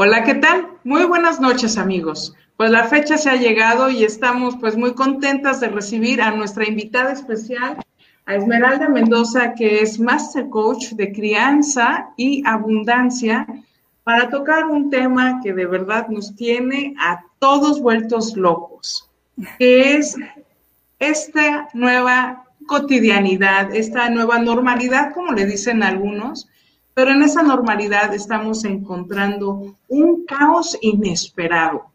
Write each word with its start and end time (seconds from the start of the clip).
Hola, 0.00 0.22
¿qué 0.22 0.36
tal? 0.36 0.68
Muy 0.84 1.04
buenas 1.06 1.40
noches, 1.40 1.76
amigos. 1.76 2.32
Pues 2.56 2.70
la 2.70 2.84
fecha 2.84 3.18
se 3.18 3.30
ha 3.30 3.34
llegado 3.34 3.90
y 3.90 4.04
estamos 4.04 4.56
pues 4.56 4.76
muy 4.76 4.94
contentas 4.94 5.58
de 5.58 5.66
recibir 5.66 6.22
a 6.22 6.30
nuestra 6.30 6.68
invitada 6.68 7.10
especial, 7.10 7.78
a 8.24 8.36
Esmeralda 8.36 8.88
Mendoza, 8.88 9.54
que 9.54 9.80
es 9.80 9.98
Master 9.98 10.48
Coach 10.50 10.90
de 10.92 11.10
Crianza 11.10 12.10
y 12.16 12.46
Abundancia, 12.46 13.44
para 14.04 14.30
tocar 14.30 14.66
un 14.66 14.88
tema 14.88 15.40
que 15.42 15.52
de 15.52 15.66
verdad 15.66 16.06
nos 16.06 16.36
tiene 16.36 16.94
a 17.00 17.24
todos 17.40 17.82
vueltos 17.82 18.36
locos, 18.36 19.10
que 19.58 19.96
es 19.96 20.14
esta 21.00 21.70
nueva 21.74 22.44
cotidianidad, 22.68 23.74
esta 23.74 24.08
nueva 24.10 24.38
normalidad, 24.38 25.12
como 25.12 25.32
le 25.32 25.44
dicen 25.44 25.82
algunos, 25.82 26.48
pero 26.98 27.12
en 27.12 27.22
esa 27.22 27.44
normalidad 27.44 28.12
estamos 28.12 28.64
encontrando 28.64 29.76
un 29.86 30.24
caos 30.24 30.76
inesperado. 30.80 31.92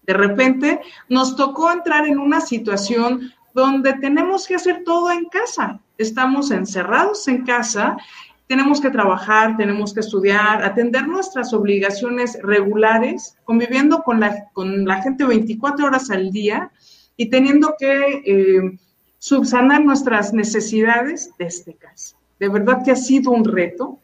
De 0.00 0.14
repente 0.14 0.80
nos 1.10 1.36
tocó 1.36 1.70
entrar 1.70 2.06
en 2.06 2.18
una 2.18 2.40
situación 2.40 3.30
donde 3.52 3.92
tenemos 3.92 4.46
que 4.46 4.54
hacer 4.54 4.84
todo 4.86 5.12
en 5.12 5.26
casa. 5.26 5.80
Estamos 5.98 6.50
encerrados 6.50 7.28
en 7.28 7.44
casa, 7.44 7.98
tenemos 8.46 8.80
que 8.80 8.88
trabajar, 8.88 9.54
tenemos 9.58 9.92
que 9.92 10.00
estudiar, 10.00 10.64
atender 10.64 11.06
nuestras 11.06 11.52
obligaciones 11.52 12.38
regulares, 12.42 13.36
conviviendo 13.44 14.02
con 14.02 14.18
la, 14.18 15.02
gente 15.02 15.26
24 15.26 15.84
horas 15.84 16.10
al 16.10 16.30
día 16.30 16.70
y 17.18 17.28
teniendo 17.28 17.74
que 17.78 18.22
eh, 18.24 18.78
subsanar 19.18 19.84
nuestras 19.84 20.32
necesidades 20.32 21.32
desde 21.38 21.74
casa. 21.74 22.16
De 22.40 22.48
verdad 22.48 22.82
que 22.82 22.92
ha 22.92 22.96
sido 22.96 23.30
un 23.30 23.44
reto 23.44 23.98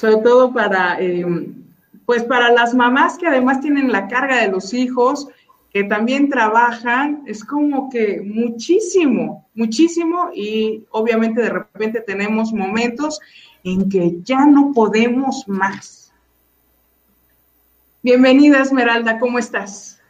sobre 0.00 0.16
todo 0.16 0.50
para, 0.50 0.98
eh, 0.98 1.26
pues 2.06 2.24
para 2.24 2.50
las 2.50 2.72
mamás 2.74 3.18
que 3.18 3.26
además 3.26 3.60
tienen 3.60 3.92
la 3.92 4.08
carga 4.08 4.40
de 4.40 4.48
los 4.48 4.72
hijos, 4.72 5.28
que 5.74 5.84
también 5.84 6.30
trabajan, 6.30 7.22
es 7.26 7.44
como 7.44 7.90
que 7.90 8.22
muchísimo, 8.24 9.46
muchísimo 9.54 10.30
y 10.34 10.84
obviamente 10.90 11.42
de 11.42 11.50
repente 11.50 12.00
tenemos 12.00 12.50
momentos 12.50 13.20
en 13.62 13.90
que 13.90 14.22
ya 14.22 14.46
no 14.46 14.72
podemos 14.72 15.46
más. 15.46 16.10
Bienvenida 18.02 18.62
Esmeralda, 18.62 19.18
¿cómo 19.18 19.38
estás? 19.38 20.00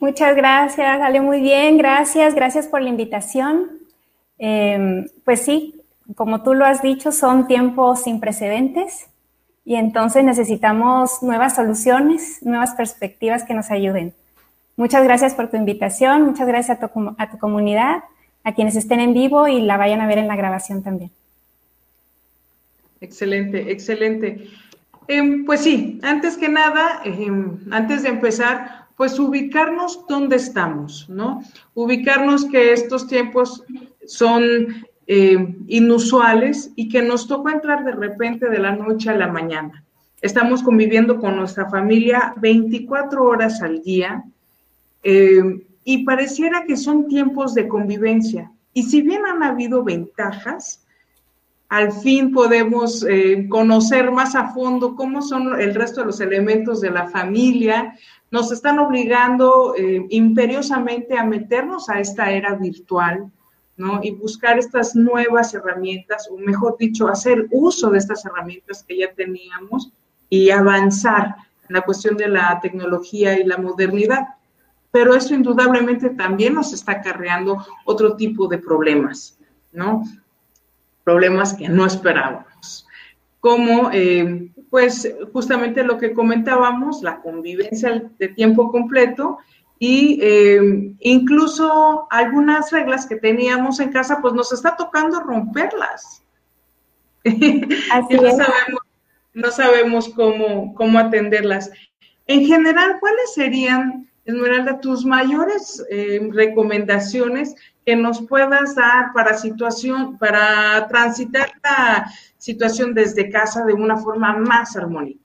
Muchas 0.00 0.34
gracias, 0.34 1.02
Ale, 1.02 1.20
muy 1.20 1.42
bien, 1.42 1.76
gracias, 1.76 2.34
gracias 2.34 2.66
por 2.68 2.80
la 2.80 2.88
invitación. 2.88 3.80
Em, 4.38 5.06
pues 5.26 5.42
sí, 5.42 5.73
como 6.14 6.42
tú 6.42 6.54
lo 6.54 6.66
has 6.66 6.82
dicho, 6.82 7.12
son 7.12 7.46
tiempos 7.46 8.02
sin 8.02 8.20
precedentes 8.20 9.06
y 9.64 9.76
entonces 9.76 10.24
necesitamos 10.24 11.22
nuevas 11.22 11.56
soluciones, 11.56 12.40
nuevas 12.42 12.74
perspectivas 12.74 13.44
que 13.44 13.54
nos 13.54 13.70
ayuden. 13.70 14.14
Muchas 14.76 15.04
gracias 15.04 15.34
por 15.34 15.48
tu 15.48 15.56
invitación, 15.56 16.22
muchas 16.22 16.46
gracias 16.46 16.78
a 16.82 16.88
tu, 17.28 17.38
comunidad, 17.38 18.04
a 18.42 18.54
quienes 18.54 18.76
estén 18.76 19.00
en 19.00 19.14
vivo 19.14 19.48
y 19.48 19.62
la 19.62 19.76
vayan 19.76 20.00
a 20.00 20.06
ver 20.06 20.18
en 20.18 20.28
la 20.28 20.36
grabación 20.36 20.82
también. 20.82 21.10
Excelente, 23.00 23.70
excelente. 23.70 24.48
Em, 25.08 25.44
pues 25.44 25.60
sí, 25.60 26.00
antes 26.02 26.36
que 26.36 26.48
nada, 26.48 27.00
em, 27.04 27.58
antes 27.70 28.02
de 28.02 28.08
empezar, 28.08 28.86
pues 28.96 29.18
ubicarnos 29.18 30.06
dónde 30.08 30.36
estamos, 30.36 31.08
¿no? 31.08 31.42
Ubicarnos 31.74 32.44
que 32.46 32.72
estos 32.72 33.06
tiempos 33.06 33.64
son 34.06 34.84
eh, 35.06 35.56
inusuales 35.66 36.70
y 36.76 36.88
que 36.88 37.02
nos 37.02 37.28
tocó 37.28 37.50
entrar 37.50 37.84
de 37.84 37.92
repente 37.92 38.48
de 38.48 38.58
la 38.58 38.74
noche 38.74 39.10
a 39.10 39.16
la 39.16 39.28
mañana. 39.28 39.84
Estamos 40.22 40.62
conviviendo 40.62 41.20
con 41.20 41.36
nuestra 41.36 41.68
familia 41.68 42.32
24 42.38 43.22
horas 43.22 43.60
al 43.60 43.82
día 43.82 44.24
eh, 45.02 45.42
y 45.84 46.04
pareciera 46.04 46.64
que 46.64 46.78
son 46.78 47.06
tiempos 47.06 47.52
de 47.52 47.68
convivencia. 47.68 48.50
Y 48.72 48.84
si 48.84 49.02
bien 49.02 49.26
han 49.26 49.42
habido 49.42 49.84
ventajas, 49.84 50.86
al 51.68 51.92
fin 51.92 52.32
podemos 52.32 53.04
eh, 53.06 53.46
conocer 53.50 54.10
más 54.10 54.34
a 54.34 54.54
fondo 54.54 54.96
cómo 54.96 55.20
son 55.20 55.60
el 55.60 55.74
resto 55.74 56.00
de 56.00 56.06
los 56.06 56.20
elementos 56.22 56.80
de 56.80 56.90
la 56.90 57.08
familia. 57.08 57.94
Nos 58.30 58.50
están 58.50 58.78
obligando 58.78 59.74
imperiosamente 60.08 61.18
a 61.18 61.24
meternos 61.24 61.90
a 61.90 62.00
esta 62.00 62.30
era 62.30 62.54
virtual 62.54 63.30
y 64.02 64.12
buscar 64.12 64.58
estas 64.58 64.94
nuevas 64.94 65.52
herramientas, 65.54 66.28
o 66.30 66.36
mejor 66.36 66.76
dicho, 66.78 67.08
hacer 67.08 67.48
uso 67.50 67.90
de 67.90 67.98
estas 67.98 68.24
herramientas 68.24 68.84
que 68.86 68.98
ya 68.98 69.12
teníamos 69.12 69.92
y 70.28 70.50
avanzar 70.50 71.34
en 71.68 71.74
la 71.74 71.82
cuestión 71.82 72.16
de 72.16 72.28
la 72.28 72.60
tecnología 72.60 73.38
y 73.38 73.44
la 73.44 73.58
modernidad. 73.58 74.28
Pero 74.92 75.14
eso 75.14 75.34
indudablemente 75.34 76.10
también 76.10 76.54
nos 76.54 76.72
está 76.72 76.92
acarreando 76.92 77.64
otro 77.84 78.16
tipo 78.16 78.46
de 78.46 78.58
problemas, 78.58 79.38
¿no? 79.72 80.04
Problemas 81.02 81.54
que 81.54 81.68
no 81.68 81.84
esperábamos. 81.84 82.86
Como, 83.40 83.90
eh, 83.92 84.50
pues, 84.70 85.12
justamente 85.32 85.82
lo 85.82 85.98
que 85.98 86.14
comentábamos, 86.14 87.02
la 87.02 87.20
convivencia 87.20 88.08
de 88.18 88.28
tiempo 88.28 88.70
completo 88.70 89.38
y 89.78 90.18
eh, 90.22 90.92
incluso 91.00 92.06
algunas 92.10 92.70
reglas 92.70 93.06
que 93.06 93.16
teníamos 93.16 93.80
en 93.80 93.92
casa, 93.92 94.20
pues 94.22 94.34
nos 94.34 94.52
está 94.52 94.76
tocando 94.76 95.20
romperlas. 95.20 96.22
Así 97.24 98.14
no, 98.14 98.30
sabemos, 98.30 98.82
no 99.34 99.50
sabemos 99.50 100.08
cómo, 100.10 100.74
cómo 100.74 100.98
atenderlas. 100.98 101.70
En 102.26 102.46
general, 102.46 102.98
¿cuáles 103.00 103.34
serían, 103.34 104.08
Esmeralda, 104.24 104.80
tus 104.80 105.04
mayores 105.04 105.84
eh, 105.90 106.28
recomendaciones 106.32 107.54
que 107.84 107.96
nos 107.96 108.26
puedas 108.26 108.74
dar 108.74 109.12
para 109.12 109.36
situación, 109.36 110.18
para 110.18 110.86
transitar 110.88 111.52
la 111.62 112.10
situación 112.38 112.94
desde 112.94 113.30
casa 113.30 113.64
de 113.64 113.74
una 113.74 113.96
forma 113.96 114.36
más 114.36 114.76
armónica? 114.76 115.20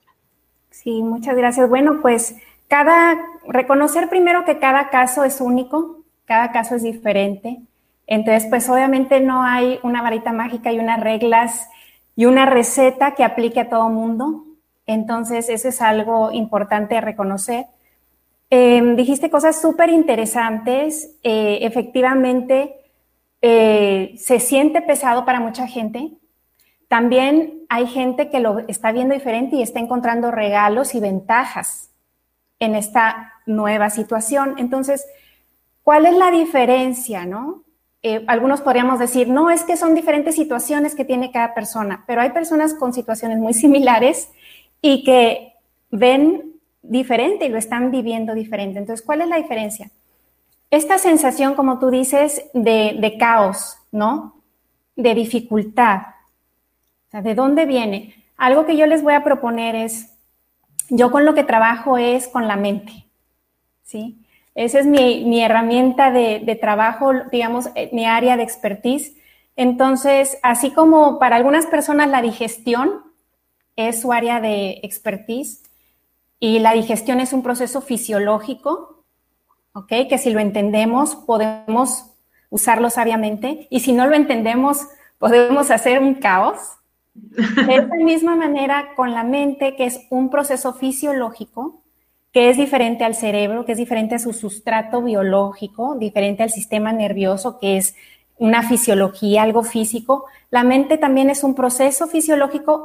Sí, 0.70 1.02
muchas 1.02 1.36
gracias. 1.36 1.68
Bueno, 1.68 2.00
pues 2.02 2.36
cada, 2.70 3.18
reconocer 3.48 4.08
primero 4.08 4.44
que 4.44 4.60
cada 4.60 4.90
caso 4.90 5.24
es 5.24 5.40
único, 5.40 6.04
cada 6.24 6.52
caso 6.52 6.76
es 6.76 6.84
diferente. 6.84 7.62
Entonces, 8.06 8.46
pues 8.48 8.70
obviamente 8.70 9.18
no 9.18 9.42
hay 9.42 9.80
una 9.82 10.02
varita 10.02 10.32
mágica 10.32 10.70
y 10.72 10.78
unas 10.78 11.00
reglas 11.00 11.68
y 12.14 12.26
una 12.26 12.46
receta 12.46 13.16
que 13.16 13.24
aplique 13.24 13.58
a 13.58 13.68
todo 13.68 13.88
mundo. 13.88 14.44
Entonces, 14.86 15.48
eso 15.48 15.68
es 15.68 15.82
algo 15.82 16.30
importante 16.30 17.00
reconocer. 17.00 17.66
Em, 18.50 18.94
dijiste 18.94 19.30
cosas 19.30 19.60
súper 19.60 19.90
interesantes. 19.90 21.16
Eh, 21.24 21.58
efectivamente, 21.62 22.76
eh, 23.42 24.14
se 24.16 24.38
siente 24.38 24.80
pesado 24.80 25.24
para 25.24 25.40
mucha 25.40 25.66
gente. 25.66 26.12
También 26.86 27.64
hay 27.68 27.88
gente 27.88 28.30
que 28.30 28.38
lo 28.38 28.60
está 28.68 28.92
viendo 28.92 29.14
diferente 29.14 29.56
y 29.56 29.62
está 29.62 29.80
encontrando 29.80 30.30
regalos 30.30 30.94
y 30.94 31.00
ventajas 31.00 31.89
en 32.60 32.74
esta 32.74 33.32
nueva 33.46 33.90
situación. 33.90 34.54
Entonces, 34.58 35.04
¿cuál 35.82 36.06
es 36.06 36.14
la 36.14 36.30
diferencia, 36.30 37.26
no? 37.26 37.64
Eh, 38.02 38.24
algunos 38.28 38.62
podríamos 38.62 38.98
decir, 38.98 39.28
no, 39.28 39.50
es 39.50 39.64
que 39.64 39.76
son 39.76 39.94
diferentes 39.94 40.34
situaciones 40.34 40.94
que 40.94 41.04
tiene 41.04 41.32
cada 41.32 41.52
persona, 41.52 42.04
pero 42.06 42.22
hay 42.22 42.30
personas 42.30 42.72
con 42.74 42.92
situaciones 42.92 43.38
muy 43.38 43.54
similares 43.64 44.30
y 44.80 45.04
que 45.04 45.54
ven 45.90 46.54
diferente 46.82 47.46
y 47.46 47.48
lo 47.48 47.58
están 47.58 47.90
viviendo 47.90 48.34
diferente. 48.34 48.78
Entonces, 48.78 49.04
¿cuál 49.04 49.20
es 49.20 49.28
la 49.28 49.36
diferencia? 49.36 49.90
Esta 50.70 50.98
sensación, 50.98 51.54
como 51.54 51.78
tú 51.78 51.90
dices, 51.90 52.44
de, 52.54 53.16
caos, 53.18 53.76
¿no? 53.90 54.40
De 54.96 55.14
dificultad. 55.14 56.02
¿de 57.12 57.34
dónde 57.34 57.66
viene? 57.66 58.14
Algo 58.36 58.66
que 58.66 58.76
yo 58.76 58.86
les 58.86 59.02
voy 59.02 59.14
a 59.14 59.24
proponer 59.24 59.74
es, 59.74 60.09
yo 60.90 61.10
con 61.10 61.24
lo 61.24 61.34
que 61.34 61.44
trabajo 61.44 61.96
es 61.96 62.28
con 62.28 62.46
la 62.46 62.56
mente, 62.56 63.06
¿sí? 63.82 64.18
Esa 64.54 64.80
es 64.80 64.86
mi, 64.86 65.42
herramienta 65.42 66.10
de, 66.10 66.58
trabajo, 66.60 67.12
digamos, 67.30 67.70
eh, 67.76 67.88
mi 67.92 68.04
área 68.04 68.36
de 68.36 68.42
expertise. 68.42 69.16
Entonces, 69.56 70.38
así 70.42 70.70
como 70.72 71.18
para 71.18 71.36
algunas 71.36 71.66
personas 71.66 72.08
la 72.08 72.20
digestión 72.20 73.04
es 73.76 74.00
su 74.00 74.12
área 74.12 74.40
de 74.40 74.80
expertise 74.82 75.62
y 76.40 76.58
la 76.58 76.72
digestión 76.72 77.20
es 77.20 77.32
un 77.32 77.42
proceso 77.42 77.80
fisiológico. 77.80 79.04
Que 79.88 80.18
si 80.18 80.30
lo 80.30 80.40
entendemos 80.40 81.14
podemos 81.14 82.10
usarlo 82.50 82.90
sabiamente 82.90 83.68
y 83.70 83.80
si 83.80 83.92
no 83.92 84.06
lo 84.08 84.16
entendemos 84.16 84.88
podemos 85.18 85.70
hacer 85.70 86.00
un 86.00 86.14
caos, 86.14 86.58
de 87.14 87.74
esa 87.74 87.94
misma 87.96 88.36
manera 88.36 88.90
con 88.96 89.12
la 89.12 89.24
mente, 89.24 89.76
que 89.76 89.86
es 89.86 90.06
un 90.10 90.30
proceso 90.30 90.74
fisiológico, 90.74 91.82
que 92.32 92.50
es 92.50 92.56
diferente 92.56 93.04
al 93.04 93.14
cerebro, 93.14 93.64
que 93.64 93.72
es 93.72 93.78
diferente 93.78 94.14
a 94.14 94.20
su 94.20 94.32
sustrato 94.32 95.02
biológico, 95.02 95.96
diferente 95.96 96.42
al 96.42 96.50
sistema 96.50 96.92
nervioso, 96.92 97.58
que 97.58 97.76
es 97.76 97.94
una 98.38 98.62
fisiología, 98.62 99.42
algo 99.42 99.62
físico. 99.62 100.26
La 100.50 100.62
mente 100.62 100.96
también 100.96 101.28
es 101.30 101.42
un 101.42 101.54
proceso 101.54 102.06
fisiológico 102.06 102.84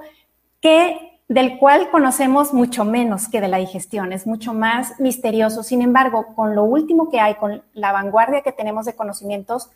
que 0.60 1.16
del 1.27 1.57
cual 1.57 1.89
conocemos 1.89 2.54
mucho 2.54 2.86
menos 2.86 3.27
que 3.27 3.42
de 3.42 3.48
la 3.48 3.57
digestión, 3.57 4.13
es 4.13 4.27
mucho 4.27 4.54
más 4.54 5.00
misterioso. 5.00 5.63
Sin 5.63 5.81
embargo, 5.81 6.36
con 6.36 6.54
lo 6.54 6.63
último 6.63 7.10
que 7.10 7.19
hay, 7.19 7.36
con 7.36 7.63
la 7.74 7.92
vanguardia 7.92 8.42
que 8.42 8.51
tenemos 8.51 8.86
de 8.86 8.95
conocimientos, 8.95 9.72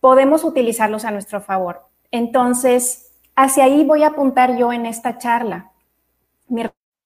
podemos 0.00 0.44
utilizarlos 0.44 1.04
a 1.04 1.10
nuestro 1.10 1.40
favor. 1.40 1.82
Entonces, 2.10 3.07
hacia 3.38 3.64
ahí 3.64 3.84
voy 3.84 4.02
a 4.02 4.08
apuntar 4.08 4.56
yo 4.56 4.72
en 4.72 4.84
esta 4.84 5.16
charla. 5.16 5.70
Mi 6.48 6.64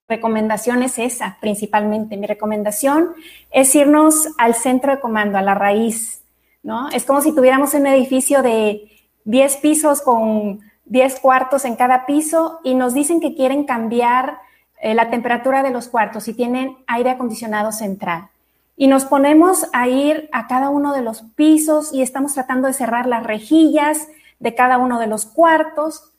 recomendación 0.09 0.83
es 0.83 0.99
esa, 0.99 1.37
principalmente. 1.43 2.17
Mi 2.17 2.27
recomendación 2.27 3.11
es 3.51 3.75
irnos 3.75 4.29
al 4.39 4.55
centro 4.55 4.93
de 4.93 5.01
comando, 5.01 5.37
a 5.37 5.43
la 5.43 5.55
raíz, 5.55 6.25
¿no? 6.63 6.89
Es 6.89 7.05
como 7.05 7.21
si 7.21 7.35
tuviéramos 7.35 7.75
un 7.75 7.87
edificio 7.87 8.41
de 8.43 8.91
10 9.25 9.57
pisos 9.57 10.01
con 10.01 10.61
10 10.87 11.21
cuartos 11.21 11.67
en 11.67 11.77
cada 11.77 12.07
piso 12.07 12.61
y 12.65 12.75
nos 12.77 12.95
dicen 12.95 13.21
que 13.21 13.35
quieren 13.35 13.65
cambiar 13.65 14.39
eh, 14.81 14.95
la 14.95 15.11
temperatura 15.11 15.63
de 15.63 15.71
los 15.71 15.89
cuartos 15.89 16.29
y 16.29 16.35
tienen 16.35 16.79
aire 16.87 17.11
acondicionado 17.11 17.73
central. 17.73 18.31
Y 18.75 18.87
nos 18.87 19.05
ponemos 19.05 19.67
a 19.75 19.87
ir 19.87 20.31
a 20.33 20.47
cada 20.47 20.71
uno 20.71 20.95
de 20.95 21.03
los 21.03 21.25
pisos 21.37 21.93
y 21.93 22.01
estamos 22.01 22.33
tratando 22.33 22.69
de 22.69 22.73
cerrar 22.73 23.07
las 23.07 23.23
rejillas 23.23 24.09
de 24.41 24.55
cada 24.55 24.79
uno 24.79 24.99
de 24.99 25.09
los 25.09 25.27
cuartos. 25.27 26.12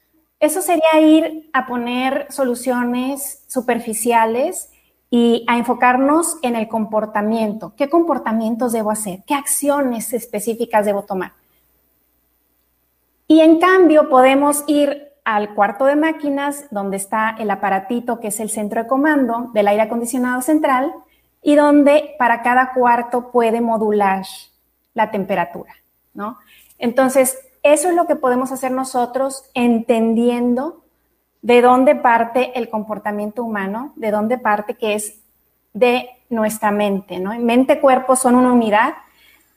Eso 0.43 0.61
sería 0.61 0.99
ir 0.99 1.49
a 1.53 1.65
poner 1.65 2.27
soluciones 2.29 3.45
superficiales 3.47 4.69
y 5.09 5.45
a 5.47 5.57
enfocarnos 5.57 6.35
en 6.41 6.57
el 6.57 6.67
comportamiento. 6.67 7.71
¿Qué 7.77 7.89
comportamientos 7.89 8.73
debo 8.73 8.91
hacer? 8.91 9.23
¿Qué 9.25 9.35
acciones 9.35 10.11
específicas 10.11 10.85
debo 10.85 11.03
tomar? 11.03 11.31
Y 13.25 13.39
en 13.39 13.57
cambio 13.57 14.09
podemos 14.09 14.65
ir 14.67 15.13
al 15.23 15.55
cuarto 15.55 15.85
de 15.85 15.95
máquinas 15.95 16.65
donde 16.71 16.97
está 16.97 17.37
el 17.39 17.49
aparatito 17.49 18.19
que 18.19 18.27
es 18.27 18.41
el 18.41 18.49
centro 18.49 18.83
de 18.83 18.89
comando 18.89 19.49
del 19.53 19.69
aire 19.69 19.83
acondicionado 19.83 20.41
central 20.41 20.93
y 21.41 21.55
donde 21.55 22.15
para 22.19 22.41
cada 22.41 22.73
cuarto 22.73 23.31
puede 23.31 23.61
modular 23.61 24.25
la 24.93 25.09
temperatura, 25.09 25.73
¿no? 26.13 26.37
Entonces, 26.77 27.37
eso 27.63 27.89
es 27.89 27.95
lo 27.95 28.05
que 28.05 28.15
podemos 28.15 28.51
hacer 28.51 28.71
nosotros 28.71 29.45
entendiendo 29.53 30.83
de 31.41 31.61
dónde 31.61 31.95
parte 31.95 32.57
el 32.57 32.69
comportamiento 32.69 33.43
humano, 33.43 33.93
de 33.95 34.11
dónde 34.11 34.37
parte 34.37 34.75
que 34.75 34.95
es 34.95 35.19
de 35.73 36.09
nuestra 36.29 36.71
mente, 36.71 37.19
¿no? 37.19 37.37
Mente-cuerpo 37.39 38.15
son 38.15 38.35
una 38.35 38.53
unidad, 38.53 38.93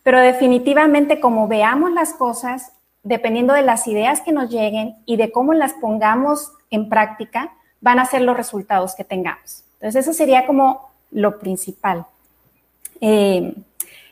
pero 0.03 0.21
definitivamente 0.21 1.21
como 1.21 1.49
veamos 1.49 1.93
las 1.93 2.15
cosas, 2.15 2.73
dependiendo 3.03 3.55
de 3.55 3.63
las 3.63 3.87
ideas 3.87 4.21
que 4.21 4.33
nos 4.33 4.51
lleguen 4.51 4.97
y 5.05 5.17
de 5.17 5.31
cómo 5.31 5.53
las 5.53 5.75
pongamos 5.75 6.53
en 6.71 6.89
práctica, 6.89 7.53
van 7.81 7.99
a 7.99 8.07
ser 8.07 8.23
los 8.23 8.37
resultados 8.37 8.95
que 8.95 9.05
tengamos. 9.05 9.65
Entonces, 9.75 10.07
eso 10.07 10.13
sería 10.13 10.47
como 10.47 10.91
lo 11.11 11.39
principal. 11.39 12.07
Eh, 13.01 13.55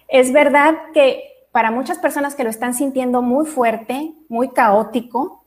es 0.08 0.32
verdad 0.32 0.74
que 0.92 1.33
para 1.54 1.70
muchas 1.70 1.98
personas 1.98 2.34
que 2.34 2.42
lo 2.42 2.50
están 2.50 2.74
sintiendo 2.74 3.22
muy 3.22 3.46
fuerte, 3.46 4.12
muy 4.28 4.48
caótico, 4.48 5.44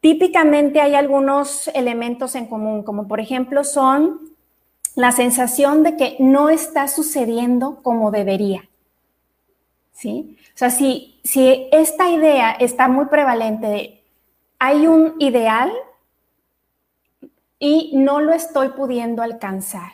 típicamente 0.00 0.80
hay 0.80 0.94
algunos 0.94 1.68
elementos 1.74 2.34
en 2.34 2.46
común, 2.46 2.82
como 2.82 3.06
por 3.06 3.20
ejemplo 3.20 3.62
son 3.62 4.32
la 4.94 5.12
sensación 5.12 5.82
de 5.82 5.98
que 5.98 6.16
no 6.18 6.48
está 6.48 6.88
sucediendo 6.88 7.82
como 7.82 8.10
debería. 8.10 8.70
¿Sí? 9.92 10.38
O 10.54 10.56
sea, 10.56 10.70
si, 10.70 11.20
si 11.24 11.68
esta 11.72 12.08
idea 12.08 12.52
está 12.52 12.88
muy 12.88 13.04
prevalente 13.04 13.66
de 13.66 14.02
hay 14.58 14.86
un 14.86 15.16
ideal 15.18 15.70
y 17.58 17.92
no 17.96 18.22
lo 18.22 18.32
estoy 18.32 18.70
pudiendo 18.70 19.22
alcanzar. 19.22 19.92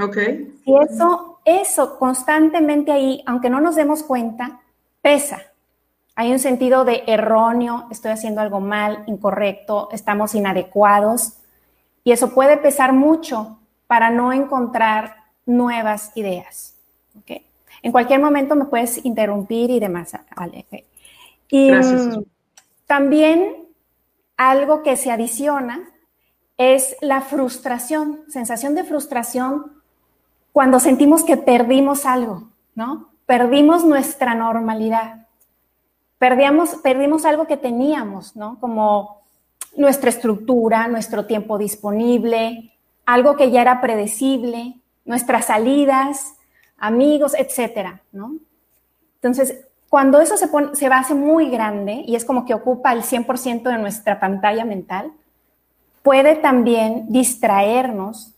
Ok. 0.00 0.16
Y 0.64 0.74
eso, 0.82 1.29
eso 1.44 1.98
constantemente 1.98 2.92
ahí, 2.92 3.22
aunque 3.26 3.50
no 3.50 3.60
nos 3.60 3.76
demos 3.76 4.02
cuenta, 4.02 4.60
pesa. 5.02 5.40
Hay 6.14 6.32
un 6.32 6.38
sentido 6.38 6.84
de 6.84 7.04
erróneo, 7.06 7.86
estoy 7.90 8.10
haciendo 8.10 8.40
algo 8.40 8.60
mal, 8.60 9.04
incorrecto, 9.06 9.88
estamos 9.92 10.34
inadecuados. 10.34 11.38
Y 12.04 12.12
eso 12.12 12.34
puede 12.34 12.56
pesar 12.56 12.92
mucho 12.92 13.58
para 13.86 14.10
no 14.10 14.32
encontrar 14.32 15.16
nuevas 15.46 16.12
ideas. 16.16 16.76
¿okay? 17.20 17.46
En 17.82 17.92
cualquier 17.92 18.20
momento 18.20 18.54
me 18.54 18.66
puedes 18.66 19.04
interrumpir 19.04 19.70
y 19.70 19.80
demás. 19.80 20.12
Vale, 20.36 20.66
Y 21.48 21.68
Gracias. 21.68 22.18
también 22.86 23.66
algo 24.36 24.82
que 24.82 24.96
se 24.96 25.10
adiciona 25.10 25.90
es 26.56 26.96
la 27.00 27.22
frustración, 27.22 28.24
sensación 28.28 28.74
de 28.74 28.84
frustración 28.84 29.79
cuando 30.52 30.80
sentimos 30.80 31.24
que 31.24 31.36
perdimos 31.36 32.06
algo, 32.06 32.48
¿no? 32.74 33.10
Perdimos 33.26 33.84
nuestra 33.84 34.34
normalidad. 34.34 35.26
Perdíamos, 36.18 36.76
perdimos 36.82 37.24
algo 37.24 37.46
que 37.46 37.56
teníamos, 37.56 38.36
¿no? 38.36 38.58
Como 38.60 39.22
nuestra 39.76 40.10
estructura, 40.10 40.88
nuestro 40.88 41.26
tiempo 41.26 41.56
disponible, 41.56 42.72
algo 43.06 43.36
que 43.36 43.50
ya 43.50 43.62
era 43.62 43.80
predecible, 43.80 44.80
nuestras 45.04 45.46
salidas, 45.46 46.34
amigos, 46.76 47.34
etcétera, 47.38 48.02
¿no? 48.12 48.36
Entonces, 49.16 49.66
cuando 49.88 50.20
eso 50.20 50.36
se, 50.36 50.48
se 50.72 50.86
hacer 50.86 51.16
muy 51.16 51.50
grande 51.50 52.04
y 52.06 52.16
es 52.16 52.24
como 52.24 52.44
que 52.44 52.54
ocupa 52.54 52.92
el 52.92 53.02
100% 53.02 53.62
de 53.62 53.78
nuestra 53.78 54.18
pantalla 54.18 54.64
mental, 54.64 55.12
puede 56.02 56.36
también 56.36 57.06
distraernos 57.08 58.34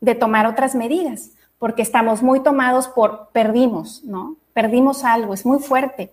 de 0.00 0.14
tomar 0.14 0.46
otras 0.46 0.74
medidas 0.74 1.30
porque 1.58 1.82
estamos 1.82 2.22
muy 2.22 2.40
tomados 2.40 2.88
por 2.88 3.28
perdimos, 3.32 4.04
¿no? 4.04 4.36
Perdimos 4.52 5.04
algo, 5.04 5.34
es 5.34 5.46
muy 5.46 5.58
fuerte. 5.58 6.12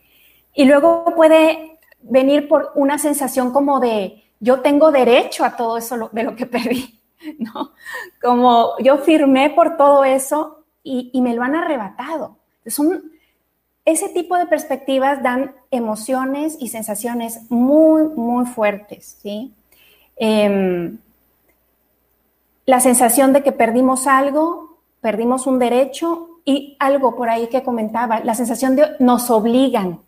Y 0.53 0.65
luego 0.65 1.05
puede 1.15 1.79
venir 2.01 2.47
por 2.47 2.71
una 2.75 2.97
sensación 2.97 3.51
como 3.51 3.79
de 3.79 4.23
yo 4.39 4.61
tengo 4.61 4.91
derecho 4.91 5.45
a 5.45 5.55
todo 5.55 5.77
eso 5.77 6.09
de 6.11 6.23
lo 6.23 6.35
que 6.35 6.45
perdí, 6.45 6.99
¿no? 7.39 7.71
Como 8.21 8.77
yo 8.79 8.97
firmé 8.97 9.51
por 9.51 9.77
todo 9.77 10.03
eso 10.03 10.65
y, 10.83 11.21
me 11.21 11.35
lo 11.35 11.43
han 11.43 11.55
arrebatado. 11.55 12.38
Son, 12.65 13.11
ese 13.85 14.09
tipo 14.09 14.35
de 14.35 14.47
perspectivas 14.47 15.21
dan 15.21 15.55
emociones 15.69 16.57
y 16.59 16.69
sensaciones 16.69 17.49
muy, 17.49 18.03
muy 18.03 18.45
fuertes, 18.45 19.17
¿sí? 19.21 19.53
Em, 20.15 20.97
la 22.65 22.79
sensación 22.79 23.33
de 23.33 23.43
que 23.43 23.51
perdimos 23.51 24.07
algo 24.07 24.71
perdimos 25.01 25.48
un 25.48 25.60
derecho 25.60 26.39
y 26.46 26.77
algo 26.79 27.15
por 27.15 27.29
ahí 27.29 27.48
que 27.48 27.63
comentaba, 27.63 28.22
la 28.22 28.36
sensación 28.36 28.75
de 28.75 28.96
nos 29.00 29.29
obligan, 29.29 30.00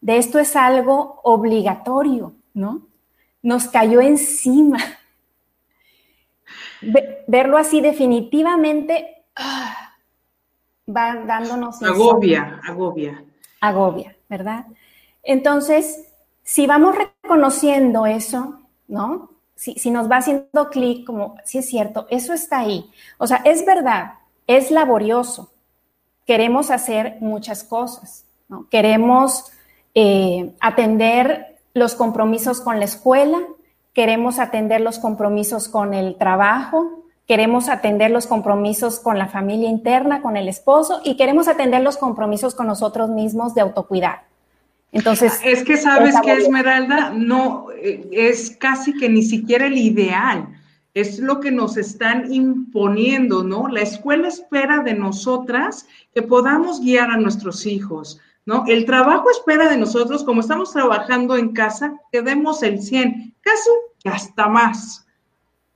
de 0.00 0.16
esto 0.16 0.38
es 0.38 0.56
algo 0.56 1.20
obligatorio, 1.22 2.34
¿no? 2.54 2.82
Nos 3.42 3.68
cayó 3.68 4.00
encima. 4.00 4.78
verlo 7.26 7.56
así 7.56 7.80
definitivamente 7.80 9.24
ah, 9.36 9.94
va 10.88 11.14
dándonos... 11.24 11.82
Agobia, 11.82 12.60
agobia. 12.64 13.22
Agobia, 13.60 14.16
¿verdad? 14.28 14.66
Entonces, 15.22 16.12
si 16.42 16.66
vamos 16.66 16.96
reconociendo 16.96 18.06
eso, 18.06 18.60
¿no? 18.88 19.31
Si, 19.62 19.90
nos 19.92 20.10
va 20.10 20.16
haciendo 20.16 20.70
clic, 20.70 21.06
como, 21.06 21.36
si 21.44 21.58
es 21.58 21.68
cierto, 21.68 22.06
eso 22.10 22.32
está 22.32 22.60
ahí. 22.60 22.90
O 23.18 23.28
sea, 23.28 23.42
es 23.44 23.64
verdad, 23.64 24.14
es 24.48 24.72
laborioso. 24.72 25.52
Queremos 26.26 26.70
hacer 26.72 27.18
muchas 27.20 27.62
cosas, 27.62 28.24
¿no? 28.48 28.68
Queremos 28.70 29.52
eh, 29.94 30.52
atender 30.60 31.58
los 31.74 31.94
compromisos 31.94 32.60
con 32.60 32.80
la 32.80 32.86
escuela, 32.86 33.38
queremos 33.92 34.40
atender 34.40 34.80
los 34.80 34.98
compromisos 34.98 35.68
con 35.68 35.94
el 35.94 36.16
trabajo, 36.16 37.04
queremos 37.28 37.68
atender 37.68 38.10
los 38.10 38.26
compromisos 38.26 38.98
con 38.98 39.16
la 39.16 39.28
familia 39.28 39.70
interna, 39.70 40.22
con 40.22 40.36
el 40.36 40.48
esposo 40.48 41.00
y 41.04 41.16
queremos 41.16 41.46
atender 41.46 41.82
los 41.82 41.98
compromisos 41.98 42.56
con 42.56 42.66
nosotros 42.66 43.10
mismos 43.10 43.54
de 43.54 43.60
autocuidar. 43.60 44.31
Entonces. 44.92 45.40
Es 45.42 45.64
que 45.64 45.76
sabes 45.76 46.14
que 46.22 46.32
Esmeralda 46.32 47.10
no 47.10 47.66
eh, 47.74 48.08
es 48.12 48.56
casi 48.58 48.94
que 48.94 49.08
ni 49.08 49.22
siquiera 49.22 49.66
el 49.66 49.78
ideal. 49.78 50.48
Es 50.94 51.18
lo 51.18 51.40
que 51.40 51.50
nos 51.50 51.78
están 51.78 52.30
imponiendo, 52.32 53.42
¿no? 53.42 53.66
La 53.68 53.80
escuela 53.80 54.28
espera 54.28 54.82
de 54.82 54.92
nosotras 54.92 55.86
que 56.14 56.20
podamos 56.20 56.82
guiar 56.82 57.10
a 57.10 57.16
nuestros 57.16 57.64
hijos, 57.64 58.20
¿no? 58.44 58.64
El 58.68 58.84
trabajo 58.84 59.30
espera 59.30 59.70
de 59.70 59.78
nosotros, 59.78 60.22
como 60.22 60.42
estamos 60.42 60.70
trabajando 60.72 61.38
en 61.38 61.54
casa, 61.54 61.94
que 62.12 62.20
demos 62.20 62.62
el 62.62 62.82
100, 62.82 63.34
casi 63.40 63.70
hasta 64.04 64.48
más, 64.48 65.06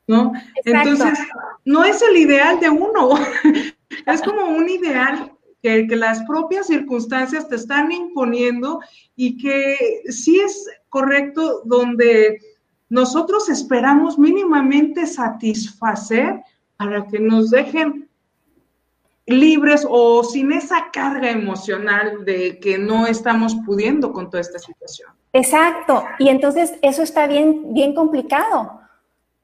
¿no? 0.06 0.34
Entonces, 0.66 1.18
no 1.64 1.82
es 1.82 2.02
el 2.02 2.18
ideal 2.18 2.60
de 2.60 2.68
uno, 2.68 3.14
es 4.06 4.20
como 4.20 4.44
un 4.44 4.68
ideal 4.68 5.32
que, 5.88 5.96
las 5.96 6.22
propias 6.24 6.68
circunstancias 6.68 7.48
te 7.48 7.56
están 7.56 7.90
imponiendo 7.90 8.80
y 9.16 9.36
que 9.36 10.02
sí 10.08 10.38
es 10.38 10.68
correcto 10.88 11.62
donde 11.64 12.40
nosotros 12.88 13.48
esperamos 13.48 14.18
mínimamente 14.18 15.06
satisfacer 15.06 16.40
para 16.76 17.06
que 17.06 17.18
nos 17.18 17.50
dejen 17.50 18.08
libres 19.26 19.84
o 19.88 20.22
sin 20.22 20.52
esa 20.52 20.90
carga 20.92 21.30
emocional 21.30 22.24
de 22.24 22.60
que 22.60 22.78
no 22.78 23.08
estamos 23.08 23.56
pudiendo 23.66 24.12
con 24.12 24.30
toda 24.30 24.40
esta 24.40 24.60
situación. 24.60 25.10
Exacto, 25.32 26.04
y 26.20 26.28
entonces 26.28 26.74
eso 26.80 27.02
está 27.02 27.26
bien, 27.26 27.74
bien 27.74 27.92
complicado, 27.92 28.80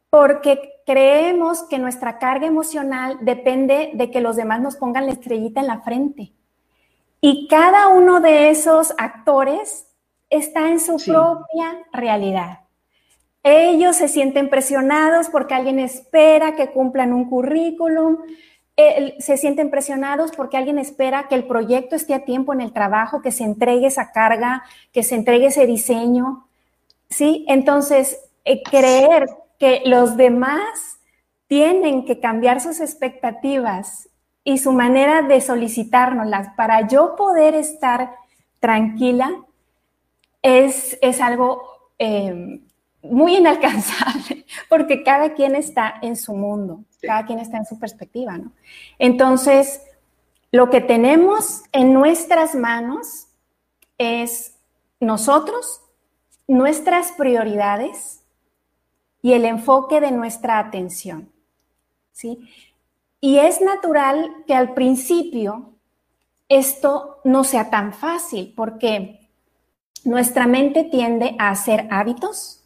porque 0.09 0.72
creemos 0.86 1.62
que 1.64 1.78
nuestra 1.78 2.18
carga 2.18 2.46
emocional 2.46 3.18
depende 3.20 3.90
de 3.94 4.10
que 4.10 4.20
los 4.20 4.36
demás 4.36 4.60
nos 4.60 4.76
pongan 4.76 5.06
la 5.06 5.12
estrellita 5.12 5.60
en 5.60 5.66
la 5.66 5.80
frente. 5.80 6.32
Y 7.20 7.46
cada 7.48 7.88
uno 7.88 8.20
de 8.20 8.50
esos 8.50 8.94
actores 8.98 9.86
está 10.28 10.68
en 10.68 10.80
su 10.80 10.96
propia 10.96 11.84
realidad. 11.92 12.60
Ellos 13.44 13.96
se 13.96 14.08
sienten 14.08 14.48
presionados 14.48 15.28
porque 15.28 15.54
alguien 15.54 15.78
espera 15.78 16.54
que 16.54 16.70
cumplan 16.70 17.12
un 17.12 17.28
currículum, 17.28 18.18
se 19.18 19.36
sienten 19.36 19.70
presionados 19.70 20.32
porque 20.32 20.56
alguien 20.56 20.78
espera 20.78 21.28
que 21.28 21.34
el 21.34 21.46
proyecto 21.46 21.94
esté 21.94 22.14
a 22.14 22.24
tiempo 22.24 22.52
en 22.52 22.60
el 22.60 22.72
trabajo, 22.72 23.20
que 23.20 23.30
se 23.30 23.44
entregue 23.44 23.86
esa 23.86 24.12
carga, 24.12 24.64
que 24.92 25.02
se 25.02 25.14
entregue 25.14 25.46
ese 25.46 25.66
diseño. 25.66 26.46
¿Sí? 27.08 27.44
Entonces, 27.46 28.18
eh, 28.44 28.62
creer 28.62 29.28
que 29.62 29.81
los 29.85 30.16
demás 30.16 30.99
tienen 31.47 32.04
que 32.04 32.19
cambiar 32.19 32.61
sus 32.61 32.81
expectativas 32.81 34.09
y 34.42 34.59
su 34.59 34.73
manera 34.73 35.23
de 35.23 35.40
solicitárnoslas 35.40 36.49
para 36.57 36.88
yo 36.88 37.14
poder 37.14 37.54
estar 37.54 38.12
tranquila 38.59 39.31
es, 40.42 40.99
es 41.00 41.21
algo 41.21 41.62
eh, 41.97 42.61
muy 43.04 43.37
inalcanzable, 43.37 44.47
porque 44.69 45.04
cada 45.04 45.33
quien 45.35 45.54
está 45.54 45.95
en 46.02 46.16
su 46.16 46.35
mundo, 46.35 46.83
cada 47.00 47.25
quien 47.25 47.38
está 47.38 47.59
en 47.59 47.64
su 47.64 47.78
perspectiva, 47.78 48.37
¿no? 48.38 48.50
Entonces, 48.99 49.81
lo 50.50 50.71
que 50.71 50.81
tenemos 50.81 51.62
en 51.71 51.95
nuestras 51.95 52.57
manos 52.57 53.28
es 53.97 54.57
nosotros, 54.99 55.83
nuestras 56.49 57.12
prioridades 57.12 58.22
y 59.23 59.33
el 59.33 59.45
enfoque 59.45 60.00
de 60.00 60.11
nuestra 60.11 60.59
atención, 60.59 61.31
¿sí? 62.12 62.49
Y 63.21 63.38
es 63.38 63.61
natural 63.61 64.45
que 64.47 64.55
al 64.55 64.75
principio 64.75 65.71
esto 66.49 67.21
no 67.25 67.45
sea 67.45 67.71
tan 67.71 67.93
fácil, 67.95 68.52
porque 68.55 69.31
nuestra 70.05 70.47
mente 70.47 70.85
tiende 70.85 71.37
a 71.38 71.50
hacer 71.50 71.87
hábitos, 71.91 72.62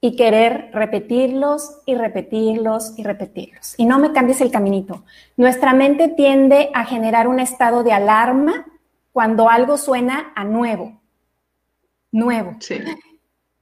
y 0.00 0.14
querer 0.14 0.70
repetirlos 0.72 1.80
y 1.86 1.94
repetirlos 1.94 2.96
y 2.96 3.02
repetirlos. 3.02 3.74
Y 3.76 3.86
no 3.86 3.98
me 3.98 4.12
cambies 4.12 4.40
el 4.40 4.50
caminito. 4.50 5.04
Nuestra 5.36 5.72
mente 5.72 6.08
tiende 6.08 6.70
a 6.74 6.84
generar 6.84 7.28
un 7.28 7.40
estado 7.40 7.82
de 7.82 7.92
alarma 7.92 8.66
cuando 9.12 9.48
algo 9.48 9.78
suena 9.78 10.32
a 10.36 10.44
nuevo. 10.44 11.00
Nuevo. 12.12 12.56
Sí. 12.60 12.76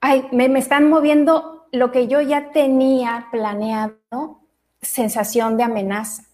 Ay, 0.01 0.27
me, 0.33 0.49
me 0.49 0.59
están 0.59 0.91
moviendo 0.91 1.54
lo 1.75 1.91
que 1.93 2.07
yo 2.07 2.21
ya 2.21 2.51
tenía 2.51 3.29
planeado, 3.31 4.41
sensación 4.81 5.57
de 5.57 5.65
amenaza. 5.65 6.25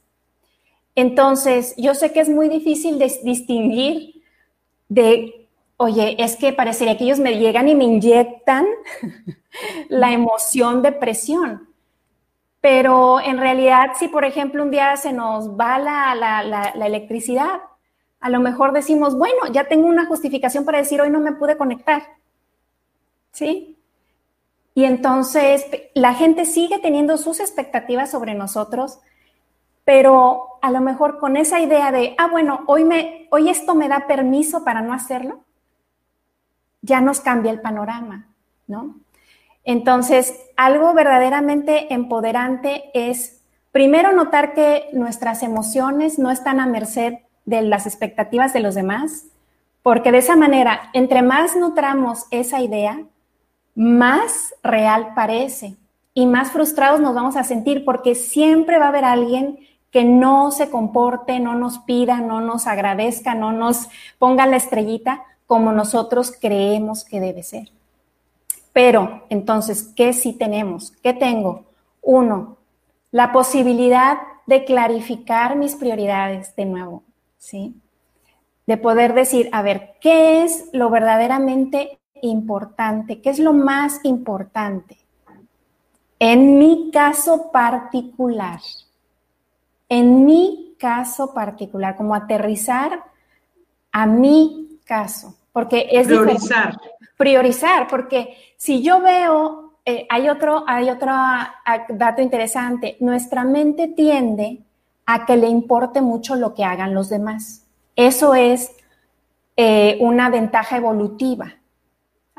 Entonces, 0.94 1.74
yo 1.76 1.94
sé 1.94 2.12
que 2.12 2.20
es 2.20 2.28
muy 2.28 2.48
difícil 2.48 2.98
distinguir 2.98 4.22
de 4.88 5.40
oye, 5.80 6.22
es 6.22 6.36
que 6.36 6.52
parecería 6.52 6.98
que 6.98 7.04
ellos 7.04 7.20
me 7.20 7.38
llegan 7.38 7.66
y 7.66 7.74
me 7.74 7.84
inyectan 7.84 8.66
la 9.88 10.12
emoción 10.12 10.82
de 10.82 10.92
presión. 10.92 11.70
Pero 12.60 13.18
en 13.18 13.38
realidad, 13.38 13.92
si 13.98 14.08
por 14.08 14.26
ejemplo 14.26 14.62
un 14.62 14.70
día 14.70 14.94
se 14.98 15.14
nos 15.14 15.58
va 15.58 15.78
la, 15.78 16.72
electricidad, 16.74 17.62
a 18.20 18.28
lo 18.28 18.40
mejor 18.40 18.72
decimos, 18.72 19.16
bueno, 19.16 19.38
ya 19.50 19.68
tengo 19.68 19.86
una 19.86 20.04
justificación 20.04 20.66
para 20.66 20.78
decir 20.78 21.00
hoy 21.00 21.08
no 21.08 21.20
me 21.20 21.32
pude 21.32 21.56
conectar. 21.56 22.02
¿Sí? 23.32 23.79
Y 24.74 24.84
entonces 24.84 25.66
la 25.94 26.14
gente 26.14 26.44
sigue 26.44 26.78
teniendo 26.78 27.16
sus 27.16 27.40
expectativas 27.40 28.10
sobre 28.10 28.34
nosotros, 28.34 29.00
pero 29.84 30.58
a 30.62 30.70
lo 30.70 30.80
mejor 30.80 31.18
con 31.18 31.36
esa 31.36 31.60
idea 31.60 31.90
de, 31.90 32.14
ah, 32.18 32.28
bueno, 32.28 32.60
hoy, 32.66 32.84
me, 32.84 33.28
hoy 33.30 33.48
esto 33.48 33.74
me 33.74 33.88
da 33.88 34.06
permiso 34.06 34.64
para 34.64 34.82
no 34.82 34.92
hacerlo, 34.92 35.40
ya 36.82 37.00
nos 37.00 37.20
cambia 37.20 37.50
el 37.50 37.60
panorama, 37.60 38.28
¿no? 38.66 38.96
Entonces, 39.64 40.34
algo 40.56 40.94
verdaderamente 40.94 41.92
empoderante 41.92 42.90
es, 42.94 43.42
primero, 43.72 44.12
notar 44.12 44.54
que 44.54 44.88
nuestras 44.92 45.42
emociones 45.42 46.18
no 46.18 46.30
están 46.30 46.60
a 46.60 46.66
merced 46.66 47.14
de 47.44 47.62
las 47.62 47.86
expectativas 47.86 48.52
de 48.52 48.60
los 48.60 48.74
demás, 48.74 49.26
porque 49.82 50.12
de 50.12 50.18
esa 50.18 50.36
manera, 50.36 50.90
entre 50.92 51.22
más 51.22 51.56
nutramos 51.56 52.26
esa 52.30 52.60
idea, 52.60 53.04
más 53.74 54.54
real 54.62 55.12
parece 55.14 55.76
y 56.14 56.26
más 56.26 56.50
frustrados 56.50 57.00
nos 57.00 57.14
vamos 57.14 57.36
a 57.36 57.44
sentir 57.44 57.84
porque 57.84 58.14
siempre 58.14 58.78
va 58.78 58.86
a 58.86 58.88
haber 58.88 59.04
alguien 59.04 59.58
que 59.90 60.04
no 60.04 60.50
se 60.50 60.70
comporte, 60.70 61.40
no 61.40 61.54
nos 61.54 61.78
pida, 61.80 62.20
no 62.20 62.40
nos 62.40 62.66
agradezca, 62.66 63.34
no 63.34 63.52
nos 63.52 63.88
ponga 64.18 64.46
la 64.46 64.56
estrellita, 64.56 65.24
como 65.46 65.72
nosotros 65.72 66.32
creemos 66.40 67.04
que 67.04 67.20
debe 67.20 67.42
ser. 67.42 67.70
Pero 68.72 69.24
entonces, 69.30 69.90
¿qué 69.96 70.12
sí 70.12 70.32
tenemos? 70.32 70.92
¿Qué 71.02 71.12
tengo? 71.12 71.64
Uno, 72.02 72.56
la 73.10 73.32
posibilidad 73.32 74.18
de 74.46 74.64
clarificar 74.64 75.56
mis 75.56 75.74
prioridades 75.74 76.54
de 76.54 76.66
nuevo, 76.66 77.02
¿sí? 77.38 77.74
De 78.66 78.76
poder 78.76 79.14
decir, 79.14 79.48
a 79.52 79.62
ver, 79.62 79.94
¿qué 80.00 80.44
es 80.44 80.68
lo 80.72 80.90
verdaderamente 80.90 81.99
importante? 82.22 83.20
¿Qué 83.20 83.30
es 83.30 83.38
lo 83.38 83.52
más 83.52 84.00
importante? 84.04 84.98
En 86.18 86.58
mi 86.58 86.90
caso 86.92 87.50
particular, 87.50 88.60
en 89.88 90.24
mi 90.24 90.74
caso 90.78 91.32
particular, 91.32 91.96
como 91.96 92.14
aterrizar 92.14 93.04
a 93.92 94.06
mi 94.06 94.78
caso 94.84 95.34
porque 95.52 95.88
es 95.90 96.06
priorizar. 96.06 96.76
Priorizar, 97.16 97.86
porque 97.88 98.36
si 98.56 98.82
yo 98.82 99.00
veo, 99.00 99.74
eh, 99.84 100.06
hay 100.08 100.28
otro, 100.28 100.64
hay 100.66 100.88
otro 100.88 101.10
ah, 101.12 101.54
dato 101.88 102.22
interesante, 102.22 102.96
nuestra 103.00 103.44
mente 103.44 103.88
tiende 103.88 104.60
a 105.06 105.26
que 105.26 105.36
le 105.36 105.48
importe 105.48 106.00
mucho 106.00 106.36
lo 106.36 106.54
que 106.54 106.64
hagan 106.64 106.94
los 106.94 107.10
demás. 107.10 107.66
Eso 107.96 108.34
es 108.34 108.70
eh, 109.56 109.98
una 110.00 110.30
ventaja 110.30 110.76
evolutiva. 110.76 111.54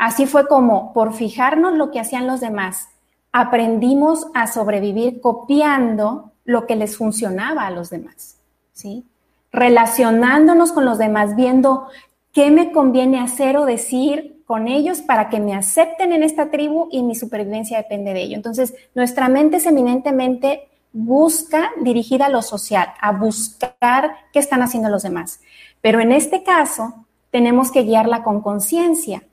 Así 0.01 0.25
fue 0.25 0.48
como, 0.48 0.93
por 0.93 1.13
fijarnos 1.13 1.75
lo 1.75 1.91
que 1.91 2.00
hacían 2.00 2.25
los 2.25 2.41
demás, 2.41 2.89
aprendimos 3.31 4.25
a 4.34 4.48
sobrevivir 4.48 5.22
copiando 5.22 6.31
lo 6.43 6.65
que 6.65 6.75
les 6.75 6.98
funcionaba 6.98 7.67
a 7.67 7.72
los 7.72 7.91
demás, 7.91 8.38
¿sí? 8.74 9.05
Relacionándonos 9.51 10.72
con 10.72 10.86
los 10.86 10.98
demás, 10.98 11.36
viendo 11.36 11.88
¿Qué 12.34 12.50
me 12.50 12.72
conviene 12.72 13.20
hacer 13.20 13.58
o 13.58 13.65
decir 13.65 14.41
con 14.48 14.70
ellos 14.70 15.01
para 15.01 15.29
que 15.29 15.39
me 15.41 15.53
acepten 15.53 16.13
en 16.13 16.24
esta 16.24 16.50
tribu 16.50 16.88
y 16.89 17.03
mi 17.03 17.13
supervivencia 17.13 17.77
depende 17.77 18.13
de 18.13 18.24
ello? 18.24 18.38
Entonces, 18.38 18.74
nuestra 18.96 19.27
mente 19.27 19.58
es 19.58 19.67
eminentemente 19.67 20.70
busca 20.93 21.72
dirigir 21.81 22.24
a 22.24 22.29
lo 22.29 22.41
social, 22.41 22.93
a 23.01 23.12
buscar 23.12 24.15
qué 24.34 24.39
están 24.39 24.62
haciendo 24.62 24.89
los 24.89 25.03
demás. 25.03 25.41
Pero 25.81 26.00
en 26.00 26.12
este 26.12 26.41
caso, 26.41 27.05
tenemos 27.31 27.70
que 27.70 27.84
guiarla 27.84 28.24
con 28.24 28.41
conciencia, 28.41 29.24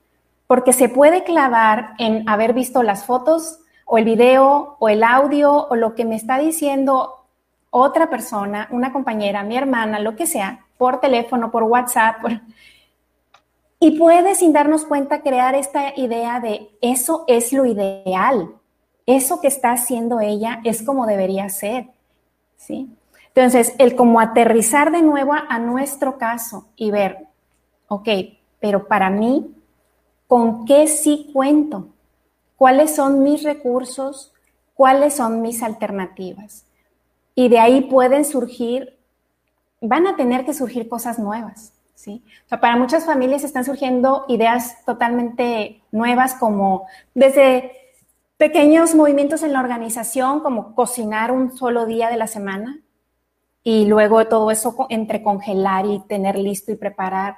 porque 0.48 0.72
se 0.72 0.88
puede 0.88 1.22
clavar 1.22 1.94
en 1.98 2.28
haber 2.28 2.54
visto 2.54 2.82
las 2.82 3.04
fotos 3.04 3.60
o 3.84 3.98
el 3.98 4.04
video 4.04 4.76
o 4.80 4.88
el 4.88 5.04
audio 5.04 5.68
o 5.68 5.76
lo 5.76 5.94
que 5.94 6.04
me 6.04 6.16
está 6.16 6.38
diciendo 6.38 7.26
otra 7.70 8.08
persona, 8.08 8.66
una 8.70 8.92
compañera, 8.92 9.44
mi 9.44 9.56
hermana, 9.56 10.00
lo 10.00 10.16
que 10.16 10.26
sea, 10.26 10.66
por 10.78 11.00
teléfono, 11.00 11.50
por 11.50 11.64
WhatsApp, 11.64 12.20
por, 12.22 12.32
y 13.78 13.98
puede, 13.98 14.34
sin 14.34 14.54
darnos 14.54 14.86
cuenta, 14.86 15.20
crear 15.20 15.54
esta 15.54 15.92
idea 15.96 16.40
de 16.40 16.70
eso 16.80 17.24
es 17.28 17.52
lo 17.52 17.66
ideal, 17.66 18.54
eso 19.04 19.40
que 19.42 19.48
está 19.48 19.72
haciendo 19.72 20.18
ella 20.20 20.60
es 20.64 20.82
como 20.82 21.06
debería 21.06 21.48
ser, 21.50 21.88
¿sí? 22.56 22.88
Entonces, 23.34 23.74
el 23.78 23.94
como 23.94 24.18
aterrizar 24.18 24.90
de 24.90 25.02
nuevo 25.02 25.34
a 25.34 25.58
nuestro 25.58 26.16
caso 26.16 26.68
y 26.74 26.90
ver, 26.90 27.26
ok, 27.86 28.08
pero 28.60 28.88
para 28.88 29.10
mí, 29.10 29.54
¿con 30.28 30.64
qué 30.64 30.86
sí 30.86 31.30
cuento? 31.32 31.88
¿Cuáles 32.56 32.94
son 32.94 33.24
mis 33.24 33.42
recursos? 33.42 34.32
¿Cuáles 34.74 35.14
son 35.14 35.42
mis 35.42 35.64
alternativas? 35.64 36.64
Y 37.34 37.48
de 37.48 37.58
ahí 37.58 37.80
pueden 37.80 38.24
surgir, 38.24 38.96
van 39.80 40.06
a 40.06 40.14
tener 40.14 40.44
que 40.44 40.54
surgir 40.54 40.88
cosas 40.88 41.18
nuevas. 41.18 41.72
¿sí? 41.96 42.22
O 42.46 42.48
sea, 42.48 42.60
para 42.60 42.76
muchas 42.76 43.04
familias 43.04 43.42
están 43.42 43.64
surgiendo 43.64 44.24
ideas 44.28 44.84
totalmente 44.84 45.82
nuevas 45.90 46.34
como 46.34 46.86
desde 47.12 47.72
Pequeños 48.38 48.94
movimientos 48.94 49.42
en 49.42 49.52
la 49.52 49.58
organización, 49.58 50.38
como 50.38 50.76
cocinar 50.76 51.32
un 51.32 51.56
solo 51.56 51.86
día 51.86 52.08
de 52.08 52.16
la 52.16 52.28
semana 52.28 52.78
y 53.64 53.86
luego 53.86 54.28
todo 54.28 54.52
eso 54.52 54.86
entre 54.90 55.24
congelar 55.24 55.86
y 55.86 55.98
tener 56.06 56.38
listo 56.38 56.70
y 56.70 56.76
preparar. 56.76 57.36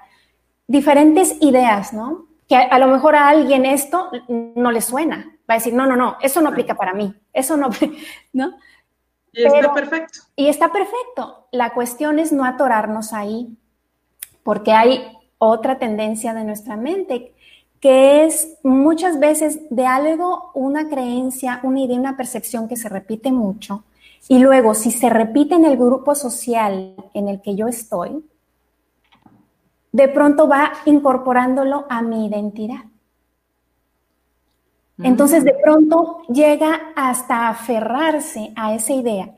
Diferentes 0.66 1.38
ideas, 1.40 1.94
¿no? 1.94 2.26
Que 2.50 2.56
a, 2.56 2.78
lo 2.80 2.88
mejor 2.88 3.14
a 3.14 3.28
alguien 3.28 3.64
esto 3.64 4.10
no 4.28 4.72
le 4.72 4.80
suena. 4.80 5.38
Va 5.48 5.54
a 5.54 5.58
decir, 5.58 5.72
no, 5.72 5.86
no, 5.86 5.94
no, 5.94 6.16
eso 6.20 6.40
no 6.40 6.48
aplica 6.48 6.74
para 6.74 6.92
mí. 6.92 7.14
Eso 7.32 7.56
no, 7.56 7.70
¿no? 8.32 8.56
Y 9.32 9.44
está 9.44 9.72
perfecto. 9.72 10.18
Y 10.34 10.48
está 10.48 10.72
perfecto. 10.72 11.46
La 11.52 11.72
cuestión 11.72 12.18
es 12.18 12.32
no 12.32 12.44
atorarnos 12.44 13.12
ahí, 13.12 13.56
porque 14.42 14.72
hay 14.72 15.16
otra 15.38 15.78
tendencia 15.78 16.34
de 16.34 16.42
nuestra 16.42 16.76
mente 16.76 17.32
que 17.80 18.26
es 18.26 18.58
muchas 18.62 19.18
veces 19.18 19.60
de 19.70 19.86
algo, 19.86 20.50
una 20.54 20.88
creencia, 20.88 21.60
una 21.62 21.80
idea, 21.80 21.98
una 21.98 22.16
percepción 22.16 22.68
que 22.68 22.76
se 22.76 22.88
repite 22.90 23.32
mucho. 23.32 23.84
Y 24.28 24.38
luego, 24.38 24.74
si 24.74 24.90
se 24.90 25.08
repite 25.08 25.54
en 25.54 25.64
el 25.64 25.78
grupo 25.78 26.14
social 26.14 26.94
en 27.14 27.28
el 27.28 27.40
que 27.40 27.56
yo 27.56 27.68
estoy, 27.68 28.22
de 29.92 30.08
pronto 30.08 30.48
va 30.48 30.72
incorporándolo 30.86 31.86
a 31.88 32.02
mi 32.02 32.26
identidad. 32.26 32.84
Entonces, 35.02 35.44
de 35.44 35.54
pronto 35.54 36.22
llega 36.28 36.92
hasta 36.94 37.48
aferrarse 37.48 38.52
a 38.54 38.74
esa 38.74 38.92
idea 38.92 39.34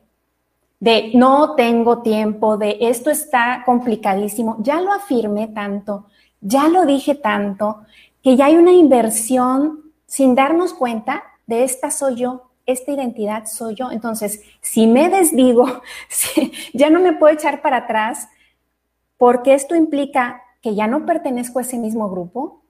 de 0.80 1.12
no 1.14 1.54
tengo 1.54 2.02
tiempo, 2.02 2.56
de 2.56 2.76
esto 2.80 3.08
está 3.10 3.62
complicadísimo, 3.64 4.56
ya 4.58 4.80
lo 4.80 4.92
afirmé 4.92 5.46
tanto, 5.46 6.06
ya 6.40 6.66
lo 6.66 6.84
dije 6.84 7.14
tanto, 7.14 7.82
que 8.20 8.34
ya 8.34 8.46
hay 8.46 8.56
una 8.56 8.72
inversión 8.72 9.92
sin 10.06 10.34
darnos 10.34 10.74
cuenta 10.74 11.22
de 11.46 11.62
esta 11.62 11.92
soy 11.92 12.16
yo, 12.16 12.50
esta 12.66 12.90
identidad 12.90 13.46
soy 13.46 13.76
yo. 13.76 13.92
Entonces, 13.92 14.42
si 14.60 14.88
me 14.88 15.08
desdigo, 15.08 15.82
ya 16.72 16.90
no 16.90 16.98
me 16.98 17.12
puedo 17.12 17.32
echar 17.32 17.62
para 17.62 17.78
atrás, 17.78 18.28
porque 19.22 19.54
esto 19.54 19.76
implica 19.76 20.42
que 20.60 20.74
ya 20.74 20.88
no 20.88 21.06
pertenezco 21.06 21.60
a 21.60 21.62
ese 21.62 21.78
mismo 21.78 22.10
grupo 22.10 22.64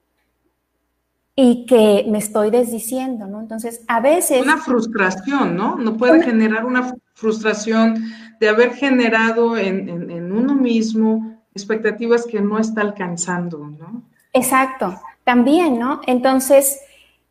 y 1.34 1.64
que 1.64 2.04
me 2.06 2.18
estoy 2.18 2.50
desdiciendo, 2.50 3.26
¿no? 3.26 3.40
Entonces, 3.40 3.82
a 3.88 4.00
veces... 4.00 4.42
Una 4.42 4.58
frustración, 4.58 5.56
¿no? 5.56 5.76
No 5.76 5.96
puede 5.96 6.22
generar 6.22 6.66
una 6.66 6.94
frustración 7.14 8.04
de 8.38 8.50
haber 8.50 8.74
generado 8.74 9.56
en, 9.56 9.88
en 9.88 10.30
uno 10.30 10.54
mismo 10.54 11.38
expectativas 11.54 12.26
que 12.26 12.42
no 12.42 12.58
está 12.58 12.82
alcanzando, 12.82 13.56
¿no? 13.58 14.02
Exacto 14.34 15.00
también, 15.24 15.78
¿no? 15.78 16.02
Entonces, 16.06 16.80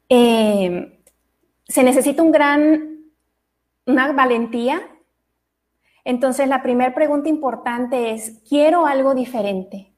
eh, 0.09 0.99
se 1.67 1.83
necesita 1.83 2.23
un 2.23 2.31
gran, 2.31 3.01
una 3.85 4.11
valentía. 4.13 4.81
Entonces, 6.03 6.47
la 6.47 6.63
primera 6.63 6.93
pregunta 6.93 7.29
importante 7.29 8.11
es, 8.11 8.41
¿quiero 8.47 8.85
algo 8.85 9.13
diferente? 9.13 9.91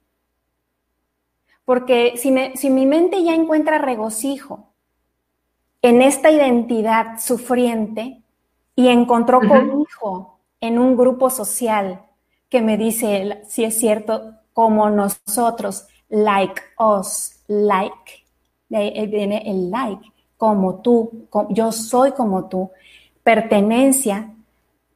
Porque 1.66 2.18
si, 2.18 2.36
si 2.56 2.70
mi 2.70 2.86
mente 2.86 3.24
ya 3.24 3.34
encuentra 3.34 3.78
regocijo 3.78 4.74
en 5.82 6.02
esta 6.02 6.32
identidad 6.32 7.20
sufriente 7.20 8.22
y 8.76 8.88
encontró 8.88 9.40
uh 9.40 10.28
en 10.60 10.80
un 10.80 10.96
grupo 10.96 11.30
social 11.30 12.06
que 12.48 12.62
me 12.62 12.78
dice, 12.78 13.42
si 13.46 13.66
es 13.66 13.78
cierto, 13.78 14.36
como 14.54 14.90
nosotros, 14.90 15.88
like 16.08 16.62
us, 16.80 17.44
like, 17.48 18.24
de 18.70 18.78
ahí 18.78 19.08
viene 19.08 19.44
el 19.46 19.70
like, 19.70 20.10
como 20.38 20.76
tú, 20.76 21.28
yo 21.50 21.74
soy 21.74 22.14
como 22.14 22.48
tú, 22.48 22.72
pertenencia, 23.24 24.33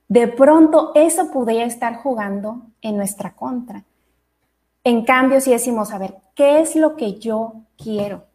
de 0.07 0.27
pronto 0.27 0.91
eso 0.95 1.32
podría 1.32 1.65
estar 1.65 1.97
jugando 1.97 2.67
en 2.82 2.97
nuestra 2.97 3.34
contra. 3.34 3.84
En 4.84 5.03
cambio, 5.03 5.41
si 5.41 5.51
decimos, 5.51 5.91
a 5.91 5.97
ver, 5.97 6.15
¿qué 6.34 6.60
es 6.62 6.75
lo 6.75 6.95
que 6.95 7.19
yo 7.19 7.63
quiero? 7.77 8.25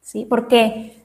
¿Sí? 0.00 0.24
Porque 0.24 1.04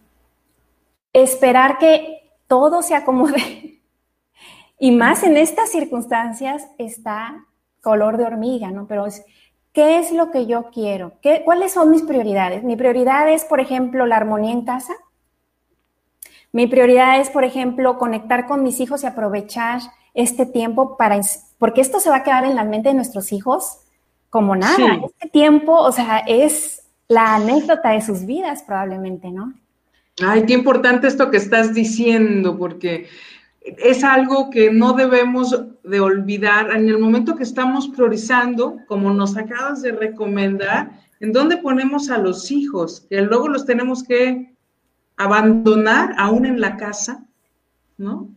esperar 1.11 1.77
que 1.77 2.31
todo 2.47 2.81
se 2.81 2.95
acomode, 2.95 3.81
y 4.79 4.91
más 4.91 5.23
en 5.23 5.37
estas 5.37 5.69
circunstancias, 5.69 6.67
está 6.77 7.45
color 7.81 8.17
de 8.17 8.23
hormiga, 8.23 8.71
¿no? 8.71 8.87
Pero 8.87 9.05
es, 9.05 9.25
¿Qué 9.73 9.97
es 9.97 10.11
lo 10.11 10.29
que 10.29 10.45
yo 10.45 10.69
quiero? 10.69 11.13
¿Qué, 11.19 11.41
¿Cuáles 11.43 11.73
son 11.73 11.89
mis 11.89 12.03
prioridades? 12.03 12.63
Mi 12.63 12.75
prioridad 12.75 13.27
es, 13.27 13.43
por 13.43 13.59
ejemplo, 13.59 14.05
la 14.05 14.17
armonía 14.17 14.51
en 14.51 14.65
casa. 14.65 14.93
Mi 16.53 16.67
prioridad 16.67 17.19
es, 17.19 17.31
por 17.31 17.43
ejemplo, 17.43 17.97
conectar 17.97 18.45
con 18.45 18.61
mis 18.61 18.79
hijos 18.79 19.03
y 19.03 19.07
aprovechar 19.07 19.81
este 20.13 20.45
tiempo 20.45 20.95
para, 20.97 21.19
porque 21.57 21.81
esto 21.81 21.99
se 21.99 22.11
va 22.11 22.17
a 22.17 22.23
quedar 22.23 22.45
en 22.45 22.55
la 22.55 22.63
mente 22.63 22.89
de 22.89 22.95
nuestros 22.95 23.33
hijos 23.33 23.79
como 24.29 24.55
nada. 24.55 25.01
Este 25.03 25.29
tiempo, 25.29 25.75
o 25.75 25.91
sea, 25.91 26.19
es 26.19 26.83
la 27.07 27.35
anécdota 27.35 27.89
de 27.89 28.01
sus 28.01 28.25
vidas 28.27 28.61
probablemente, 28.61 29.31
¿no? 29.31 29.53
Ay, 30.23 30.45
qué 30.45 30.53
importante 30.53 31.07
esto 31.07 31.31
que 31.31 31.37
estás 31.37 31.73
diciendo, 31.73 32.55
porque 32.55 33.07
es 33.61 34.03
algo 34.03 34.51
que 34.51 34.71
no 34.71 34.93
debemos 34.93 35.59
de 35.83 35.99
olvidar 35.99 36.69
en 36.69 36.87
el 36.87 36.99
momento 36.99 37.35
que 37.35 37.43
estamos 37.43 37.87
priorizando, 37.87 38.77
como 38.87 39.11
nos 39.11 39.35
acabas 39.37 39.81
de 39.81 39.91
recomendar, 39.91 40.91
en 41.19 41.31
dónde 41.31 41.57
ponemos 41.57 42.11
a 42.11 42.19
los 42.19 42.51
hijos, 42.51 43.07
que 43.09 43.21
luego 43.21 43.47
los 43.47 43.65
tenemos 43.65 44.03
que 44.03 44.52
abandonar 45.17 46.15
aún 46.17 46.45
en 46.45 46.59
la 46.59 46.77
casa, 46.77 47.23
¿no? 47.97 48.27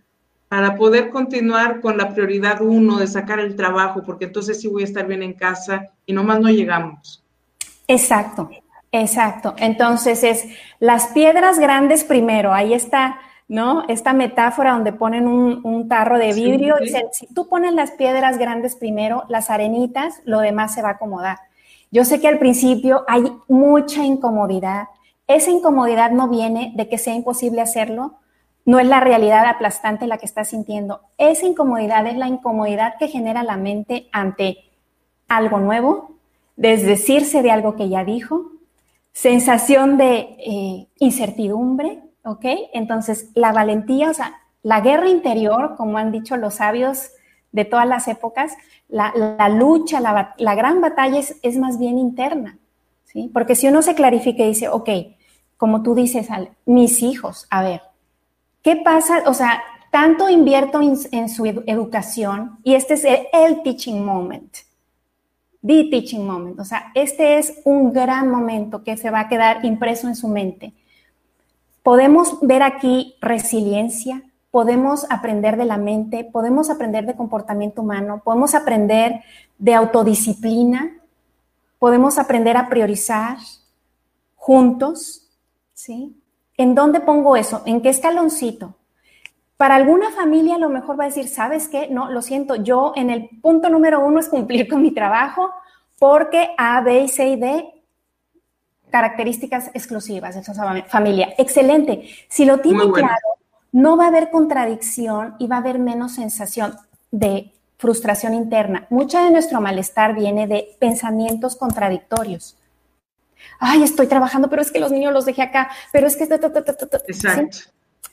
Para 0.49 0.77
poder 0.77 1.11
continuar 1.11 1.81
con 1.81 1.97
la 1.97 2.13
prioridad 2.15 2.61
uno 2.61 2.99
de 2.99 3.07
sacar 3.07 3.41
el 3.41 3.57
trabajo, 3.57 4.03
porque 4.05 4.27
entonces 4.27 4.61
sí 4.61 4.69
voy 4.69 4.83
a 4.83 4.87
estar 4.87 5.07
bien 5.07 5.23
en 5.23 5.33
casa 5.33 5.91
y 6.05 6.13
nomás 6.13 6.41
no 6.41 6.49
llegamos. 6.49 7.25
Exacto, 7.89 8.51
exacto. 8.93 9.55
Entonces 9.59 10.23
es 10.23 10.45
las 10.79 11.09
piedras 11.09 11.59
grandes 11.59 12.05
primero, 12.05 12.53
ahí 12.53 12.75
está 12.75 13.19
¿no? 13.49 13.85
Esta 13.89 14.13
metáfora 14.13 14.73
donde 14.73 14.93
ponen 14.93 15.29
un, 15.29 15.89
tarro 15.89 16.19
de 16.19 16.33
vidrio 16.33 16.77
y 16.81 16.87
dicen, 16.87 17.07
si 17.13 17.27
tú 17.33 17.49
pones 17.49 17.73
las 17.75 17.93
piedras 17.93 18.39
grandes 18.39 18.75
primero, 18.75 19.25
las 19.29 19.51
arenitas, 19.51 20.21
lo 20.25 20.41
demás 20.41 20.75
se 20.75 20.83
va 20.83 20.89
a 20.89 20.93
acomodar. 20.93 21.39
Yo 21.91 22.05
sé 22.05 22.21
que 22.21 22.27
al 22.27 22.39
principio 22.39 23.05
hay 23.07 23.25
mucha 23.47 24.05
incomodidad. 24.05 24.89
Esa 25.27 25.51
incomodidad 25.51 26.11
no 26.11 26.29
viene 26.29 26.73
de 26.77 26.89
que 26.89 26.99
sea 26.99 27.15
imposible 27.15 27.61
hacerlo, 27.61 28.15
no 28.65 28.79
es 28.81 28.87
la 28.87 29.01
realidad 29.01 29.47
aplastante 29.47 30.07
la 30.07 30.19
que 30.19 30.27
estás 30.27 30.49
sintiendo. 30.49 31.01
Esa 31.19 31.47
incomodidad 31.47 32.07
es 32.07 32.17
la 32.17 32.29
incomodidad 32.29 32.95
que 32.99 33.09
genera 33.09 33.43
la 33.43 33.57
mente 33.57 34.09
ante 34.13 34.59
algo 35.29 35.59
nuevo, 35.59 36.17
desdecirse 36.57 37.43
de 37.43 37.51
algo 37.51 37.77
que 37.77 37.89
ya 37.89 38.05
dijo, 38.05 38.51
sensación 39.13 39.97
de 39.97 40.37
eh, 40.39 40.89
incertidumbre, 40.99 42.03
¿ok? 42.25 42.45
Entonces, 42.73 43.31
la 43.35 43.53
valentía, 43.53 44.11
o 44.11 44.15
sea, 44.15 44.35
la 44.63 44.81
guerra 44.81 45.09
interior, 45.09 45.77
como 45.77 45.97
han 45.97 46.13
dicho 46.13 46.37
los 46.37 46.55
sabios 46.55 47.11
de 47.53 47.65
todas 47.65 47.87
las 47.87 48.09
épocas, 48.09 48.57
la, 48.89 49.13
lucha, 49.49 50.01
la, 50.01 50.55
gran 50.55 50.81
batalla 50.81 51.19
es, 51.19 51.57
más 51.57 51.79
bien 51.79 51.99
interna, 51.99 52.59
Porque 53.33 53.55
si 53.55 53.69
uno 53.69 53.83
se 53.83 53.95
clarifica 53.95 54.43
y 54.43 54.49
dice, 54.49 54.69
ok, 54.69 54.91
como 55.57 55.83
tú 55.83 55.95
dices, 55.95 56.29
mis 56.65 57.03
hijos, 57.03 57.47
a 57.51 57.63
ver, 57.63 57.83
¿qué 58.63 58.77
pasa? 58.77 59.23
O 59.27 59.35
sea, 59.35 59.63
tanto 59.91 60.29
invierto 60.29 60.81
en, 60.83 61.29
su 61.29 61.47
educación 61.47 62.59
y 62.63 62.75
este 62.75 62.95
es 62.95 63.05
el 63.05 63.63
teaching 63.63 64.05
moment, 64.05 64.53
the 65.63 65.89
teaching 65.91 66.27
moment, 66.27 66.61
o 66.61 66.65
sea, 66.65 66.93
este 66.95 67.39
es 67.39 67.63
un 67.65 67.93
gran 67.93 68.29
momento 68.29 68.85
que 68.85 68.97
se 68.97 69.11
va 69.11 69.21
a 69.21 69.29
quedar 69.29 69.65
impreso 69.65 70.09
en 70.09 70.17
su 70.17 70.29
mente. 70.29 70.75
Podemos 71.83 72.39
ver 72.43 72.63
aquí 72.63 73.15
resiliencia, 73.21 74.23
podemos 74.51 75.07
aprender 75.11 75.57
de 75.57 75.65
la 75.65 75.79
mente, 75.79 76.25
podemos 76.25 76.69
aprender 76.69 77.07
de 77.07 77.15
comportamiento 77.15 77.83
humano, 77.83 78.21
podemos 78.25 78.55
aprender 78.55 79.23
de 79.59 79.75
autodisciplina, 79.75 80.96
podemos 81.87 82.19
aprender 82.19 82.57
a 82.57 82.69
priorizar 82.69 83.37
juntos, 84.35 85.31
¿sí? 85.73 86.21
¿En 86.57 86.75
dónde 86.75 86.99
pongo 86.99 87.37
eso? 87.37 87.63
¿En 87.65 87.81
qué 87.81 87.91
escaloncito? 87.91 88.75
Para 89.57 89.77
alguna 89.77 90.11
familia 90.11 90.57
a 90.57 90.59
lo 90.59 90.69
mejor 90.69 90.99
va 90.99 91.05
a 91.05 91.07
decir, 91.07 91.29
¿sabes 91.29 91.69
qué? 91.69 91.87
No, 91.87 92.11
lo 92.11 92.23
siento, 92.23 92.57
yo 92.57 92.93
en 92.97 93.09
el 93.09 93.29
punto 93.41 93.71
número 93.71 94.05
uno 94.05 94.19
es 94.19 94.29
cumplir 94.29 94.67
con 94.67 94.83
mi 94.83 94.91
trabajo 94.91 95.49
porque 95.97 96.57
A, 96.59 96.81
B, 96.81 97.07
C 97.07 97.29
y 97.29 97.37
D 97.37 97.85
características 98.91 99.71
exclusivas 99.73 100.35
de 100.35 100.41
esa 100.41 100.83
familia. 100.89 101.35
Excelente. 101.39 102.09
Si 102.29 102.47
lo 102.47 102.59
tiene 102.59 102.91
claro, 102.91 103.29
no 103.71 103.97
va 103.97 104.07
a 104.07 104.09
haber 104.09 104.33
contradicción 104.33 105.37
y 105.39 105.47
va 105.47 105.55
a 105.55 105.61
haber 105.61 105.79
menos 105.79 106.17
sensación 106.17 106.75
de 107.13 107.53
frustración 107.77 108.35
interna. 108.35 108.87
Mucha 108.91 109.25
de 109.25 109.31
nuestro 109.31 109.61
malestar 109.61 110.15
viene 110.15 110.47
de 110.47 110.77
pensamientos 110.79 111.57
contradictorios. 111.57 112.57
Ay, 113.59 113.83
estoy 113.83 114.07
trabajando, 114.07 114.49
pero 114.49 114.63
es 114.63 114.73
que 114.73 114.81
los 114.81 114.91
niños 114.91 115.13
los 115.13 115.27
dejé 115.27 115.43
acá, 115.43 115.71
pero 115.93 116.07
es 116.07 116.17
que... 116.17 116.25
Exacto. 116.25 117.59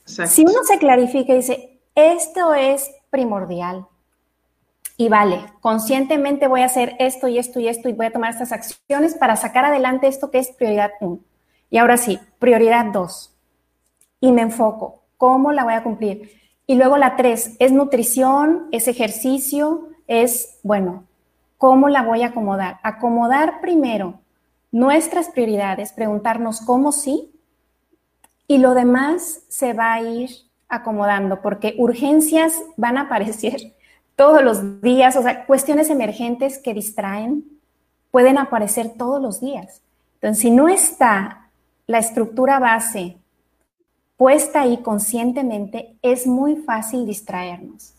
Si 0.04 0.42
uno 0.42 0.64
se 0.64 0.78
clarifica 0.78 1.32
y 1.32 1.36
dice, 1.36 1.80
esto 1.94 2.54
es 2.54 2.90
primordial, 3.10 3.86
y 4.96 5.08
vale, 5.08 5.40
conscientemente 5.60 6.46
voy 6.46 6.60
a 6.60 6.66
hacer 6.66 6.94
esto 7.00 7.26
y 7.26 7.38
esto 7.38 7.58
y 7.58 7.66
esto 7.66 7.88
y 7.88 7.94
voy 7.94 8.06
a 8.06 8.12
tomar 8.12 8.30
estas 8.30 8.52
acciones 8.52 9.14
para 9.16 9.34
sacar 9.34 9.64
adelante 9.64 10.06
esto 10.06 10.30
que 10.30 10.38
es 10.38 10.52
prioridad 10.52 10.92
uno. 11.00 11.18
Y 11.68 11.78
ahora 11.78 11.96
sí, 11.96 12.20
prioridad 12.38 12.86
dos. 12.86 13.34
Y 14.20 14.30
me 14.30 14.42
enfoco. 14.42 15.02
¿Cómo 15.16 15.50
la 15.52 15.64
voy 15.64 15.74
a 15.74 15.82
cumplir? 15.82 16.30
Y 16.66 16.76
luego 16.76 16.96
la 16.96 17.16
tres, 17.16 17.56
es 17.58 17.72
nutrición, 17.72 18.68
es 18.72 18.88
ejercicio, 18.88 19.88
es, 20.06 20.58
bueno, 20.62 21.04
¿cómo 21.58 21.88
la 21.88 22.02
voy 22.02 22.22
a 22.22 22.28
acomodar? 22.28 22.78
Acomodar 22.82 23.60
primero 23.60 24.20
nuestras 24.72 25.28
prioridades, 25.28 25.92
preguntarnos 25.92 26.60
cómo 26.60 26.90
sí, 26.90 27.30
y 28.48 28.58
lo 28.58 28.74
demás 28.74 29.42
se 29.48 29.72
va 29.72 29.94
a 29.94 30.02
ir 30.02 30.30
acomodando, 30.68 31.40
porque 31.42 31.74
urgencias 31.78 32.54
van 32.76 32.98
a 32.98 33.02
aparecer 33.02 33.74
todos 34.16 34.42
los 34.42 34.80
días, 34.80 35.16
o 35.16 35.22
sea, 35.22 35.44
cuestiones 35.46 35.90
emergentes 35.90 36.58
que 36.58 36.74
distraen 36.74 37.44
pueden 38.10 38.38
aparecer 38.38 38.92
todos 38.96 39.20
los 39.20 39.40
días. 39.40 39.82
Entonces, 40.14 40.40
si 40.40 40.50
no 40.50 40.68
está 40.68 41.50
la 41.86 41.98
estructura 41.98 42.58
base 42.58 43.18
puesta 44.16 44.62
ahí 44.62 44.78
conscientemente, 44.82 45.96
es 46.02 46.26
muy 46.26 46.56
fácil 46.56 47.06
distraernos. 47.06 47.94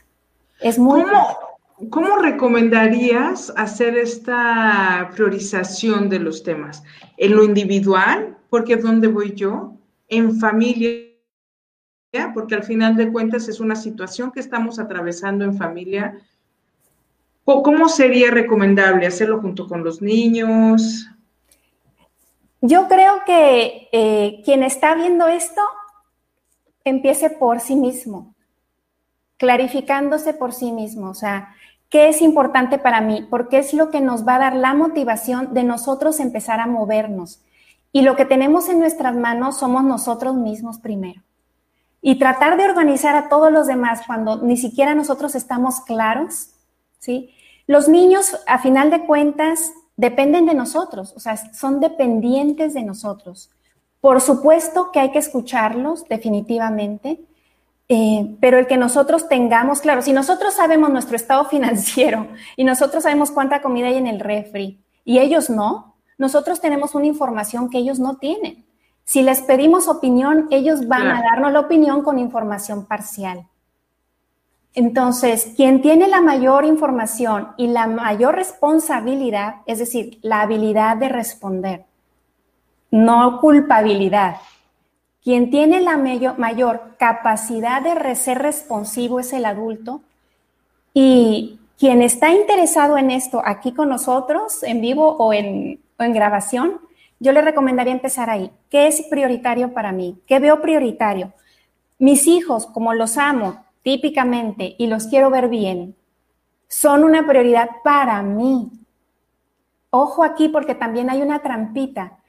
Es 0.62 0.80
muy 0.80 1.02
¿Cómo, 1.02 1.90
¿Cómo 1.90 2.18
recomendarías 2.18 3.54
hacer 3.58 3.98
esta 3.98 5.10
priorización 5.14 6.10
de 6.10 6.20
los 6.20 6.44
temas? 6.44 6.84
¿En 7.18 7.36
lo 7.36 7.44
individual? 7.44 8.38
Porque 8.50 8.78
¿dónde 8.78 9.08
voy 9.08 9.34
yo? 9.34 9.74
¿En 10.08 10.40
familia? 10.40 11.16
porque 12.34 12.56
al 12.56 12.64
final 12.64 12.96
de 12.96 13.12
cuentas 13.12 13.48
es 13.48 13.60
una 13.60 13.76
situación 13.76 14.32
que 14.32 14.40
estamos 14.40 14.80
atravesando 14.80 15.44
en 15.44 15.58
familia. 15.58 16.18
¿Cómo 17.44 17.90
sería 17.90 18.32
recomendable 18.32 19.06
hacerlo 19.06 19.42
junto 19.42 19.68
con 19.68 19.84
los 19.84 20.02
niños? 20.02 21.08
Yo 22.62 22.88
creo 22.88 23.22
que 23.26 23.90
eh, 23.92 24.42
quien 24.44 24.64
está 24.64 24.96
viendo 24.96 25.28
esto 25.28 25.62
empiece 26.86 27.30
por 27.30 27.60
sí 27.60 27.76
mismo, 27.76 28.34
clarificándose 29.38 30.34
por 30.34 30.54
sí 30.54 30.72
mismo, 30.72 31.10
o 31.10 31.14
sea, 31.14 31.50
¿qué 31.90 32.08
es 32.08 32.22
importante 32.22 32.78
para 32.78 33.02
mí? 33.02 33.28
Porque 33.30 33.58
es 33.58 33.74
lo 33.74 33.92
que 33.92 34.00
nos 34.00 34.26
va 34.26 34.36
a 34.36 34.40
dar 34.40 34.56
la 34.56 34.74
motivación 34.74 35.54
de 35.54 35.64
nosotros 35.64 36.20
empezar 36.20 36.60
a 36.60 36.68
movernos. 36.68 37.42
Y 37.92 38.02
lo 38.02 38.16
que 38.16 38.26
tenemos 38.26 38.70
en 38.70 38.80
nuestras 38.80 39.16
manos 39.16 39.58
somos 39.58 39.84
nosotros 39.84 40.36
mismos 40.36 40.80
primero 40.80 41.22
y 42.02 42.20
tratar 42.20 42.56
de 42.56 42.66
organizar 42.66 43.16
a 43.16 43.30
todos 43.30 43.52
los 43.52 43.66
demás 43.66 44.02
cuando 44.06 44.38
ni 44.44 44.58
siquiera 44.58 44.94
nosotros 44.94 45.34
estamos 45.34 45.82
claros, 45.82 46.52
¿sí? 47.00 47.32
Los 47.66 47.88
niños, 47.88 48.38
a 48.46 48.60
final 48.60 48.92
de 48.92 49.08
cuentas, 49.08 49.72
dependen 49.98 50.46
de 50.46 50.54
nosotros, 50.54 51.14
o 51.16 51.20
sea, 51.20 51.36
son 51.54 51.80
dependientes 51.80 52.76
de 52.76 52.84
nosotros. 52.84 53.50
Por 54.06 54.22
supuesto 54.22 54.92
que 54.92 55.00
hay 55.00 55.12
que 55.12 55.18
escucharlos, 55.18 56.08
definitivamente, 56.08 57.26
eh, 57.90 58.38
pero 58.40 58.60
el 58.60 58.68
que 58.68 58.78
nosotros 58.78 59.28
tengamos, 59.28 59.82
claro, 59.82 60.04
si 60.04 60.14
nosotros 60.14 60.54
sabemos 60.54 60.92
nuestro 60.92 61.16
estado 61.16 61.46
financiero 61.50 62.28
y 62.56 62.66
nosotros 62.66 63.02
sabemos 63.02 63.32
cuánta 63.32 63.64
comida 63.64 63.88
hay 63.88 63.96
en 63.96 64.06
el 64.06 64.20
refri 64.20 64.80
y 65.04 65.18
ellos 65.18 65.50
no, 65.50 65.96
nosotros 66.20 66.62
tenemos 66.62 66.94
una 66.94 67.08
información 67.08 67.68
que 67.72 67.80
ellos 67.80 67.98
no 67.98 68.18
tienen. 68.18 68.68
Si 69.06 69.24
les 69.24 69.42
pedimos 69.42 69.88
opinión, 69.88 70.50
ellos 70.52 70.88
van 70.88 71.08
a 71.08 71.24
darnos 71.24 71.52
la 71.52 71.62
opinión 71.62 72.04
con 72.04 72.20
información 72.20 72.86
parcial. 72.86 73.48
Entonces, 74.76 75.54
quien 75.56 75.82
tiene 75.82 76.08
la 76.08 76.22
mayor 76.22 76.64
información 76.66 77.54
y 77.58 77.70
la 77.70 77.88
mayor 77.88 78.36
responsabilidad, 78.36 79.64
es 79.66 79.80
decir, 79.80 80.20
la 80.22 80.42
habilidad 80.42 80.96
de 80.96 81.10
responder, 81.10 81.86
no 82.92 83.40
culpabilidad. 83.40 84.38
Quien 85.24 85.50
tiene 85.50 85.82
la 85.82 85.98
mayor, 85.98 86.96
capacidad 86.98 87.82
de 87.82 88.16
ser 88.16 88.40
responsivo 88.40 89.20
es 89.20 89.34
el 89.34 89.46
adulto 89.46 90.02
y 90.94 91.60
quien 91.78 92.02
está 92.02 92.32
interesado 92.32 92.98
en 92.98 93.12
esto 93.12 93.42
aquí 93.44 93.74
con 93.74 93.90
nosotros, 93.90 94.64
en 94.64 94.82
vivo 94.82 95.16
o 95.18 95.34
en 95.34 95.80
grabación, 95.98 96.80
yo 97.20 97.32
le 97.32 97.42
recomendaría 97.42 97.94
empezar 97.94 98.30
ahí. 98.30 98.52
¿Qué 98.70 98.88
es 98.88 99.02
prioritario 99.10 99.74
para 99.74 99.92
mí? 99.92 100.20
¿Qué 100.28 100.40
veo 100.40 100.62
prioritario? 100.62 101.34
Mis 101.98 102.28
hijos, 102.28 102.68
como 102.68 102.94
los 102.94 103.18
amo 103.18 103.66
típicamente 103.82 104.76
y 104.78 104.88
los 104.88 105.08
quiero 105.08 105.30
ver 105.30 105.48
bien, 105.48 105.96
son 106.68 107.04
una 107.04 107.26
prioridad 107.26 107.70
para 107.84 108.22
mí. 108.22 108.70
Ojo 109.90 110.24
aquí 110.24 110.50
porque 110.50 110.76
también 110.76 111.10
hay 111.10 111.22
una 111.22 111.40
trampita, 111.40 112.20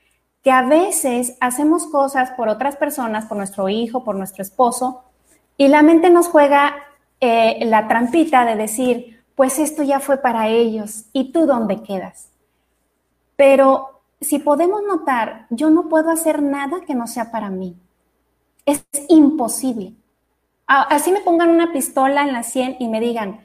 que 0.46 0.52
a 0.52 0.62
veces 0.62 1.36
hacemos 1.40 1.88
cosas 1.88 2.30
por 2.30 2.48
otras 2.48 2.76
personas, 2.76 3.26
por 3.26 3.36
nuestro 3.36 3.68
hijo, 3.68 4.04
por 4.04 4.14
nuestro 4.14 4.42
esposo, 4.42 5.02
y 5.56 5.66
la 5.66 5.82
mente 5.82 6.08
nos 6.08 6.28
juega 6.28 6.76
eh, 7.18 7.64
la 7.66 7.88
trampita 7.88 8.44
de 8.44 8.54
decir, 8.54 9.24
pues 9.34 9.58
esto 9.58 9.82
ya 9.82 9.98
fue 9.98 10.18
para 10.18 10.46
ellos, 10.46 11.06
¿y 11.12 11.32
tú 11.32 11.46
dónde 11.46 11.82
quedas? 11.82 12.28
Pero 13.34 14.02
si 14.20 14.38
podemos 14.38 14.82
notar, 14.84 15.48
yo 15.50 15.68
no 15.68 15.88
puedo 15.88 16.12
hacer 16.12 16.40
nada 16.40 16.76
que 16.86 16.94
no 16.94 17.08
sea 17.08 17.32
para 17.32 17.50
mí. 17.50 17.74
Es 18.64 18.84
imposible. 19.08 19.94
Así 20.68 21.10
me 21.10 21.22
pongan 21.22 21.50
una 21.50 21.72
pistola 21.72 22.22
en 22.22 22.32
la 22.32 22.44
sien 22.44 22.76
y 22.78 22.86
me 22.86 23.00
digan, 23.00 23.40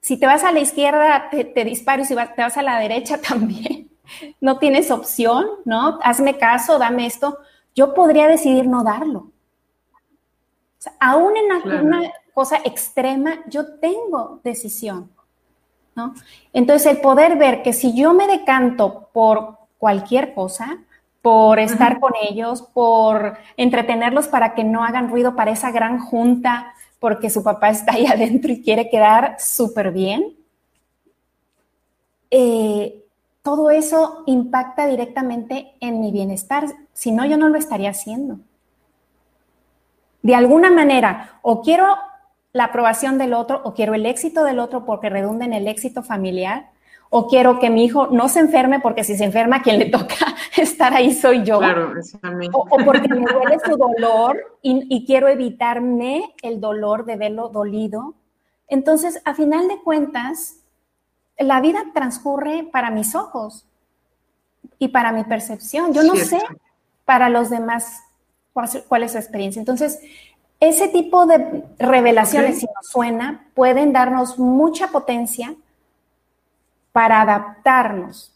si 0.00 0.16
te 0.16 0.26
vas 0.26 0.44
a 0.44 0.52
la 0.52 0.60
izquierda, 0.60 1.28
te, 1.28 1.64
disparo 1.64 2.02
y 2.02 2.04
si 2.04 2.14
te 2.14 2.42
vas 2.42 2.56
a 2.56 2.62
la 2.62 2.78
derecha 2.78 3.20
también. 3.28 3.95
No 4.40 4.58
tienes 4.58 4.90
opción, 4.90 5.46
¿no? 5.64 5.98
Hazme 6.02 6.38
caso, 6.38 6.78
dame 6.78 7.06
esto. 7.06 7.38
Yo 7.74 7.94
podría 7.94 8.28
decidir 8.28 8.66
no 8.66 8.84
darlo. 8.84 9.30
aún 11.00 11.34
en 11.36 11.86
una 11.86 12.12
cosa 12.32 12.58
extrema, 12.64 13.42
yo 13.48 13.78
tengo 13.78 14.40
decisión. 14.44 15.10
¿no? 15.94 16.14
Entonces, 16.52 16.92
el 16.92 17.00
poder 17.00 17.36
ver 17.36 17.62
que 17.62 17.72
si 17.72 17.96
yo 17.96 18.12
me 18.12 18.26
decanto 18.26 19.08
por 19.12 19.56
cualquier 19.78 20.34
cosa, 20.34 20.78
por 21.22 21.58
estar 21.58 21.98
con 21.98 22.12
ellos, 22.20 22.62
por 22.62 23.36
entretenerlos 23.56 24.28
para 24.28 24.54
que 24.54 24.62
no 24.62 24.84
hagan 24.84 25.10
ruido 25.10 25.34
para 25.34 25.50
esa 25.50 25.72
gran 25.72 25.98
junta, 25.98 26.72
porque 27.00 27.30
su 27.30 27.42
papá 27.42 27.70
está 27.70 27.94
ahí 27.94 28.06
adentro 28.12 28.52
y 28.52 28.62
quiere 28.62 28.88
quedar 28.88 29.36
súper 29.40 29.90
bien. 29.90 30.36
Eh, 32.30 33.05
todo 33.46 33.70
eso 33.70 34.24
impacta 34.26 34.88
directamente 34.88 35.76
en 35.78 36.00
mi 36.00 36.10
bienestar, 36.10 36.66
si 36.92 37.12
no, 37.12 37.24
yo 37.24 37.36
no 37.36 37.48
lo 37.48 37.56
estaría 37.56 37.90
haciendo. 37.90 38.40
De 40.20 40.34
alguna 40.34 40.72
manera, 40.72 41.38
o 41.42 41.62
quiero 41.62 41.96
la 42.52 42.64
aprobación 42.64 43.18
del 43.18 43.34
otro, 43.34 43.60
o 43.62 43.72
quiero 43.72 43.94
el 43.94 44.04
éxito 44.04 44.42
del 44.42 44.58
otro 44.58 44.84
porque 44.84 45.10
redunda 45.10 45.44
en 45.44 45.52
el 45.52 45.68
éxito 45.68 46.02
familiar, 46.02 46.70
o 47.08 47.28
quiero 47.28 47.60
que 47.60 47.70
mi 47.70 47.84
hijo 47.84 48.08
no 48.08 48.28
se 48.28 48.40
enferme 48.40 48.80
porque 48.80 49.04
si 49.04 49.16
se 49.16 49.22
enferma, 49.22 49.62
quien 49.62 49.78
le 49.78 49.84
toca 49.90 50.16
estar 50.56 50.92
ahí 50.92 51.14
soy 51.14 51.44
yo. 51.44 51.60
Claro, 51.60 51.92
o, 52.52 52.66
o, 52.68 52.84
porque 52.84 53.06
me 53.06 53.32
duele 53.32 53.58
su 53.64 53.76
dolor 53.76 54.58
y, 54.60 55.06
quiero 55.06 55.28
evitarme 55.28 56.34
el 56.42 56.60
dolor 56.60 57.04
de 57.04 57.14
verlo 57.14 57.50
dolido. 57.50 58.14
Entonces, 58.66 59.22
a 59.24 59.34
final 59.34 59.68
de 59.68 59.78
cuentas, 59.84 60.65
la 61.38 61.60
vida 61.60 61.84
transcurre 61.92 62.68
para 62.70 62.90
mis 62.90 63.14
ojos 63.14 63.66
y 64.78 64.88
para 64.88 65.12
mi 65.12 65.24
percepción. 65.24 65.92
Yo 65.92 66.02
no 66.02 66.16
sé 66.16 66.40
para 67.04 67.28
los 67.28 67.50
demás 67.50 68.02
cuál, 68.52 69.02
es 69.02 69.12
su 69.12 69.18
experiencia. 69.18 69.60
Entonces, 69.60 70.00
ese 70.60 70.88
tipo 70.88 71.26
de 71.26 71.64
revelaciones, 71.78 72.60
si 72.60 72.66
nos 72.74 72.86
suena, 72.86 73.46
pueden 73.54 73.92
darnos 73.92 74.38
mucha 74.38 74.88
potencia 74.88 75.54
para 76.92 77.20
adaptarnos, 77.20 78.32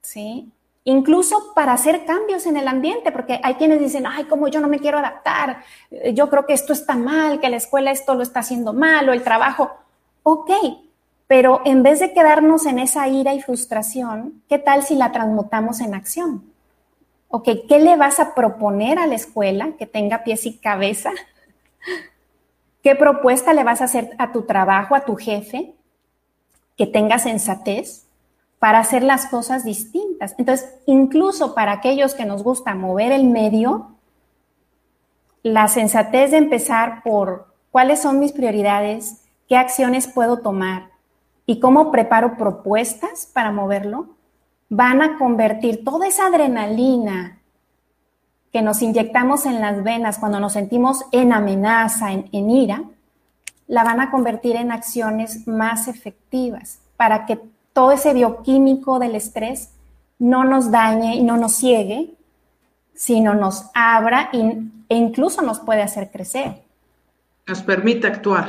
¿sí? 0.00 0.52
Incluso 0.84 1.52
para 1.54 1.72
hacer 1.72 2.04
cambios 2.04 2.46
en 2.46 2.56
el 2.56 2.68
ambiente, 2.68 3.10
porque 3.12 3.40
hay 3.42 3.54
quienes 3.54 3.80
dicen, 3.80 4.06
ay, 4.06 4.24
como 4.24 4.48
yo 4.48 4.60
no 4.60 4.68
me 4.68 4.78
quiero 4.78 4.98
adaptar, 4.98 5.62
yo 6.12 6.28
creo 6.30 6.46
que 6.46 6.54
esto 6.54 6.72
está 6.72 6.94
mal, 6.94 7.40
que 7.40 7.50
la 7.50 7.56
escuela 7.56 7.90
esto 7.90 8.14
lo 8.14 8.22
está 8.22 8.40
haciendo 8.40 8.72
mal 8.72 9.08
o 9.08 9.12
el 9.12 9.22
trabajo. 9.22 9.72
Ok, 10.22 10.50
pero 11.32 11.62
en 11.64 11.82
vez 11.82 11.98
de 11.98 12.12
quedarnos 12.12 12.66
en 12.66 12.78
esa 12.78 13.08
ira 13.08 13.32
y 13.32 13.40
frustración, 13.40 14.42
¿qué 14.50 14.58
tal 14.58 14.82
si 14.82 14.96
la 14.96 15.12
transmutamos 15.12 15.80
en 15.80 15.94
acción? 15.94 16.44
¿qué 17.42 17.78
le 17.78 17.96
vas 17.96 18.20
a 18.20 18.34
proponer 18.34 18.98
a 18.98 19.06
la 19.06 19.14
escuela 19.14 19.70
que 19.78 19.86
tenga 19.86 20.24
pies 20.24 20.44
y 20.44 20.58
cabeza? 20.58 21.10
¿Qué 22.82 22.94
propuesta 22.96 23.54
le 23.54 23.64
vas 23.64 23.80
a 23.80 23.84
hacer 23.84 24.10
a 24.18 24.30
tu 24.30 24.42
trabajo, 24.42 24.94
a 24.94 25.06
tu 25.06 25.16
jefe? 25.16 25.72
que 26.76 26.86
tenga 26.86 27.18
sensatez, 27.18 28.04
para 28.58 28.80
hacer 28.80 29.02
las 29.02 29.24
cosas 29.24 29.64
distintas. 29.64 30.34
Entonces, 30.36 30.68
incluso 30.84 31.54
para 31.54 31.72
aquellos 31.72 32.12
que 32.12 32.26
nos 32.26 32.42
gusta 32.42 32.74
mover 32.74 33.10
el 33.10 33.24
medio, 33.24 33.92
la 35.42 35.66
sensatez 35.68 36.32
de 36.32 36.36
empezar 36.36 37.02
por 37.02 37.54
cuáles 37.70 38.02
son 38.02 38.18
mis 38.18 38.32
prioridades, 38.32 39.22
qué 39.48 39.56
acciones 39.56 40.06
puedo 40.08 40.40
tomar 40.40 40.91
y 41.46 41.60
cómo 41.60 41.90
preparo 41.90 42.36
propuestas 42.36 43.26
para 43.32 43.52
moverlo, 43.52 44.16
van 44.68 45.02
a 45.02 45.18
convertir 45.18 45.84
toda 45.84 46.06
esa 46.06 46.26
adrenalina 46.26 47.40
que 48.52 48.62
nos 48.62 48.82
inyectamos 48.82 49.46
en 49.46 49.60
las 49.60 49.82
venas 49.82 50.18
cuando 50.18 50.40
nos 50.40 50.52
sentimos 50.52 51.04
en 51.12 51.32
amenaza, 51.32 52.12
en, 52.12 52.28
en 52.32 52.50
ira, 52.50 52.84
la 53.66 53.84
van 53.84 54.00
a 54.00 54.10
convertir 54.10 54.56
en 54.56 54.70
acciones 54.70 55.46
más 55.46 55.88
efectivas 55.88 56.80
para 56.96 57.26
que 57.26 57.40
todo 57.72 57.92
ese 57.92 58.12
bioquímico 58.12 58.98
del 58.98 59.14
estrés 59.14 59.70
no 60.18 60.44
nos 60.44 60.70
dañe 60.70 61.16
y 61.16 61.22
no 61.22 61.36
nos 61.36 61.54
ciegue, 61.54 62.14
sino 62.94 63.34
nos 63.34 63.64
abra 63.74 64.30
e 64.32 64.94
incluso 64.96 65.42
nos 65.42 65.58
puede 65.58 65.82
hacer 65.82 66.10
crecer. 66.10 66.62
Nos 67.46 67.62
permite 67.62 68.06
actuar. 68.06 68.46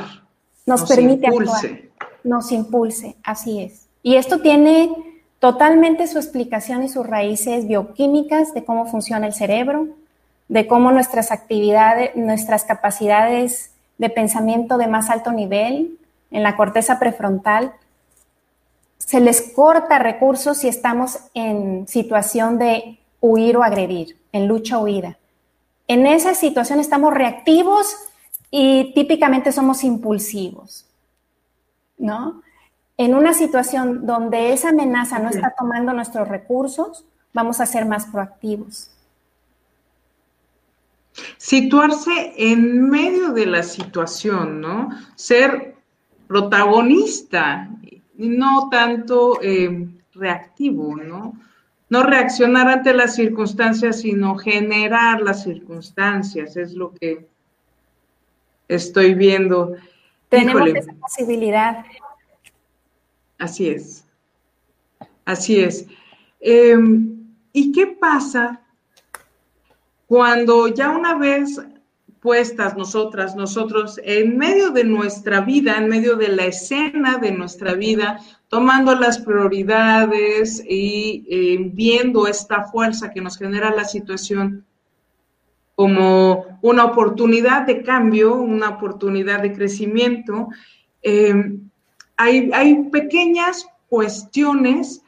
Nos, 0.66 0.84
permite 0.84 1.26
impulse. 1.26 1.90
Nos 2.24 2.50
impulse, 2.50 3.16
así 3.22 3.62
es. 3.62 3.86
Y 4.02 4.16
esto 4.16 4.40
tiene 4.40 4.90
totalmente 5.38 6.06
su 6.08 6.18
explicación 6.18 6.82
y 6.82 6.88
sus 6.88 7.06
raíces 7.06 7.68
bioquímicas 7.68 8.52
de 8.54 8.64
cómo 8.64 8.86
funciona 8.86 9.26
el 9.26 9.34
cerebro, 9.34 9.88
de 10.48 10.66
cómo 10.66 10.90
nuestras 10.90 11.30
actividades, 11.30 12.16
nuestras 12.16 12.64
capacidades 12.64 13.70
de 13.98 14.10
pensamiento 14.10 14.76
de 14.78 14.88
más 14.88 15.10
alto 15.10 15.30
nivel 15.30 15.98
en 16.30 16.42
la 16.42 16.56
corteza 16.56 16.98
prefrontal 16.98 17.74
se 18.98 19.20
les 19.20 19.52
corta 19.52 19.98
recursos 19.98 20.58
si 20.58 20.68
estamos 20.68 21.18
en 21.34 21.86
situación 21.86 22.58
de 22.58 22.98
huir 23.20 23.56
o 23.56 23.62
agredir, 23.62 24.16
en 24.32 24.48
lucha 24.48 24.78
o 24.78 24.84
huida. 24.84 25.18
En 25.86 26.06
esa 26.06 26.34
situación 26.34 26.80
estamos 26.80 27.12
reactivos 27.12 27.94
y 28.50 28.92
típicamente 28.94 29.52
somos 29.52 29.84
impulsivos, 29.84 30.86
¿no? 31.98 32.42
En 32.96 33.14
una 33.14 33.34
situación 33.34 34.06
donde 34.06 34.52
esa 34.52 34.68
amenaza 34.68 35.18
no 35.18 35.28
está 35.28 35.54
tomando 35.58 35.92
nuestros 35.92 36.28
recursos, 36.28 37.04
vamos 37.32 37.60
a 37.60 37.66
ser 37.66 37.86
más 37.86 38.06
proactivos. 38.06 38.90
Situarse 41.36 42.34
en 42.36 42.88
medio 42.88 43.30
de 43.30 43.46
la 43.46 43.62
situación, 43.62 44.60
¿no? 44.60 44.88
Ser 45.14 45.74
protagonista 46.26 47.68
no 48.16 48.68
tanto 48.70 49.40
eh, 49.42 49.88
reactivo, 50.14 50.96
¿no? 50.96 51.34
No 51.90 52.02
reaccionar 52.02 52.68
ante 52.68 52.94
las 52.94 53.14
circunstancias, 53.14 54.00
sino 54.00 54.36
generar 54.36 55.20
las 55.20 55.44
circunstancias, 55.44 56.56
es 56.56 56.74
lo 56.74 56.92
que 56.94 57.26
estoy 58.68 59.14
viendo. 59.14 59.74
Tenemos 60.28 60.68
esa 60.68 60.92
posibilidad. 60.94 61.84
Así 63.38 63.68
es, 63.68 64.04
así 65.24 65.60
es. 65.60 65.86
Em, 66.40 67.14
¿Y 67.52 67.72
qué 67.72 67.86
pasa 67.86 68.60
cuando 70.06 70.68
ya 70.68 70.90
una 70.90 71.16
vez 71.16 71.60
puestas 72.24 72.74
nosotras, 72.74 73.36
nosotros, 73.36 74.00
en 74.02 74.38
medio 74.38 74.70
de 74.70 74.84
nuestra 74.84 75.42
vida, 75.42 75.76
en 75.76 75.88
medio 75.88 76.16
de 76.16 76.28
la 76.28 76.46
escena 76.46 77.18
de 77.18 77.32
nuestra 77.32 77.74
vida, 77.74 78.18
tomando 78.48 78.94
las 78.94 79.18
prioridades 79.18 80.64
y 80.66 81.26
eh, 81.28 81.70
viendo 81.74 82.26
esta 82.26 82.64
fuerza 82.64 83.10
que 83.10 83.20
nos 83.20 83.36
genera 83.36 83.74
la 83.74 83.84
situación 83.84 84.64
como 85.74 86.58
una 86.62 86.84
oportunidad 86.84 87.66
de 87.66 87.82
cambio, 87.82 88.34
una 88.34 88.70
oportunidad 88.70 89.42
de 89.42 89.52
crecimiento. 89.52 90.48
Eh, 91.02 91.34
hay, 92.16 92.50
hay 92.52 92.84
pequeñas 92.90 93.66
cuestiones 93.88 95.02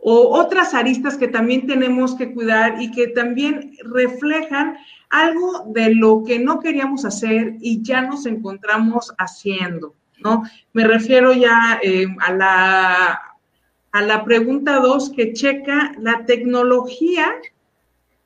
o 0.00 0.38
otras 0.38 0.74
aristas 0.74 1.16
que 1.16 1.28
también 1.28 1.66
tenemos 1.66 2.14
que 2.14 2.32
cuidar 2.32 2.80
y 2.80 2.90
que 2.90 3.08
también 3.08 3.72
reflejan 3.84 4.76
algo 5.10 5.64
de 5.68 5.94
lo 5.94 6.22
que 6.24 6.38
no 6.38 6.60
queríamos 6.60 7.04
hacer 7.04 7.56
y 7.60 7.82
ya 7.82 8.02
nos 8.02 8.26
encontramos 8.26 9.12
haciendo, 9.18 9.94
¿no? 10.18 10.44
Me 10.72 10.84
refiero 10.84 11.32
ya 11.32 11.80
eh, 11.82 12.06
a, 12.20 12.32
la, 12.32 13.20
a 13.92 14.02
la 14.02 14.24
pregunta 14.24 14.78
2 14.80 15.10
que 15.10 15.32
checa 15.32 15.94
la 15.98 16.24
tecnología 16.26 17.34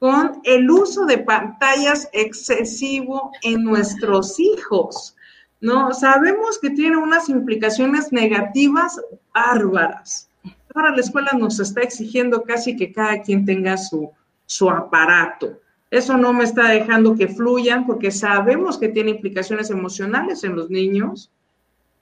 con 0.02 0.40
el 0.42 0.68
uso 0.68 1.06
de 1.06 1.18
pantallas 1.18 2.08
excesivo 2.12 3.30
en 3.40 3.62
nuestros 3.62 4.40
hijos, 4.40 5.14
¿no? 5.60 5.94
Sabemos 5.94 6.58
que 6.58 6.70
tiene 6.70 6.96
unas 6.96 7.28
implicaciones 7.28 8.10
negativas 8.10 9.00
bárbaras. 9.32 10.28
Ahora 10.74 10.90
la 10.90 11.02
escuela 11.02 11.30
nos 11.38 11.60
está 11.60 11.82
exigiendo 11.82 12.42
casi 12.42 12.74
que 12.74 12.92
cada 12.92 13.22
quien 13.22 13.44
tenga 13.44 13.76
su, 13.76 14.10
su 14.44 14.68
aparato. 14.68 15.60
Eso 15.88 16.18
no 16.18 16.32
me 16.32 16.42
está 16.42 16.70
dejando 16.70 17.14
que 17.14 17.28
fluyan 17.28 17.86
porque 17.86 18.10
sabemos 18.10 18.78
que 18.78 18.88
tiene 18.88 19.12
implicaciones 19.12 19.70
emocionales 19.70 20.42
en 20.42 20.56
los 20.56 20.68
niños, 20.68 21.30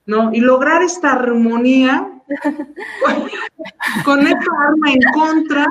¿no? 0.07 0.33
Y 0.33 0.41
lograr 0.41 0.81
esta 0.81 1.13
armonía 1.13 2.11
con, 4.07 4.27
esta 4.27 4.51
arma 4.69 4.91
en 4.91 5.03
contra 5.13 5.67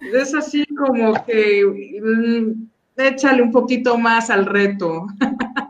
es 0.00 0.34
así 0.34 0.66
como 0.66 1.24
que 1.24 1.64
mm, 1.64 2.68
échale 2.96 3.42
un 3.42 3.52
poquito 3.52 3.98
más 3.98 4.30
al 4.30 4.46
reto. 4.46 5.06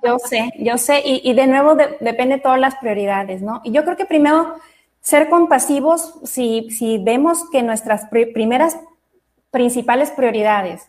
yo 0.05 0.19
sé, 0.19 0.53
yo 0.59 0.79
sé, 0.79 1.03
y, 1.05 1.33
de 1.33 1.47
nuevo 1.47 1.75
depende 1.75 2.37
de 2.37 2.41
todas 2.41 2.61
las 2.61 2.77
prioridades, 2.77 3.43
¿no? 3.43 3.61
Y 3.65 3.73
yo 3.73 3.85
creo 3.85 3.97
que 3.97 4.07
primero 4.07 4.55
ser 5.01 5.29
compasivos 5.29 6.15
si, 6.25 6.71
si 6.71 6.99
vemos 6.99 7.49
que 7.51 7.63
nuestras 7.63 8.07
primeras 8.35 8.79
principales 9.51 10.11
prioridades 10.11 10.89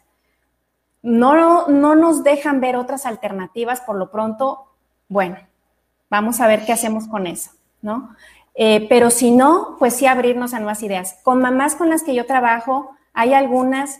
no, 1.01 1.67
no 1.67 1.95
nos 1.95 2.23
dejan 2.23 2.59
ver 2.59 2.75
otras 2.75 3.05
alternativas 3.05 3.81
por 3.81 3.95
lo 3.95 4.11
pronto, 4.11 4.65
bueno, 5.07 5.37
vamos 6.09 6.41
a 6.41 6.47
ver 6.47 6.65
qué 6.65 6.73
hacemos 6.73 7.07
con 7.07 7.27
eso, 7.27 7.51
¿no? 7.81 8.15
Eh, 8.55 8.87
pero 8.89 9.11
si 9.11 9.31
no, 9.31 9.75
pues 9.77 9.95
sí 9.95 10.07
abrirnos 10.07 10.53
a 10.53 10.59
nuevas 10.59 10.81
ideas. 10.81 11.19
Con 11.23 11.39
mamás 11.39 11.75
con 11.75 11.89
las 11.89 12.01
que 12.01 12.15
yo 12.15 12.25
trabajo, 12.25 12.96
hay 13.17 13.33
algunas 13.33 13.99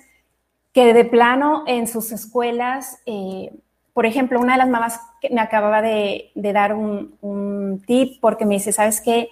que 0.73 0.93
de 0.93 1.03
plano 1.03 1.63
en 1.65 1.87
sus 1.87 2.11
escuelas, 2.11 2.99
eh, 3.07 3.51
por 3.93 4.05
ejemplo, 4.05 4.39
una 4.39 4.53
de 4.53 4.59
las 4.59 4.69
mamás 4.69 4.99
que 5.19 5.31
me 5.31 5.41
acababa 5.41 5.81
de, 5.81 6.31
dar 6.35 6.75
un, 6.75 7.17
un, 7.21 7.81
tip 7.87 8.21
porque 8.21 8.45
me 8.45 8.53
dice, 8.53 8.71
¿sabes 8.71 9.01
qué? 9.01 9.29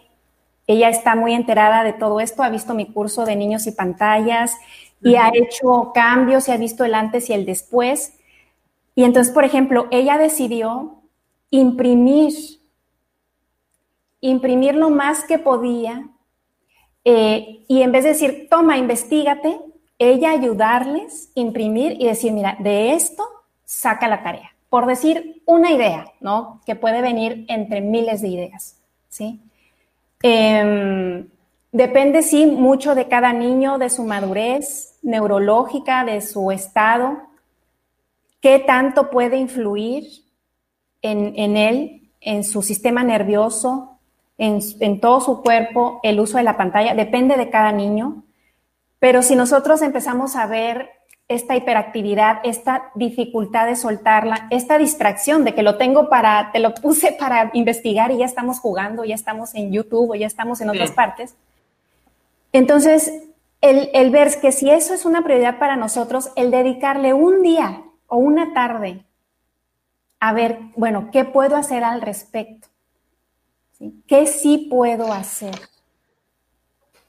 Ella 0.65 0.89
está 0.89 1.15
muy 1.15 1.36
enterada 1.36 1.84
de 1.84 1.93
todo 1.93 2.19
esto, 2.19 2.41
ha 2.41 2.50
visto 2.50 2.74
mi 2.74 2.88
curso 2.88 3.26
de 3.26 3.36
niños 3.36 3.67
y 3.67 3.74
pantallas 3.74 4.58
y 5.04 5.17
ha 5.17 5.30
hecho 5.32 5.91
cambios 5.93 6.48
y 6.48 6.52
ha 6.52 6.58
visto 6.58 6.84
el 6.84 6.95
antes 6.95 7.30
y 7.30 7.34
el 7.34 7.45
después. 7.45 8.17
Y 8.95 9.04
entonces, 9.04 9.32
por 9.32 9.43
ejemplo, 9.43 9.88
ella 9.91 10.17
decidió 10.17 11.04
imprimir, 11.52 12.34
imprimir 14.19 14.74
lo 14.74 14.89
más 14.89 15.26
que 15.26 15.38
podía 15.38 16.10
eh, 17.08 17.63
y 17.67 17.84
en 17.84 17.91
vez 17.91 18.04
de 18.04 18.10
decir, 18.10 18.48
toma, 18.50 18.80
investigate, 18.80 19.60
ella 19.98 20.32
ayudarles, 20.32 21.32
imprimir 21.36 21.96
y 22.00 22.08
decir, 22.08 22.32
mira, 22.32 22.58
de 22.60 22.94
esto 22.94 23.24
saca 23.64 24.08
la 24.08 24.24
tarea. 24.24 24.52
Por 24.70 24.86
decir 24.86 25.42
una 25.46 25.72
idea, 25.72 26.12
¿no? 26.20 26.62
Que 26.66 26.76
puede 26.76 27.02
venir 27.02 27.46
entre 27.48 27.82
miles 27.82 28.22
de 28.22 28.28
ideas, 28.28 28.82
¿sí? 29.08 29.42
Em, 30.22 31.28
depende, 31.72 32.24
sí, 32.24 32.46
mucho 32.46 32.96
de 32.96 33.08
cada 33.08 33.32
niño, 33.32 33.78
de 33.78 33.90
su 33.90 34.04
madurez, 34.04 34.98
neurológica 35.02 36.04
de 36.04 36.22
su 36.22 36.52
estado, 36.52 37.18
qué 38.42 38.60
tanto 38.60 39.10
puede 39.10 39.38
influir 39.38 40.04
en, 41.02 41.56
él, 41.58 42.10
en 42.20 42.44
su 42.44 42.62
sistema 42.62 43.04
nervioso, 43.04 44.00
en, 44.38 44.60
en, 44.80 45.00
todo 45.00 45.22
su 45.22 45.42
cuerpo, 45.42 46.00
el 46.04 46.20
uso 46.20 46.38
de 46.38 46.44
la 46.44 46.58
pantalla, 46.58 46.96
depende 46.96 47.38
de 47.38 47.50
cada 47.50 47.72
niño. 47.72 48.25
Pero 49.00 49.22
si 49.22 49.36
nosotros 49.36 49.82
empezamos 49.82 50.36
a 50.36 50.48
ver 50.48 50.90
esta 51.28 51.56
hiperactividad, 51.56 52.40
esta 52.44 52.92
dificultad 52.94 53.66
de 53.66 53.76
soltarla, 53.76 54.48
esta 54.52 54.78
distracción 54.78 55.44
de 55.44 55.56
que 55.56 55.64
lo 55.64 55.78
tengo 55.78 56.10
para, 56.10 56.52
te 56.52 56.60
lo 56.60 56.74
puse 56.76 57.12
para 57.20 57.50
investigar 57.54 58.12
y 58.12 58.18
ya 58.18 58.26
estamos 58.26 58.60
jugando, 58.60 59.04
ya 59.04 59.16
estamos 59.16 59.56
en 59.56 59.72
YouTube 59.72 60.12
o 60.12 60.16
ya 60.16 60.28
estamos 60.28 60.62
en 60.62 60.70
otras 60.70 60.92
partes. 60.92 61.36
Entonces, 62.52 63.12
el, 63.62 64.12
ver 64.12 64.40
que 64.40 64.52
si 64.52 64.70
eso 64.70 64.94
es 64.94 65.06
una 65.06 65.24
prioridad 65.24 65.58
para 65.58 65.76
nosotros, 65.76 66.32
el 66.36 66.52
dedicarle 66.52 67.14
un 67.14 67.42
día 67.42 67.84
o 68.08 68.18
una 68.18 68.54
tarde 68.54 69.04
a 70.20 70.34
ver, 70.34 70.60
bueno, 70.76 71.10
¿qué 71.12 71.26
puedo 71.26 71.56
hacer 71.56 71.84
al 71.84 72.02
respecto? 72.02 72.70
¿Qué 74.08 74.26
sí 74.26 74.68
puedo 74.70 75.12
hacer? 75.12 75.54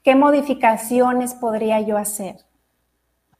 ¿Qué 0.07 0.15
modificaciones 0.15 1.33
podría 1.33 1.81
yo 1.81 1.97
hacer? 1.97 2.37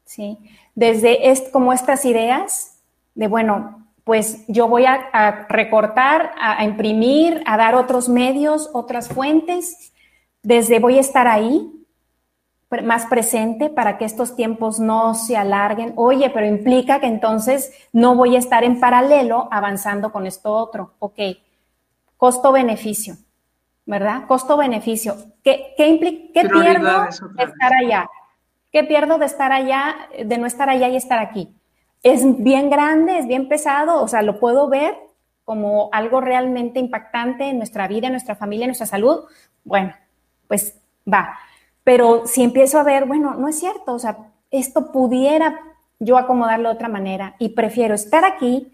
¿Sí? 0.03 0.37
Desde 0.75 1.29
es, 1.29 1.43
como 1.53 1.71
estas 1.71 2.03
ideas 2.03 2.81
de, 3.15 3.29
bueno, 3.29 3.87
pues 4.03 4.45
yo 4.49 4.67
voy 4.67 4.83
a, 4.85 5.45
recortar, 5.47 6.33
a, 6.37 6.65
imprimir, 6.65 7.41
a 7.45 7.55
dar 7.55 7.73
otros 7.73 8.09
medios, 8.09 8.69
otras 8.73 9.07
fuentes, 9.07 9.93
desde 10.43 10.79
voy 10.79 10.97
a 10.97 10.99
estar 10.99 11.25
ahí, 11.25 11.71
más 12.83 13.05
presente 13.05 13.69
para 13.69 13.97
que 13.97 14.03
estos 14.03 14.35
tiempos 14.35 14.77
no 14.77 15.15
se 15.15 15.37
alarguen. 15.37 15.93
Oye, 15.95 16.29
pero 16.31 16.45
implica 16.45 16.99
que 16.99 17.07
entonces 17.07 17.71
no 17.93 18.13
voy 18.13 18.35
a 18.35 18.39
estar 18.39 18.65
en 18.65 18.81
paralelo 18.81 19.47
avanzando 19.51 20.11
con 20.11 20.27
esto 20.27 20.51
otro. 20.51 20.95
Ok, 20.99 21.17
costo-beneficio, 22.17 23.15
¿verdad? 23.87 24.27
Costo-beneficio. 24.27 25.15
¿Qué, 25.43 25.73
qué, 25.77 26.31
qué 26.33 26.47
pierdo 26.47 27.07
de 27.35 27.43
estar 27.43 27.73
allá? 27.73 28.09
¿Qué 28.71 28.83
pierdo 28.83 29.17
de 29.17 29.25
estar 29.25 29.51
allá, 29.51 29.95
de 30.23 30.37
no 30.37 30.45
estar 30.45 30.69
allá 30.69 30.89
y 30.89 30.97
estar 30.97 31.17
aquí? 31.17 31.55
Es 32.03 32.21
bien 32.43 32.69
grande, 32.69 33.17
es 33.17 33.27
bien 33.27 33.47
pesado, 33.47 34.03
o 34.03 34.07
sea, 34.07 34.21
lo 34.21 34.39
puedo 34.39 34.67
ver 34.67 34.95
como 35.45 35.89
algo 35.93 36.19
realmente 36.19 36.79
impactante 36.79 37.45
en 37.45 37.57
nuestra 37.57 37.87
vida, 37.87 38.07
en 38.07 38.13
nuestra 38.13 38.35
familia, 38.35 38.65
en 38.65 38.69
nuestra 38.69 38.85
salud. 38.85 39.21
Bueno, 39.63 39.93
pues 40.49 40.77
va. 41.11 41.39
Pero 41.85 42.27
si 42.27 42.43
empiezo 42.43 42.79
a 42.79 42.83
ver, 42.83 43.05
bueno, 43.05 43.35
no 43.35 43.47
es 43.47 43.57
cierto, 43.57 43.93
o 43.93 43.99
sea, 43.99 44.17
esto 44.51 44.91
pudiera 44.91 45.61
yo 45.99 46.17
acomodarlo 46.17 46.69
de 46.69 46.75
otra 46.75 46.89
manera 46.89 47.35
y 47.39 47.49
prefiero 47.49 47.95
estar 47.95 48.25
aquí 48.25 48.73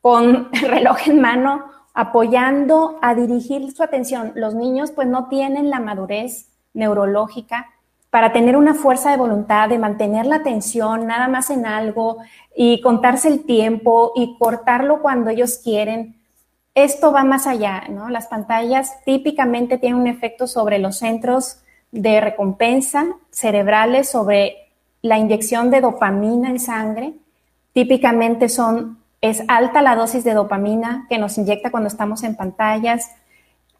con 0.00 0.50
el 0.52 0.68
reloj 0.68 0.98
en 1.06 1.20
mano, 1.20 1.64
apoyando 1.94 2.98
a 3.02 3.14
dirigir 3.14 3.70
su 3.72 3.82
atención. 3.82 4.32
Los 4.34 4.54
niños 4.54 4.90
pues 4.92 5.08
no 5.08 5.28
tienen 5.28 5.70
la 5.70 5.80
madurez 5.80 6.48
neurológica 6.74 7.68
para 8.10 8.32
tener 8.32 8.56
una 8.56 8.74
fuerza 8.74 9.10
de 9.10 9.16
voluntad, 9.16 9.68
de 9.68 9.78
mantener 9.78 10.26
la 10.26 10.36
atención 10.36 11.06
nada 11.06 11.28
más 11.28 11.50
en 11.50 11.64
algo 11.64 12.18
y 12.54 12.80
contarse 12.82 13.28
el 13.28 13.44
tiempo 13.44 14.12
y 14.14 14.36
cortarlo 14.38 15.00
cuando 15.00 15.30
ellos 15.30 15.58
quieren. 15.64 16.16
Esto 16.74 17.12
va 17.12 17.24
más 17.24 17.46
allá, 17.46 17.84
¿no? 17.88 18.08
Las 18.10 18.26
pantallas 18.26 19.02
típicamente 19.04 19.78
tienen 19.78 20.00
un 20.00 20.06
efecto 20.06 20.46
sobre 20.46 20.78
los 20.78 20.98
centros 20.98 21.62
de 21.90 22.20
recompensa 22.20 23.06
cerebrales 23.30 24.08
sobre 24.08 24.56
la 25.02 25.18
inyección 25.18 25.70
de 25.70 25.80
dopamina 25.80 26.48
en 26.48 26.58
sangre. 26.58 27.14
Típicamente 27.72 28.48
son, 28.48 29.01
es 29.22 29.42
alta 29.46 29.80
la 29.82 29.94
dosis 29.94 30.24
de 30.24 30.34
dopamina 30.34 31.06
que 31.08 31.16
nos 31.16 31.38
inyecta 31.38 31.70
cuando 31.70 31.86
estamos 31.86 32.24
en 32.24 32.36
pantallas 32.36 33.12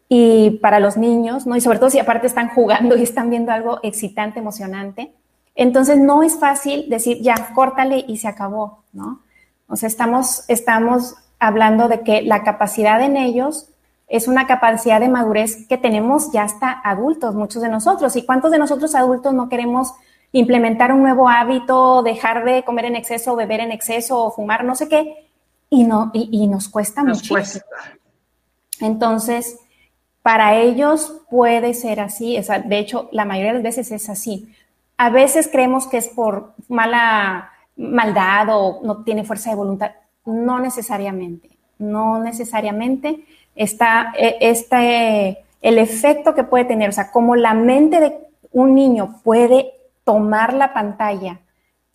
y 0.07 0.51
para 0.61 0.79
los 0.79 0.95
niños, 0.95 1.45
¿no? 1.45 1.55
Y 1.55 1.61
sobre 1.61 1.79
todo 1.79 1.89
si 1.89 1.99
aparte 1.99 2.27
están 2.27 2.49
jugando 2.49 2.95
y 2.95 3.03
están 3.03 3.29
viendo 3.29 3.51
algo 3.51 3.79
excitante, 3.83 4.39
emocionante. 4.39 5.13
Entonces 5.53 5.97
no 5.99 6.23
es 6.23 6.39
fácil 6.39 6.89
decir, 6.89 7.21
ya, 7.21 7.35
córtale 7.53 8.05
y 8.07 8.17
se 8.17 8.27
acabó, 8.29 8.83
¿no? 8.93 9.21
O 9.67 9.75
sea, 9.75 9.87
estamos, 9.87 10.45
estamos 10.47 11.15
hablando 11.39 11.89
de 11.89 12.01
que 12.01 12.21
la 12.21 12.43
capacidad 12.43 13.01
en 13.01 13.17
ellos 13.17 13.67
es 14.07 14.29
una 14.29 14.47
capacidad 14.47 15.01
de 15.01 15.09
madurez 15.09 15.67
que 15.67 15.77
tenemos 15.77 16.31
ya 16.31 16.43
hasta 16.43 16.71
adultos, 16.71 17.35
muchos 17.35 17.61
de 17.61 17.69
nosotros. 17.69 18.15
¿Y 18.15 18.25
cuántos 18.25 18.51
de 18.51 18.59
nosotros 18.59 18.95
adultos 18.95 19.33
no 19.33 19.49
queremos 19.49 19.93
implementar 20.31 20.93
un 20.93 21.01
nuevo 21.01 21.27
hábito, 21.27 22.01
dejar 22.01 22.45
de 22.45 22.63
comer 22.63 22.85
en 22.85 22.95
exceso, 22.95 23.35
beber 23.35 23.59
en 23.59 23.71
exceso 23.71 24.23
o 24.23 24.31
fumar, 24.31 24.63
no 24.63 24.75
sé 24.75 24.87
qué? 24.87 25.22
Y, 25.75 25.85
no, 25.85 26.11
y, 26.13 26.45
nos 26.45 26.69
cuesta 26.69 27.03
mucho. 27.03 27.33
Entonces, 28.79 29.57
para 30.21 30.55
ellos 30.55 31.21
puede 31.31 31.73
ser 31.73 31.99
así, 31.99 32.39
de 32.65 32.77
hecho, 32.77 33.09
la 33.11 33.25
mayoría 33.25 33.53
de 33.53 33.55
las 33.55 33.63
veces 33.63 33.91
es 33.91 34.07
así. 34.07 34.53
A 34.97 35.09
veces 35.09 35.49
creemos 35.51 35.87
que 35.87 35.97
es 35.97 36.09
por 36.09 36.53
mala 36.67 37.49
maldad 37.75 38.49
o 38.51 38.81
no 38.83 39.03
tiene 39.03 39.23
fuerza 39.23 39.49
de 39.49 39.55
voluntad. 39.55 39.93
No 40.25 40.59
necesariamente, 40.59 41.49
no 41.79 42.19
necesariamente 42.19 43.25
está 43.55 44.13
e, 44.15 44.37
este, 44.41 45.43
el 45.59 45.79
efecto 45.79 46.35
que 46.35 46.43
puede 46.43 46.65
tener, 46.65 46.89
o 46.89 46.93
sea, 46.93 47.09
como 47.09 47.35
la 47.35 47.55
mente 47.55 47.99
de 47.99 48.15
un 48.51 48.75
niño 48.75 49.21
puede 49.23 49.73
tomar 50.03 50.53
la 50.53 50.71
pantalla 50.71 51.39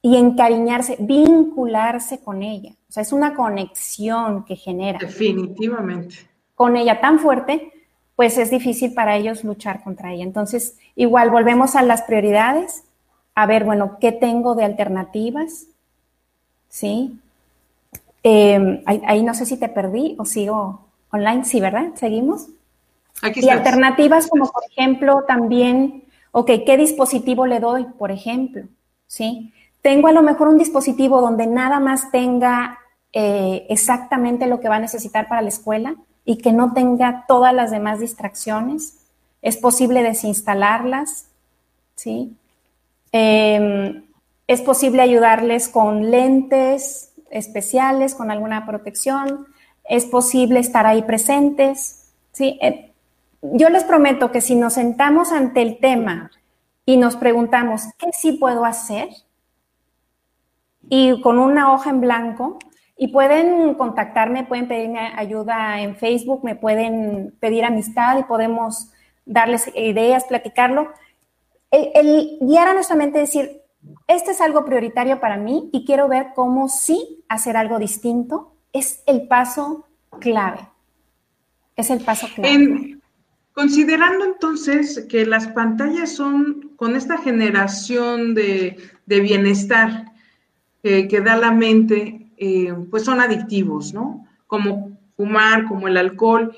y 0.01 0.17
encariñarse, 0.17 0.97
vincularse 1.01 2.21
con 2.21 2.43
ella. 2.43 2.73
O 2.89 2.93
sea, 2.93 3.03
es 3.03 3.13
una 3.13 3.35
conexión 3.35 4.45
que 4.45 4.57
genera. 4.57 4.99
Definitivamente. 4.99 6.17
Con 6.55 6.77
ella 6.77 7.01
tan 7.01 7.19
fuerte, 7.19 7.73
pues 8.17 8.39
es 8.39 8.51
difícil 8.51 8.95
para 8.95 9.17
ellos 9.17 9.45
luchar 9.45 9.83
contra 9.83 10.13
ella. 10.13 10.25
Entonces, 10.25 10.77
igual 10.97 11.31
volvemos 11.31 11.77
a 11.77 11.83
las 11.83 12.03
prioridades, 12.03 12.85
a 13.35 13.47
ver, 13.47 13.65
bueno, 13.65 13.99
¿qué 14.01 14.11
tengo 14.11 14.55
de 14.55 14.65
alternativas? 14.65 15.67
¿Sí? 16.69 17.19
Eh, 18.25 18.83
ahí, 18.87 19.23
no 19.23 19.35
sé 19.35 19.47
si 19.47 19.57
te 19.57 19.69
perdí 19.69 20.17
o 20.19 20.25
sigo 20.25 20.87
online, 21.11 21.45
sí, 21.45 21.61
¿verdad? 21.61 21.93
¿Seguimos? 21.95 22.49
Aquí 23.23 23.41
y 23.45 23.49
alternativas 23.49 24.29
como, 24.29 24.51
por 24.51 24.63
ejemplo, 24.71 25.25
también, 25.27 26.05
ok, 26.33 26.51
¿qué 26.67 26.77
dispositivo 26.77 27.47
le 27.47 27.61
doy, 27.61 27.85
por 27.99 28.11
ejemplo? 28.11 28.65
¿Sí? 29.07 29.53
Tengo 29.89 30.09
a 30.09 30.13
lo 30.13 30.23
mejor 30.23 30.49
un 30.49 30.59
dispositivo 30.59 31.23
donde 31.23 31.47
nada 31.47 31.81
más 31.81 32.11
tenga 32.11 32.79
eh, 33.15 33.65
exactamente 33.71 34.47
lo 34.47 34.61
que 34.61 34.69
va 34.69 34.77
a 34.77 34.81
necesitar 34.81 35.29
para 35.29 35.41
la 35.41 35.49
escuela 35.49 35.97
y 36.27 36.37
que 36.37 36.53
no 36.53 36.75
tenga 36.75 37.25
todas 37.27 37.55
las 37.55 37.71
demás 37.71 37.99
distracciones. 37.99 38.99
Es 39.41 39.57
posible 39.57 40.03
desinstalarlas, 40.03 41.31
¿sí? 41.97 42.37
Em, 43.13 44.05
es 44.47 44.61
posible 44.61 45.01
ayudarles 45.01 45.71
con 45.71 46.11
lentes 46.11 47.15
especiales, 47.31 48.15
con 48.15 48.31
alguna 48.31 48.67
protección 48.67 49.47
es 49.89 50.05
posible 50.05 50.61
estar 50.61 50.87
ahí 50.87 51.01
presentes. 51.01 52.13
¿sí? 52.33 52.59
Eh, 52.61 52.93
yo 53.41 53.71
les 53.71 53.85
prometo 53.85 54.31
que 54.31 54.43
si 54.43 54.55
nos 54.55 54.75
sentamos 54.75 55.33
ante 55.33 55.63
el 55.63 55.79
tema 55.79 56.31
y 56.85 56.99
nos 56.99 57.17
preguntamos, 57.17 57.85
¿qué 57.97 58.11
sí 58.13 58.33
puedo 58.33 58.67
hacer? 58.67 59.09
Y 60.89 61.21
con 61.21 61.39
una 61.39 61.73
hoja 61.73 61.91
en 61.91 62.01
blanco, 62.01 62.59
y 63.01 63.09
pueden 63.09 63.75
contactarme, 63.75 64.45
pueden 64.45 64.67
pedirme 64.67 65.13
ayuda 65.17 65.81
en 65.81 65.97
Facebook, 65.97 66.43
me 66.43 66.57
pueden 66.57 67.33
pedir 67.39 67.65
amistad 67.65 68.19
y 68.19 68.25
podemos 68.25 68.91
darles 69.25 69.71
ideas, 69.77 70.25
platicarlo. 70.25 70.93
El, 71.71 72.39
guiar 72.41 72.69
a 72.69 72.75
nuestra 72.75 72.97
mente, 72.97 73.21
decir, 73.21 73.63
este 74.09 74.33
es 74.33 74.41
algo 74.41 74.65
prioritario 74.65 75.21
para 75.21 75.37
mí 75.37 75.71
y 75.73 75.85
quiero 75.85 76.09
ver 76.09 76.29
cómo 76.35 76.69
sí 76.69 77.23
hacer 77.29 77.57
algo 77.57 77.79
distinto 77.79 78.55
es 78.73 79.03
el 79.07 79.29
paso 79.29 79.87
clave. 80.19 80.69
Es 81.77 81.91
el 81.91 82.01
paso 82.01 82.27
clave. 82.35 82.99
considerando 83.53 84.25
entonces 84.25 85.07
que 85.09 85.25
las 85.25 85.49
pantallas 85.49 86.11
son 86.13 86.73
con 86.77 86.97
esta 86.97 87.19
generación 87.19 88.35
de, 88.35 88.77
bienestar 89.07 90.07
que 90.83 91.21
da 91.21 91.37
la 91.37 91.53
mente, 91.53 92.31
eh, 92.37 92.75
pues 92.91 93.05
son 93.05 93.21
adictivos, 93.21 93.93
¿no? 93.93 94.27
Como 94.47 94.99
fumar, 95.17 95.67
como 95.67 95.89
el 95.89 95.97
alcohol, 95.97 96.53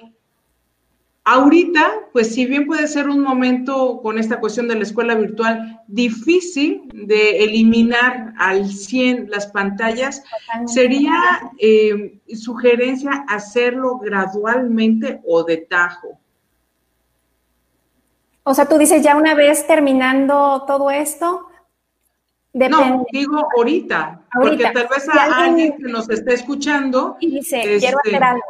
Ahorita, 1.24 2.09
pues 2.12 2.35
si 2.35 2.46
bien 2.46 2.66
puede 2.66 2.88
ser 2.88 3.09
un 3.09 3.20
momento 3.20 4.00
con 4.02 4.18
esta 4.18 4.40
cuestión 4.40 4.68
de 4.68 4.74
la 4.74 4.83
escuela 4.83 5.14
virtual 5.14 5.80
difícil 5.87 6.88
de 6.92 7.44
eliminar 7.44 8.33
al 8.38 8.66
100 8.66 9.30
las 9.30 9.46
pantallas, 9.48 10.24
sería 10.66 11.52
eh, 11.59 12.18
sugerencia 12.35 13.26
hacerlo 13.28 13.98
gradualmente 13.98 15.20
o 15.26 15.44
de 15.44 15.59
tajo. 15.59 16.18
O 18.42 18.54
sea, 18.54 18.66
tú 18.66 18.78
dices 18.78 19.02
ya 19.02 19.14
una 19.14 19.35
vez 19.35 19.66
terminando 19.66 20.64
todo 20.66 20.90
esto. 20.90 21.49
No, 22.53 23.07
digo 23.12 23.46
ahorita, 23.57 24.22
porque 24.34 24.64
tal 24.72 24.88
vez 24.88 25.09
a 25.09 25.44
alguien 25.44 25.76
que 25.76 25.84
nos 25.84 26.11
esté 26.11 26.34
escuchando 26.34 27.16
y 27.20 27.30
dice, 27.30 27.61
quiero 27.78 27.98
hacer 27.98 28.14
este, 28.14 28.24
algo 28.24 28.42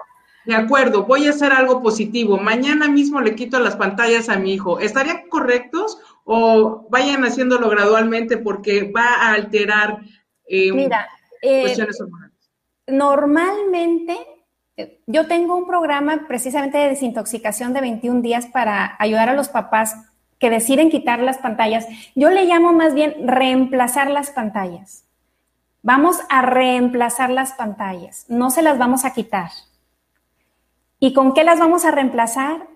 de 0.45 0.55
acuerdo, 0.55 1.05
voy 1.05 1.27
a 1.27 1.31
hacer 1.31 1.53
algo 1.53 1.83
positivo. 1.83 2.39
Mañana 2.39 2.89
mismo 2.89 3.21
le 3.21 3.35
quito 3.35 3.61
las 3.61 3.77
pantallas 3.77 4.29
a 4.29 4.37
mi 4.37 4.55
hijo. 4.55 4.81
¿Estarían 4.81 5.29
correctos 5.29 5.99
o 6.25 6.87
vayan 6.91 7.25
haciéndolo 7.25 7.69
gradualmente 7.69 8.39
porque 8.39 8.91
va 8.91 9.07
a 9.21 9.35
alterar 9.35 9.99
eh, 10.47 10.73
Mira, 10.73 11.09
eh, 11.43 11.63
cuestiones 11.63 12.01
hormonales? 12.01 12.37
Normalmente, 12.87 14.17
eh, 14.77 15.03
yo 15.07 15.27
tengo 15.27 15.57
un 15.57 15.67
programa 15.67 16.25
precisamente 16.27 16.79
de 16.79 16.89
desintoxicación 16.89 17.75
de 17.75 17.83
21 17.83 18.23
días 18.23 18.47
para 18.47 18.97
ayudar 18.99 19.29
a 19.29 19.35
los 19.35 19.51
papás 19.51 20.10
que 20.41 20.51
deciden 20.51 20.91
quitar 20.91 21.21
las 21.21 21.39
pantallas. 21.39 21.87
Yo 22.17 22.31
le 22.31 22.47
llamo 22.47 22.73
más 22.73 22.95
bien 22.95 23.15
reemplazar 23.29 24.11
las 24.11 24.31
pantallas. 24.31 25.05
Vamos 25.83 26.19
a 26.29 26.43
reemplazar 26.43 27.31
las 27.31 27.53
pantallas, 27.53 28.27
no 28.29 28.51
se 28.51 28.63
las 28.63 28.79
vamos 28.79 29.05
a 29.05 29.13
quitar. 29.13 29.51
¿Y 30.99 31.15
con 31.15 31.33
qué 31.33 31.45
las 31.45 31.61
vamos 31.61 31.85
a 31.85 31.93
reemplazar? 31.93 32.67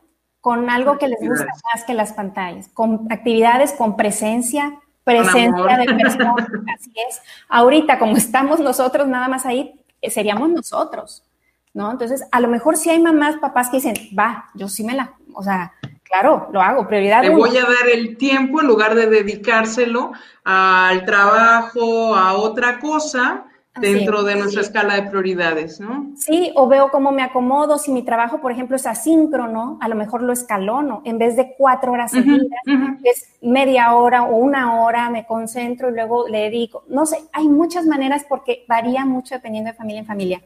con 0.45 0.69
algo 0.69 0.99
que 0.99 1.09
les 1.09 1.27
gusta 1.27 1.47
más 1.73 1.85
que 1.85 1.95
las 1.95 2.13
pantallas, 2.13 2.69
con 2.75 3.11
actividades 3.11 3.73
con 3.73 3.97
presencia, 3.97 4.79
presencia 5.03 5.79
de 5.79 5.87
personas, 5.87 6.47
así 6.77 6.93
es. 7.09 7.23
Ahorita, 7.49 7.99
como 7.99 8.15
estamos 8.19 8.61
nosotros 8.61 9.09
nada 9.09 9.27
más 9.27 9.47
ahí, 9.47 9.81
eh, 10.03 10.11
seríamos 10.11 10.51
nosotros, 10.51 11.25
¿no? 11.73 11.91
Entonces, 11.91 12.25
a 12.31 12.41
lo 12.41 12.49
mejor 12.49 12.77
sí 12.77 12.91
hay 12.91 13.01
mamás, 13.01 13.37
papás 13.37 13.71
que 13.71 13.79
dicen, 13.79 13.95
va, 14.15 14.51
yo 14.53 14.69
sí 14.69 14.85
me 14.85 14.93
la, 14.93 15.15
o 15.33 15.43
sea, 15.43 15.73
claro, 16.15 16.49
lo 16.53 16.61
hago, 16.61 16.87
prioridad. 16.87 17.23
Le 17.23 17.31
voy 17.31 17.57
a 17.57 17.63
dar 17.63 17.89
el 17.93 18.17
tiempo 18.17 18.61
en 18.61 18.67
lugar 18.67 18.95
de 18.95 19.07
dedicárselo 19.07 20.13
al 20.45 21.05
trabajo, 21.05 22.15
a 22.15 22.35
otra 22.35 22.79
cosa, 22.79 23.47
dentro 23.81 24.23
de 24.23 24.37
nuestra 24.37 24.61
escala 24.61 24.95
de 24.95 25.11
prioridades, 25.11 25.81
¿no? 25.81 26.13
Sí, 26.17 26.53
o 26.55 26.69
veo 26.69 26.91
cómo 26.93 27.11
me 27.11 27.23
acomodo, 27.23 27.79
si 27.79 27.91
mi 27.91 28.03
trabajo, 28.05 28.41
por 28.41 28.53
ejemplo, 28.53 28.77
es 28.77 28.87
asíncrono, 28.87 29.79
a 29.81 29.89
lo 29.89 29.97
mejor 29.97 30.23
lo 30.23 30.33
escalono, 30.33 31.03
en 31.05 31.19
vez 31.19 31.35
de 31.35 31.55
cuatro 31.59 31.91
horas 31.91 32.13
seguidas, 32.13 32.61
es 33.03 33.33
media 33.43 33.93
hora 33.95 34.23
o 34.23 34.37
una 34.37 34.81
hora, 34.81 35.11
me 35.11 35.27
concentro 35.27 35.89
y 35.89 35.95
luego 35.95 36.29
le 36.29 36.43
dedico. 36.43 36.85
No 36.89 37.05
sé, 37.07 37.19
hay 37.33 37.49
muchas 37.49 37.87
maneras 37.87 38.25
porque 38.29 38.65
varía 38.69 39.05
mucho 39.05 39.35
dependiendo 39.35 39.71
de 39.73 39.77
familia 39.77 40.01
en 40.01 40.07
familia. 40.07 40.43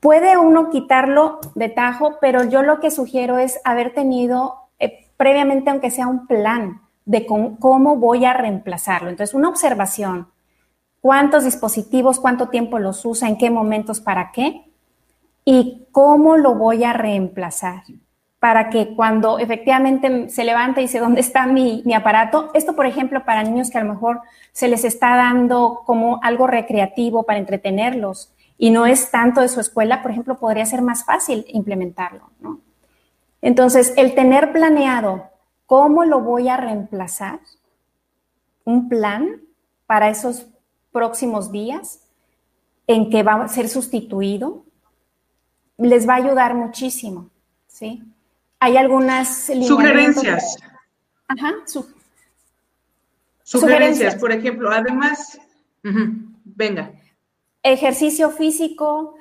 Puede 0.00 0.38
uno 0.38 0.70
quitarlo 0.70 1.40
de 1.54 1.68
tajo, 1.68 2.16
pero 2.22 2.44
yo 2.44 2.62
lo 2.62 2.80
que 2.80 2.90
sugiero 2.90 3.36
es 3.36 3.60
haber 3.64 3.92
tenido 3.92 4.59
previamente, 5.20 5.68
aunque 5.68 5.90
sea 5.90 6.08
un 6.08 6.26
plan 6.26 6.80
de 7.04 7.26
cómo 7.26 7.96
voy 7.96 8.24
a 8.24 8.32
reemplazarlo. 8.32 9.10
Entonces, 9.10 9.34
una 9.34 9.50
observación, 9.50 10.28
cuántos 11.02 11.44
dispositivos, 11.44 12.18
cuánto 12.18 12.48
tiempo 12.48 12.78
los 12.78 13.04
usa, 13.04 13.28
en 13.28 13.36
qué 13.36 13.50
momentos, 13.50 14.00
para 14.00 14.32
qué, 14.32 14.72
y 15.44 15.88
cómo 15.92 16.38
lo 16.38 16.54
voy 16.54 16.84
a 16.84 16.94
reemplazar 16.94 17.82
para 18.38 18.70
que 18.70 18.94
cuando 18.96 19.38
efectivamente 19.38 20.30
se 20.30 20.44
levanta 20.44 20.80
y 20.80 20.84
dice, 20.84 21.00
¿dónde 21.00 21.20
está 21.20 21.44
mi, 21.44 21.82
mi, 21.84 21.92
aparato? 21.92 22.48
Esto, 22.54 22.74
por 22.74 22.86
ejemplo, 22.86 23.22
para 23.26 23.42
niños 23.42 23.68
que 23.68 23.76
a 23.76 23.84
lo 23.84 23.92
mejor 23.92 24.22
se 24.52 24.68
les 24.68 24.86
está 24.86 25.16
dando 25.16 25.82
como 25.84 26.18
algo 26.22 26.46
recreativo 26.46 27.24
para 27.24 27.38
entretenerlos 27.38 28.32
y 28.56 28.70
no 28.70 28.86
es 28.86 29.10
tanto 29.10 29.42
de 29.42 29.48
su 29.48 29.60
escuela, 29.60 30.00
por 30.00 30.12
ejemplo, 30.12 30.38
podría 30.38 30.64
ser 30.64 30.80
más 30.80 31.04
fácil 31.04 31.44
implementarlo, 31.48 32.30
¿no? 32.40 32.60
Entonces, 33.42 33.94
el 33.96 34.14
tener 34.14 34.52
planeado 34.52 35.30
cómo 35.66 36.04
lo 36.04 36.20
voy 36.20 36.48
a 36.48 36.56
reemplazar, 36.56 37.40
un 38.64 38.88
plan 38.88 39.40
para 39.86 40.10
esos 40.10 40.46
próximos 40.92 41.50
días 41.50 42.00
en 42.86 43.10
que 43.10 43.22
va 43.22 43.34
a 43.34 43.48
ser 43.48 43.68
sustituido, 43.68 44.64
les 45.78 46.08
va 46.08 46.14
a 46.14 46.16
ayudar 46.16 46.54
muchísimo, 46.54 47.30
¿sí? 47.66 48.02
Hay 48.58 48.76
algunas 48.76 49.46
sugerencias. 49.46 50.56
Ajá, 51.28 51.54
sugerencias, 53.44 54.16
por 54.16 54.32
ejemplo, 54.32 54.70
además, 54.70 55.40
venga. 56.44 56.92
Ejercicio 57.62 58.30
físico, 58.30 59.14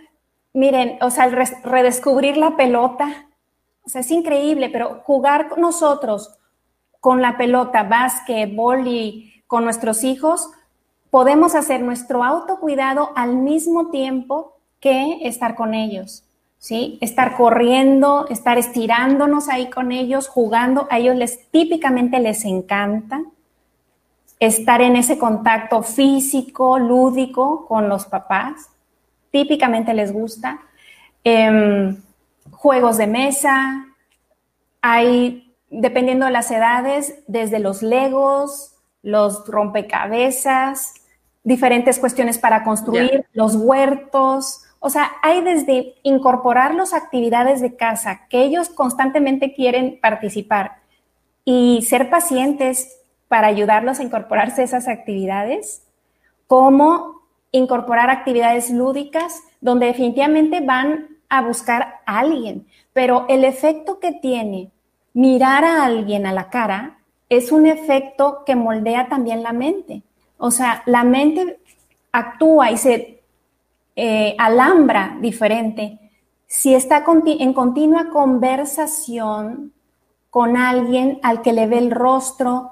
miren, 0.53 0.97
o 1.01 1.09
sea, 1.11 1.25
el 1.25 1.33
redescubrir 1.63 2.37
la 2.37 2.57
pelota, 2.57 3.28
o 3.89 3.91
sea, 3.91 4.01
es 4.01 4.11
increíble, 4.11 4.69
pero 4.69 5.01
jugar 5.03 5.57
nosotros 5.57 6.37
con 6.99 7.23
la 7.23 7.37
pelota, 7.37 7.81
básquet, 7.81 8.51
y 8.85 9.41
con 9.47 9.63
nuestros 9.63 10.03
hijos, 10.03 10.51
podemos 11.09 11.55
hacer 11.55 11.81
nuestro 11.81 12.23
autocuidado 12.23 13.09
al 13.15 13.35
mismo 13.37 13.89
tiempo 13.89 14.53
que 14.79 15.27
estar 15.27 15.55
con 15.55 15.73
ellos, 15.73 16.23
¿sí? 16.59 16.99
Estar 17.01 17.35
corriendo, 17.35 18.27
estar 18.29 18.59
estirándonos 18.59 19.49
ahí 19.49 19.71
con 19.71 19.91
ellos, 19.91 20.27
jugando, 20.27 20.87
a 20.91 20.99
ellos 20.99 21.15
les 21.15 21.49
típicamente 21.49 22.19
les 22.19 22.45
encanta 22.45 23.23
estar 24.39 24.81
en 24.81 24.97
ese 24.97 25.17
contacto 25.17 25.81
físico, 25.81 26.77
lúdico 26.77 27.65
con 27.65 27.89
los 27.89 28.05
papás, 28.05 28.69
típicamente 29.31 29.95
les 29.95 30.13
gusta. 30.13 30.59
Em, 31.23 31.97
juegos 32.51 32.97
de 32.97 33.07
mesa, 33.07 33.85
hay, 34.81 35.55
dependiendo 35.69 36.25
de 36.25 36.31
las 36.31 36.51
edades, 36.51 37.23
desde 37.27 37.59
los 37.59 37.81
legos, 37.81 38.75
los 39.01 39.47
rompecabezas, 39.47 40.93
diferentes 41.43 41.99
cuestiones 41.99 42.37
para 42.37 42.63
construir, 42.63 43.25
los 43.33 43.55
huertos. 43.55 44.61
O 44.79 44.89
sea, 44.89 45.11
hay 45.23 45.41
desde 45.41 45.95
incorporar 46.03 46.75
las 46.75 46.93
actividades 46.93 47.61
de 47.61 47.75
casa 47.75 48.27
que 48.29 48.43
ellos 48.43 48.69
constantemente 48.69 49.53
quieren 49.53 49.99
participar 50.01 50.79
y 51.45 51.81
ser 51.83 52.09
pacientes 52.09 52.99
para 53.27 53.47
ayudarlos 53.47 53.99
a 53.99 54.03
incorporarse 54.03 54.61
a 54.61 54.65
esas 54.65 54.87
actividades, 54.87 55.83
como 56.47 57.21
incorporar 57.51 58.09
actividades 58.09 58.69
lúdicas 58.69 59.41
donde 59.61 59.87
definitivamente 59.87 60.61
van 60.61 61.08
a 61.29 61.41
buscar 61.41 62.01
a 62.05 62.19
alguien, 62.19 62.67
pero 62.93 63.25
el 63.29 63.43
efecto 63.43 63.99
que 63.99 64.11
tiene 64.11 64.71
mirar 65.13 65.63
a 65.63 65.85
alguien 65.85 66.25
a 66.25 66.33
la 66.33 66.49
cara 66.49 66.99
es 67.29 67.51
un 67.51 67.67
efecto 67.67 68.43
que 68.45 68.55
moldea 68.55 69.07
también 69.07 69.43
la 69.43 69.53
mente. 69.53 70.03
O 70.37 70.51
sea, 70.51 70.81
la 70.85 71.03
mente 71.03 71.59
actúa 72.11 72.71
y 72.71 72.77
se 72.77 73.21
eh, 73.95 74.35
alambra 74.37 75.17
diferente 75.21 75.99
si 76.47 76.73
está 76.73 77.03
en 77.25 77.53
continua 77.53 78.09
conversación 78.09 79.71
con 80.31 80.57
alguien 80.57 81.19
al 81.21 81.41
que 81.41 81.53
le 81.53 81.67
ve 81.67 81.77
el 81.77 81.91
rostro. 81.91 82.71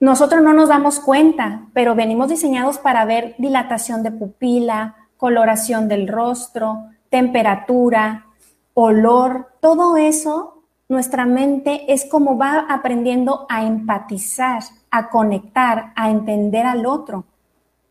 Nosotros 0.00 0.42
no 0.42 0.54
nos 0.54 0.70
damos 0.70 1.00
cuenta, 1.00 1.66
pero 1.74 1.94
venimos 1.94 2.28
diseñados 2.28 2.78
para 2.78 3.04
ver 3.04 3.34
dilatación 3.36 4.02
de 4.02 4.10
pupila, 4.10 4.96
coloración 5.18 5.88
del 5.88 6.08
rostro, 6.08 6.88
temperatura, 7.14 8.26
olor, 8.74 9.52
todo 9.60 9.96
eso, 9.96 10.64
nuestra 10.88 11.26
mente 11.26 11.92
es 11.92 12.06
como 12.06 12.36
va 12.36 12.66
aprendiendo 12.68 13.46
a 13.48 13.62
empatizar, 13.62 14.64
a 14.90 15.10
conectar, 15.10 15.92
a 15.94 16.10
entender 16.10 16.66
al 16.66 16.86
otro, 16.86 17.22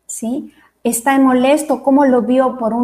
¿sí? 0.04 0.52
Está 0.82 1.18
molesto, 1.18 1.82
¿cómo 1.82 2.04
lo 2.04 2.20
vio 2.20 2.58
por 2.58 2.74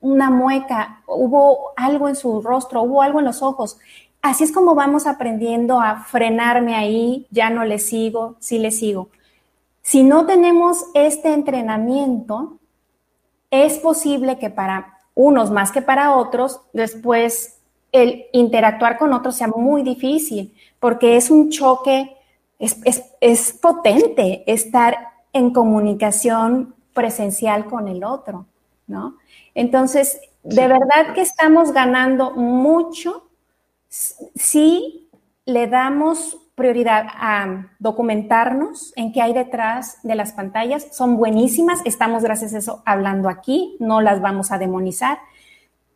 una 0.00 0.30
mueca? 0.30 1.02
¿Hubo 1.06 1.70
algo 1.76 2.08
en 2.08 2.16
su 2.16 2.42
rostro? 2.42 2.82
¿Hubo 2.82 3.00
algo 3.00 3.20
en 3.20 3.26
los 3.26 3.40
ojos? 3.40 3.78
Así 4.20 4.42
es 4.42 4.50
como 4.50 4.74
vamos 4.74 5.06
aprendiendo 5.06 5.80
a 5.80 6.00
frenarme 6.00 6.74
ahí, 6.74 7.28
ya 7.30 7.50
no 7.50 7.64
le 7.64 7.78
sigo, 7.78 8.34
sí 8.40 8.58
le 8.58 8.72
sigo. 8.72 9.10
Si 9.80 10.02
no 10.02 10.26
tenemos 10.26 10.86
este 10.94 11.32
entrenamiento, 11.32 12.58
es 13.52 13.78
posible 13.78 14.40
que 14.40 14.50
para 14.50 14.93
unos 15.14 15.50
más 15.50 15.70
que 15.70 15.82
para 15.82 16.16
otros, 16.16 16.60
después 16.72 17.58
el 17.92 18.26
interactuar 18.32 18.98
con 18.98 19.12
otros 19.12 19.36
sea 19.36 19.48
muy 19.48 19.82
difícil, 19.82 20.52
porque 20.80 21.16
es 21.16 21.30
un 21.30 21.50
choque, 21.50 22.16
es, 22.58 23.52
potente 23.60 24.42
estar 24.46 24.96
en 25.32 25.52
comunicación 25.52 26.74
presencial 26.92 27.66
con 27.66 27.86
el 27.86 28.02
otro, 28.02 28.46
¿no? 28.88 29.16
Entonces, 29.54 30.20
de 30.42 30.66
verdad 30.66 31.14
que 31.14 31.20
estamos 31.20 31.72
ganando 31.72 32.32
mucho 32.32 33.28
si 33.88 35.08
le 35.44 35.68
damos 35.68 36.38
prioridad 36.54 37.06
a 37.08 37.66
documentarnos 37.78 38.92
en 38.96 39.12
qué 39.12 39.22
hay 39.22 39.32
detrás 39.32 39.98
de 40.02 40.14
las 40.14 40.32
pantallas. 40.32 40.86
Son 40.92 41.16
buenísimas, 41.16 41.80
estamos 41.84 42.22
gracias 42.22 42.54
a 42.54 42.58
eso 42.58 42.82
hablando 42.86 43.28
aquí, 43.28 43.76
no 43.80 44.00
las 44.00 44.20
vamos 44.20 44.52
a 44.52 44.58
demonizar, 44.58 45.18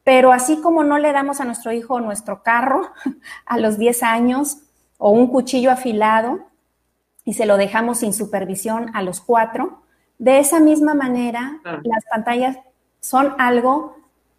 pero 0.02 0.32
así 0.32 0.60
como 0.60 0.84
no 0.84 0.98
le 0.98 1.12
damos 1.12 1.40
a 1.40 1.44
nuestro 1.44 1.72
hijo 1.72 2.00
nuestro 2.00 2.42
carro 2.42 2.90
a 3.46 3.58
los 3.58 3.78
10 3.78 4.02
años 4.02 4.58
o 4.96 5.10
un 5.10 5.28
cuchillo 5.28 5.70
afilado 5.70 6.40
y 7.24 7.34
se 7.34 7.46
lo 7.46 7.56
dejamos 7.56 7.98
sin 7.98 8.12
supervisión 8.12 8.90
a 8.94 9.02
los 9.02 9.20
4, 9.20 9.82
de 10.18 10.38
esa 10.40 10.60
misma 10.60 10.94
manera 10.94 11.60
las 11.64 12.04
pantallas 12.10 12.58
son 13.00 13.34
algo 13.38 13.97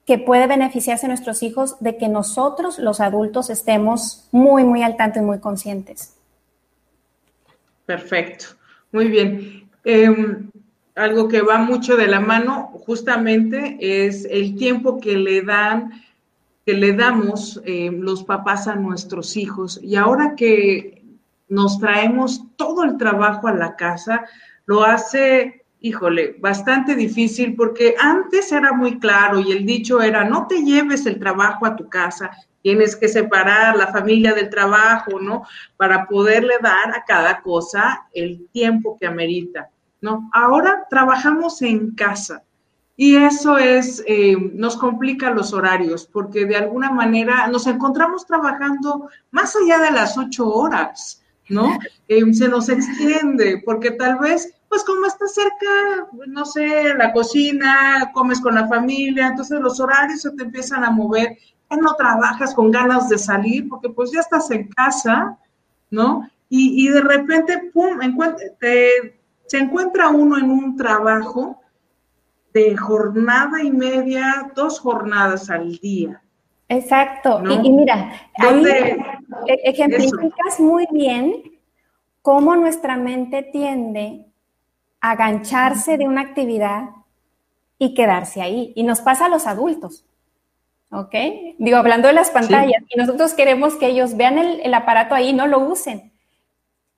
que 0.10 0.18
puede 0.18 0.48
beneficiarse 0.48 1.06
a 1.06 1.10
nuestros 1.10 1.44
hijos 1.44 1.76
de 1.82 1.96
que 1.96 2.10
nosotros, 2.10 2.80
los 2.80 3.00
adultos, 3.00 3.52
estemos 3.52 4.28
muy, 4.32 4.64
muy 4.64 4.82
al 4.82 4.98
tanto 4.98 5.20
y 5.20 5.22
muy 5.22 5.38
conscientes. 5.38 6.16
Perfecto, 7.86 8.46
muy 8.92 9.08
bien. 9.08 9.70
Em, 9.84 10.50
algo 10.96 11.28
que 11.28 11.44
va 11.44 11.60
mucho 11.60 11.96
de 11.96 12.08
la 12.08 12.20
mano 12.20 12.72
justamente 12.88 13.78
es 13.80 14.26
el 14.26 14.56
tiempo 14.56 15.00
que 15.00 15.16
le 15.16 15.44
dan, 15.44 16.02
que 16.66 16.74
le 16.74 16.94
damos 16.94 17.62
em, 17.64 18.02
los 18.02 18.24
papás 18.24 18.68
a 18.68 18.74
nuestros 18.74 19.38
hijos. 19.38 19.80
Y 19.84 19.96
ahora 19.96 20.34
que 20.36 21.04
nos 21.50 21.78
traemos 21.78 22.42
todo 22.56 22.84
el 22.84 22.98
trabajo 22.98 23.48
a 23.48 23.54
la 23.54 23.76
casa, 23.76 24.26
lo 24.66 24.84
hace 24.84 25.59
híjole, 25.82 26.36
bastante 26.40 26.96
difícil 26.96 27.56
porque 27.56 27.96
antes 28.00 28.52
era 28.52 28.74
muy 28.74 29.00
claro 29.00 29.40
y 29.40 29.52
el 29.52 29.66
dicho 29.66 30.02
era, 30.02 30.26
no 30.26 30.48
te 30.48 30.64
lleves 30.64 31.06
el 31.06 31.20
trabajo 31.20 31.66
a 31.66 31.76
tu 31.76 31.88
casa, 31.88 32.32
tienes 32.62 32.96
que 32.96 33.08
separar 33.08 33.78
la 33.78 33.88
familia 33.88 34.34
del 34.34 34.50
trabajo, 34.50 35.20
¿no? 35.20 35.44
Para 35.78 36.06
poderle 36.06 36.56
dar 36.62 36.92
a 36.96 37.06
cada 37.06 37.42
cosa 37.42 38.08
el 38.14 38.48
tiempo 38.52 38.98
que 39.00 39.08
amerita, 39.08 39.70
¿no? 40.02 40.30
Ahora 40.34 40.86
trabajamos 40.90 41.62
en 41.62 41.96
casa 41.96 42.44
y 42.98 43.16
eso 43.16 43.58
es, 43.58 44.04
eh, 44.08 44.36
nos 44.54 44.76
complica 44.76 45.32
los 45.32 45.54
horarios 45.54 46.06
porque 46.12 46.46
de 46.46 46.58
alguna 46.58 46.92
manera 46.92 47.48
nos 47.48 47.66
encontramos 47.66 48.26
trabajando 48.26 49.08
más 49.32 49.56
allá 49.56 49.78
de 49.80 49.92
las 49.92 50.18
ocho 50.18 50.50
horas, 50.50 51.24
¿no? 51.48 51.80
Eh, 52.12 52.34
se 52.34 52.50
nos 52.50 52.70
extiende 52.70 53.62
porque 53.64 53.92
tal 53.92 54.18
vez 54.18 54.59
pues 54.70 54.84
como 54.84 55.08
estás 55.08 55.34
cerca, 55.34 56.08
no 56.28 56.46
sé, 56.46 56.94
la 56.96 57.12
cocina, 57.12 58.12
comes 58.14 58.40
con 58.40 58.56
la 58.56 58.68
familia, 58.68 59.28
entonces 59.28 59.60
los 59.60 59.80
horarios 59.80 60.22
se 60.22 60.32
te 60.32 60.44
empiezan 60.44 60.84
a 60.84 60.92
mover, 60.92 61.38
ya 61.70 61.78
no 61.78 61.96
trabajas 61.96 62.54
con 62.54 62.70
ganas 62.72 63.10
de 63.10 63.18
salir 63.18 63.68
porque 63.68 63.90
pues 63.90 64.12
ya 64.12 64.20
estás 64.20 64.50
en 64.52 64.68
casa, 64.70 65.38
¿no? 65.90 66.30
Y, 66.52 66.88
de 66.88 67.02
repente, 67.02 67.70
pum, 67.72 68.00
se 69.46 69.58
encuentra 69.58 70.10
uno 70.10 70.36
en 70.38 70.50
un 70.50 70.76
trabajo 70.76 71.62
de 72.54 72.76
jornada 72.76 73.62
y 73.62 73.70
media, 73.70 74.52
dos 74.56 74.80
jornadas 74.80 75.52
al 75.52 75.78
día. 75.78 76.24
Exacto. 76.68 77.44
Y, 77.64 77.72
mira, 77.72 78.12
ahí 78.38 78.66
e, 78.66 79.60
ejemplificas 79.64 80.60
muy 80.60 80.88
bien 80.92 81.44
cómo 82.24 82.56
nuestra 82.56 82.98
mente 82.98 83.44
tiende 83.44 84.29
agancharse 85.02 85.98
de 85.98 86.08
una 86.08 86.22
actividad 86.22 86.90
y 87.78 87.94
quedarse 87.94 88.42
ahí. 88.42 88.74
Y 88.76 88.84
nos 88.84 89.02
pasa 89.02 89.26
a 89.26 89.30
los 89.30 89.48
adultos. 89.48 90.06
¿Ok? 90.92 91.14
Digo, 91.60 91.78
hablando 91.78 92.08
de 92.08 92.14
las 92.14 92.32
pantallas, 92.32 92.84
y 92.90 92.98
nosotros 92.98 93.34
queremos 93.34 93.76
que 93.76 93.88
ellos 93.88 94.18
vean 94.18 94.38
el, 94.38 94.74
aparato 94.74 95.14
ahí 95.16 95.30
y 95.30 95.34
no 95.34 95.48
lo 95.48 95.60
usen. 95.60 96.12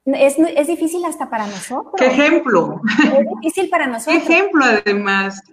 Es, 0.05 0.37
es, 0.39 0.67
difícil 0.67 1.03
hasta 1.05 1.29
para 1.29 1.45
nosotros. 1.45 1.93
¿Qué 1.97 2.07
ejemplo? 2.07 2.81
Es 3.03 3.29
difícil 3.35 3.69
para 3.69 3.87
nosotros. 3.87 4.23
¿Qué 4.23 4.33
ejemplo 4.33 4.65
además? 4.65 5.43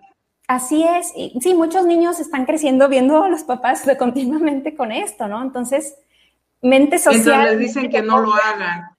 Así 0.47 0.83
es. 0.83 1.13
sí, 1.43 1.55
muchos 1.55 1.85
niños 1.85 2.21
están 2.21 2.47
creciendo 2.47 2.89
viendo 2.89 3.23
a 3.23 3.29
los 3.29 3.45
papás 3.45 3.83
continuamente 3.99 4.75
con 4.75 4.93
esto, 4.93 5.29
¿no? 5.29 5.43
Entonces, 5.43 5.97
mente 6.63 6.99
social. 6.99 7.19
Entonces 7.19 7.51
les 7.51 7.59
dicen 7.59 7.91
que 7.91 8.03
no 8.03 8.21
lo 8.21 8.33
hagan. 8.33 8.98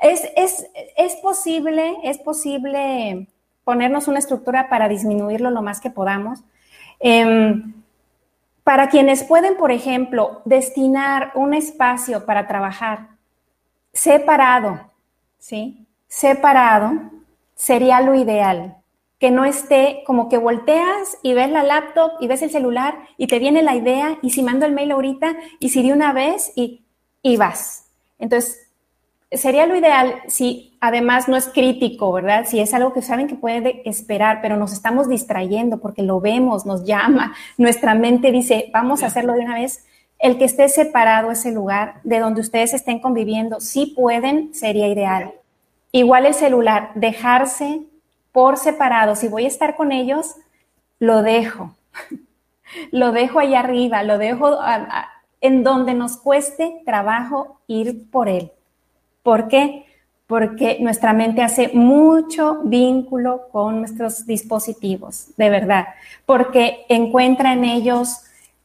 Es, 0.00 1.16
posible, 1.22 1.96
es 2.04 2.18
posible 2.18 3.26
ponernos 3.64 4.08
una 4.08 4.18
estructura 4.18 4.68
para 4.68 4.88
disminuirlo 4.88 5.50
lo 5.50 5.62
más 5.62 5.80
que 5.80 5.90
podamos. 5.90 6.40
Em, 7.00 7.74
para 8.62 8.88
quienes 8.88 9.24
pueden, 9.24 9.56
por 9.56 9.72
ejemplo, 9.72 10.42
destinar 10.44 11.32
un 11.34 11.54
espacio 11.54 12.26
para 12.26 12.46
trabajar 12.46 13.08
separado, 13.92 14.90
¿sí? 15.38 15.86
Separado 16.06 16.92
sería 17.54 18.00
lo 18.00 18.14
ideal. 18.14 18.76
Que 19.18 19.32
no 19.32 19.44
esté 19.44 20.04
como 20.06 20.28
que 20.28 20.38
volteas 20.38 21.18
y 21.22 21.32
ves 21.32 21.50
la 21.50 21.64
laptop 21.64 22.12
y 22.20 22.28
ves 22.28 22.42
el 22.42 22.50
celular 22.50 22.94
y 23.16 23.26
te 23.26 23.40
viene 23.40 23.62
la 23.62 23.74
idea 23.74 24.16
y 24.22 24.30
si 24.30 24.44
mando 24.44 24.64
el 24.64 24.72
mail 24.72 24.92
ahorita 24.92 25.34
y 25.58 25.70
si 25.70 25.82
de 25.82 25.92
una 25.92 26.12
vez 26.12 26.52
y, 26.54 26.84
y 27.20 27.36
vas. 27.36 27.86
Entonces, 28.20 28.67
sería 29.30 29.66
lo 29.66 29.76
ideal 29.76 30.22
si 30.28 30.76
además 30.80 31.28
no 31.28 31.36
es 31.36 31.48
crítico, 31.48 32.12
¿verdad? 32.12 32.46
Si 32.46 32.60
es 32.60 32.72
algo 32.72 32.92
que 32.92 33.02
saben 33.02 33.26
que 33.26 33.34
puede 33.34 33.88
esperar, 33.88 34.40
pero 34.40 34.56
nos 34.56 34.72
estamos 34.72 35.08
distrayendo 35.08 35.78
porque 35.78 36.02
lo 36.02 36.20
vemos, 36.20 36.64
nos 36.66 36.84
llama, 36.84 37.34
nuestra 37.58 37.94
mente 37.94 38.32
dice, 38.32 38.70
vamos 38.72 39.02
a 39.02 39.06
hacerlo 39.06 39.34
de 39.34 39.40
una 39.40 39.54
vez. 39.54 39.84
El 40.18 40.36
que 40.36 40.44
esté 40.44 40.68
separado 40.68 41.30
ese 41.30 41.52
lugar 41.52 42.00
de 42.02 42.18
donde 42.18 42.40
ustedes 42.40 42.74
estén 42.74 42.98
conviviendo, 42.98 43.60
si 43.60 43.86
pueden, 43.86 44.52
sería 44.52 44.88
ideal. 44.88 45.32
Igual 45.92 46.26
el 46.26 46.34
celular, 46.34 46.90
dejarse 46.96 47.82
por 48.32 48.56
separado. 48.56 49.14
Si 49.14 49.28
voy 49.28 49.44
a 49.44 49.48
estar 49.48 49.76
con 49.76 49.92
ellos, 49.92 50.34
lo 50.98 51.22
dejo. 51.22 51.74
lo 52.90 53.12
dejo 53.12 53.38
ahí 53.38 53.54
arriba, 53.54 54.02
lo 54.02 54.18
dejo 54.18 54.58
en 55.40 55.62
donde 55.62 55.94
nos 55.94 56.16
cueste 56.16 56.82
trabajo 56.84 57.60
ir 57.68 58.10
por 58.10 58.28
él. 58.28 58.50
¿Por 59.28 59.46
qué? 59.46 59.84
Porque 60.26 60.78
nuestra 60.80 61.12
mente 61.12 61.42
hace 61.42 61.68
mucho 61.74 62.62
vínculo 62.64 63.48
con 63.52 63.80
nuestros 63.80 64.24
dispositivos, 64.24 65.36
de 65.36 65.50
verdad, 65.50 65.88
porque 66.24 66.86
encuentra 66.88 67.52
en 67.52 67.64
ellos, 67.64 68.22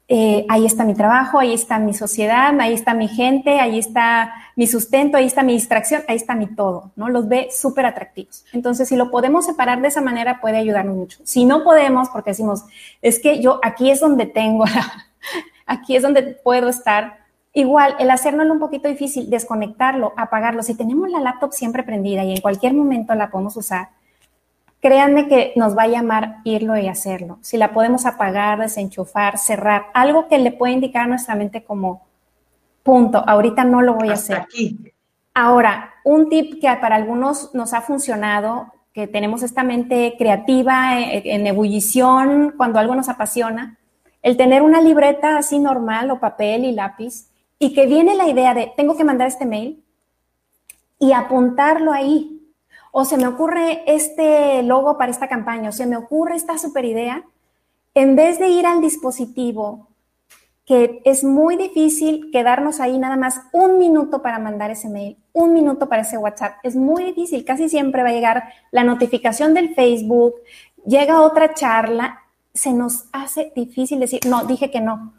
eh, 0.07 0.45
ahí 0.47 0.65
está 0.65 0.85
mi 0.85 0.93
trabajo, 0.93 1.37
ahí 1.37 1.53
está 1.53 1.79
mi 1.79 1.93
sociedad, 1.93 2.57
ahí 2.61 2.71
está 2.71 2.93
mi 2.93 3.09
gente, 3.09 3.59
ahí 3.59 3.77
está 3.77 4.33
mi 4.55 4.65
sustento, 4.65 5.17
ahí 5.17 5.25
está 5.25 5.43
mi 5.43 5.51
distracción, 5.51 6.01
ahí 6.07 6.15
está 6.15 6.33
mi 6.33 6.47
todo, 6.47 6.93
¿no? 6.95 7.09
Los 7.09 7.27
ve 7.27 7.49
súper 7.51 7.85
atractivos. 7.85 8.45
Entonces, 8.53 8.87
si 8.87 8.95
lo 8.95 9.11
podemos 9.11 9.45
separar 9.45 9.81
de 9.81 9.89
esa 9.89 9.99
manera, 9.99 10.39
puede 10.39 10.55
ayudarnos 10.55 10.95
mucho. 10.95 11.19
Si 11.25 11.43
no 11.43 11.65
podemos, 11.65 12.07
porque 12.07 12.31
decimos, 12.31 12.63
es 13.01 13.19
que 13.19 13.41
yo 13.41 13.59
aquí 13.63 13.91
es 13.91 13.99
donde 13.99 14.27
tengo, 14.27 14.63
aquí 15.65 15.97
es 15.97 16.03
donde 16.03 16.23
puedo 16.23 16.69
estar, 16.69 17.22
Igual, 17.55 17.95
el 17.99 18.09
hacérnoslo 18.09 18.51
un 18.51 18.59
poquito 18.59 18.87
difícil, 18.87 19.29
desconectarlo, 19.29 20.13
apagarlo. 20.17 20.63
Si 20.63 20.75
tenemos 20.75 21.09
la 21.09 21.19
laptop 21.19 21.53
siempre 21.53 21.83
prendida 21.83 22.23
y 22.23 22.31
en 22.31 22.41
cualquier 22.41 22.73
momento 22.73 23.13
la 23.13 23.29
podemos 23.29 23.55
usar, 23.55 23.89
créanme 24.81 25.27
que 25.27 25.53
nos 25.55 25.77
va 25.77 25.83
a 25.83 25.87
llamar 25.87 26.37
irlo 26.45 26.75
y 26.77 26.87
hacerlo. 26.87 27.37
Si 27.41 27.57
la 27.57 27.71
podemos 27.71 28.07
apagar, 28.07 28.59
desenchufar, 28.59 29.37
cerrar, 29.37 29.85
algo 29.93 30.27
que 30.27 30.39
le 30.39 30.51
puede 30.51 30.73
indicar 30.73 31.03
a 31.03 31.07
nuestra 31.07 31.35
mente 31.35 31.63
como 31.63 32.07
punto, 32.81 33.23
ahorita 33.25 33.63
no 33.65 33.83
lo 33.83 33.93
voy 33.93 34.09
a 34.09 34.13
hacer. 34.13 34.37
Aquí. 34.37 34.91
Ahora, 35.35 35.93
un 36.03 36.29
tip 36.29 36.59
que 36.59 36.67
para 36.81 36.95
algunos 36.95 37.53
nos 37.53 37.73
ha 37.73 37.81
funcionado, 37.81 38.73
que 38.93 39.07
tenemos 39.07 39.43
esta 39.43 39.63
mente 39.63 40.15
creativa, 40.17 40.99
eh, 40.99 41.21
en 41.25 41.45
ebullición, 41.45 42.55
cuando 42.57 42.79
algo 42.79 42.95
nos 42.95 43.09
apasiona, 43.09 43.77
el 44.23 44.37
tener 44.37 44.63
una 44.63 44.81
libreta 44.81 45.37
así 45.37 45.59
normal 45.59 46.09
o 46.09 46.19
papel 46.19 46.65
y 46.65 46.71
lápiz 46.71 47.27
y 47.59 47.73
que 47.73 47.85
viene 47.85 48.15
la 48.15 48.27
idea 48.27 48.53
de, 48.53 48.71
tengo 48.75 48.97
que 48.97 49.03
mandar 49.03 49.27
este 49.27 49.45
mail 49.45 49.83
y 50.99 51.11
apuntarlo 51.11 51.91
ahí. 51.91 52.29
O 52.91 53.05
se 53.05 53.17
me 53.17 53.25
ocurre 53.25 53.83
este 53.87 54.61
logo 54.63 54.97
para 54.97 55.11
esta 55.11 55.27
campaña, 55.27 55.69
o 55.69 55.71
se 55.71 55.87
me 55.87 55.97
ocurre 55.97 56.35
esta 56.35 56.57
super 56.57 56.85
idea, 56.85 57.23
en 57.95 58.15
vez 58.15 58.37
de 58.39 58.49
ir 58.49 58.65
al 58.65 58.81
dispositivo, 58.81 59.87
que 60.65 61.01
es 61.03 61.23
muy 61.23 61.57
difícil 61.57 62.29
quedarnos 62.31 62.79
ahí 62.79 62.97
nada 62.97 63.17
más 63.17 63.41
un 63.51 63.79
minuto 63.79 64.21
para 64.21 64.39
mandar 64.39 64.71
ese 64.71 64.89
mail, 64.89 65.17
un 65.33 65.53
minuto 65.53 65.89
para 65.89 66.03
ese 66.03 66.17
WhatsApp. 66.17 66.57
Es 66.63 66.75
muy 66.75 67.03
difícil, 67.03 67.43
casi 67.43 67.67
siempre 67.67 68.03
va 68.03 68.09
a 68.09 68.13
llegar 68.13 68.43
la 68.71 68.83
notificación 68.83 69.53
del 69.53 69.75
Facebook, 69.75 70.35
llega 70.85 71.21
otra 71.21 71.53
charla, 71.53 72.21
se 72.53 72.71
nos 72.71 73.05
hace 73.11 73.51
difícil 73.55 73.99
decir, 73.99 74.21
no, 74.27 74.45
dije 74.45 74.71
que 74.71 74.79
no. 74.79 75.13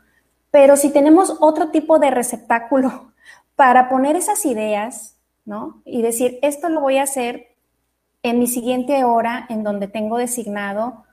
Pero 0.55 0.77
si 0.77 0.91
tenemos 0.91 1.37
otro 1.41 1.71
tipo 1.71 1.99
de 1.99 2.13
receptáculo 2.13 3.11
para 3.57 3.89
poner 3.89 4.15
esas 4.15 4.47
ideas, 4.47 5.19
¿no? 5.45 5.83
Y 5.85 6.01
decir, 6.01 6.39
esto 6.43 6.69
lo 6.69 6.81
voy 6.81 6.99
a 6.99 7.03
hacer 7.03 7.57
en 8.23 8.39
mi 8.39 8.47
siguiente 8.47 9.03
hora 9.03 9.47
en 9.49 9.65
donde 9.65 9.89
tengo 9.89 10.17
designado 10.17 11.07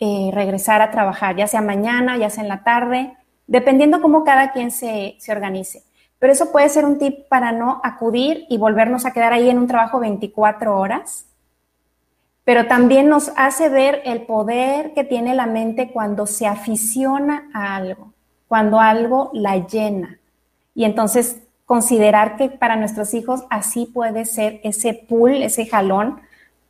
eh, 0.00 0.30
regresar 0.32 0.80
a 0.80 0.90
trabajar, 0.92 1.36
ya 1.36 1.46
sea 1.46 1.60
mañana, 1.60 2.16
ya 2.16 2.30
sea 2.30 2.42
en 2.42 2.48
la 2.48 2.64
tarde, 2.64 3.12
dependiendo 3.46 4.00
cómo 4.00 4.24
cada 4.24 4.52
quien 4.52 4.70
se, 4.70 5.16
se 5.18 5.30
organice. 5.30 5.82
Pero 6.18 6.32
eso 6.32 6.50
puede 6.50 6.70
ser 6.70 6.86
un 6.86 6.98
tip 6.98 7.28
para 7.28 7.52
no 7.52 7.82
acudir 7.84 8.46
y 8.48 8.56
volvernos 8.56 9.04
a 9.04 9.12
quedar 9.12 9.34
ahí 9.34 9.50
en 9.50 9.58
un 9.58 9.66
trabajo 9.66 10.00
24 10.00 10.74
horas, 10.74 11.26
pero 12.44 12.66
también 12.66 13.10
nos 13.10 13.30
hace 13.36 13.68
ver 13.68 14.00
el 14.06 14.22
poder 14.22 14.94
que 14.94 15.04
tiene 15.04 15.34
la 15.34 15.44
mente 15.44 15.90
cuando 15.92 16.26
se 16.26 16.46
aficiona 16.46 17.50
a 17.52 17.76
algo 17.76 18.15
cuando 18.48 18.80
algo 18.80 19.30
la 19.32 19.66
llena. 19.66 20.18
Y 20.74 20.84
entonces 20.84 21.40
considerar 21.64 22.36
que 22.36 22.48
para 22.48 22.76
nuestros 22.76 23.12
hijos 23.14 23.42
así 23.50 23.86
puede 23.92 24.24
ser 24.24 24.60
ese 24.62 24.94
pull, 25.08 25.42
ese 25.42 25.66
jalón 25.66 26.20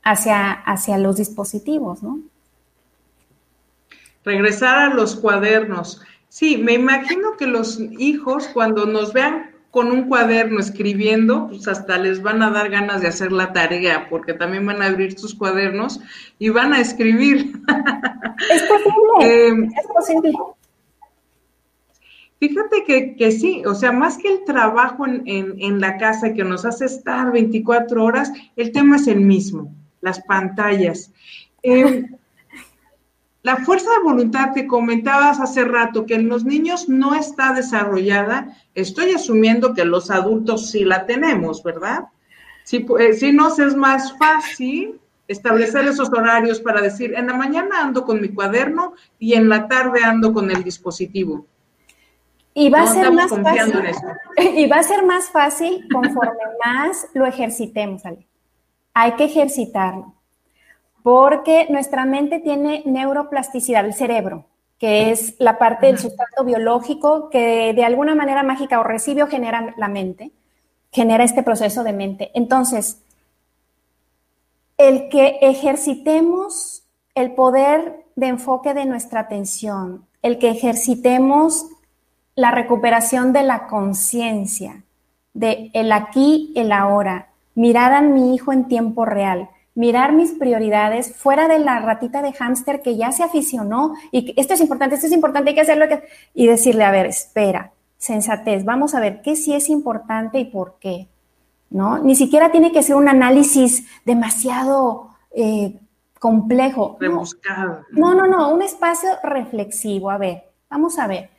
hacia, 0.03 0.53
hacia 0.53 0.99
los 0.99 1.17
dispositivos, 1.17 2.03
¿no? 2.03 2.21
Regresar 4.25 4.79
a 4.79 4.95
los 4.95 5.15
cuadernos. 5.17 6.03
Sí, 6.29 6.57
me 6.59 6.73
imagino 6.73 7.37
que 7.39 7.47
los 7.47 7.79
hijos 7.99 8.49
cuando 8.49 8.87
nos 8.87 9.13
vean 9.13 9.53
con 9.71 9.93
un 9.93 10.09
cuaderno 10.09 10.59
escribiendo, 10.59 11.49
pues 11.49 11.69
hasta 11.69 11.99
les 11.99 12.23
van 12.23 12.43
a 12.43 12.51
dar 12.51 12.71
ganas 12.71 13.03
de 13.03 13.09
hacer 13.09 13.31
la 13.31 13.53
tarea, 13.53 14.09
porque 14.09 14.33
también 14.33 14.65
van 14.65 14.81
a 14.81 14.87
abrir 14.87 15.19
sus 15.19 15.35
cuadernos 15.35 16.01
y 16.39 16.49
van 16.49 16.73
a 16.73 16.81
escribir. 16.81 17.53
Es 18.51 18.63
posible, 18.63 19.21
eh, 19.21 19.69
es 19.79 19.87
posible. 19.93 20.33
Fíjate 22.39 22.85
que, 23.17 23.33
sí, 23.33 23.63
o 23.65 23.75
sea, 23.75 23.93
más 23.93 24.19
que 24.19 24.29
el 24.29 24.45
trabajo 24.45 25.07
en, 25.07 25.81
la 25.81 25.97
casa 25.97 26.35
que 26.35 26.45
nos 26.45 26.67
hace 26.67 26.85
estar 26.85 27.33
24 27.33 28.05
horas, 28.05 28.31
el 28.57 28.73
tema 28.73 28.97
es 28.97 29.07
el 29.07 29.21
mismo, 29.21 29.75
las 30.03 30.21
pantallas. 30.21 31.11
Em, 31.63 32.15
la 33.43 33.57
fuerza 33.57 33.89
de 33.91 34.05
voluntad 34.05 34.53
que 34.53 34.67
comentabas 34.67 35.41
hace 35.41 35.65
rato, 35.65 36.05
que 36.05 36.15
en 36.15 36.29
los 36.29 36.45
niños 36.45 36.91
no 36.91 37.15
está 37.15 37.55
desarrollada, 37.55 38.55
estoy 38.75 39.13
asumiendo 39.13 39.73
que 39.73 39.87
los 39.87 40.11
adultos 40.11 40.71
sí 40.71 40.85
la 40.85 41.07
tenemos, 41.07 41.63
¿verdad? 41.63 42.09
Si, 42.65 42.85
eh, 42.99 43.15
si 43.15 43.33
nos 43.33 43.59
es 43.59 43.75
más 43.75 44.15
fácil 44.19 45.01
establecer 45.27 45.87
esos 45.87 46.11
horarios 46.11 46.61
para 46.61 46.83
decir, 46.83 47.15
en 47.15 47.29
la 47.29 47.35
mañana 47.35 47.81
ando 47.81 48.05
con 48.05 48.21
mi 48.21 48.29
cuaderno 48.29 48.93
y 49.19 49.33
en 49.33 49.49
la 49.49 49.69
tarde 49.69 50.05
ando 50.05 50.35
con 50.35 50.51
el 50.51 50.63
dispositivo. 50.63 51.47
Y 52.59 52.71
va 52.71 52.85
a 52.85 52.87
ser 52.87 53.13
más 53.13 53.31
fácil. 53.31 53.75
Y 54.57 54.67
va 54.67 54.77
a 54.79 54.83
ser 54.83 55.05
más 55.05 55.29
fácil 55.29 55.87
conforme 55.93 56.33
más 56.65 57.07
lo 57.13 57.27
ejercitemos, 57.27 58.07
Ale. 58.07 58.27
Hay 58.95 59.13
que 59.13 59.25
ejercitarlo. 59.25 60.15
Porque 61.03 61.67
nuestra 61.69 62.07
mente 62.07 62.41
tiene 62.41 62.83
neuroplasticidad, 62.87 63.85
el 63.85 63.93
cerebro, 63.93 64.47
que 64.79 65.11
es 65.11 65.37
la 65.39 65.59
parte 65.59 65.87
del 65.87 65.99
sustrato 65.99 66.45
biológico 66.45 67.29
que 67.29 67.75
de 67.75 67.85
alguna 67.85 68.15
manera 68.15 68.43
mágica 68.43 68.81
o 68.81 68.85
recibe 68.85 69.23
o 69.23 69.29
genera 69.29 69.75
la 69.77 69.89
mente, 69.89 70.33
genera 70.91 71.25
este 71.25 71.43
proceso 71.43 71.85
de 71.85 71.93
mente. 71.93 72.31
Entonces, 72.35 73.03
el 74.79 75.11
que 75.11 75.39
ejercitemos 75.43 76.85
el 77.15 77.35
poder 77.35 78.07
de 78.17 78.29
enfoque 78.29 78.73
de 78.73 78.87
nuestra 78.87 79.21
atención, 79.21 80.07
el 80.23 80.39
que 80.39 80.49
ejercitemos 80.49 81.67
la 82.37 82.51
recuperación 82.53 83.33
de 83.33 83.43
la 83.43 83.67
conciencia, 83.67 84.85
de 85.35 85.71
el 85.73 85.91
aquí, 85.91 86.53
el 86.55 86.71
ahora, 86.71 87.31
mirar 87.55 87.93
a 87.93 88.03
mi 88.03 88.35
hijo 88.35 88.53
en 88.53 88.69
tiempo 88.69 89.05
real, 89.05 89.49
mirar 89.75 90.13
mis 90.13 90.33
prioridades 90.33 91.17
fuera 91.17 91.49
de 91.49 91.59
la 91.59 91.81
ratita 91.81 92.23
de 92.23 92.33
hámster 92.33 92.83
que 92.83 92.97
ya 92.97 93.11
se 93.11 93.23
aficionó 93.23 93.95
y 94.13 94.33
esto 94.41 94.55
es 94.55 94.61
importante, 94.61 94.95
esto 94.95 95.07
es 95.07 95.13
importante, 95.13 95.51
hay 95.51 95.55
que 95.55 95.63
hacerlo 95.63 95.87
y 96.35 96.47
decirle, 96.47 96.85
a 96.85 96.91
ver, 96.91 97.07
espera, 97.07 97.73
sensatez, 97.99 98.65
vamos 98.65 98.95
a 98.95 99.01
ver 99.01 99.23
qué 99.23 99.35
sí 99.35 99.55
es 99.55 99.69
importante 99.69 100.39
y 100.39 100.45
por 100.45 100.77
qué. 100.79 101.09
¿no? 101.71 101.99
Ni 101.99 102.15
siquiera 102.15 102.51
tiene 102.51 102.73
que 102.73 102.83
ser 102.83 102.97
un 102.97 103.09
análisis 103.09 103.87
demasiado 104.05 105.11
eh, 105.33 105.79
complejo. 106.19 106.97
Rebuscado. 107.01 107.83
No, 107.91 108.15
no, 108.15 108.27
no, 108.27 108.51
un 108.51 108.63
espacio 108.63 109.11
reflexivo. 109.23 110.11
A 110.11 110.19
ver, 110.19 110.45
vamos 110.71 110.99
a 110.99 111.07
ver. 111.07 111.31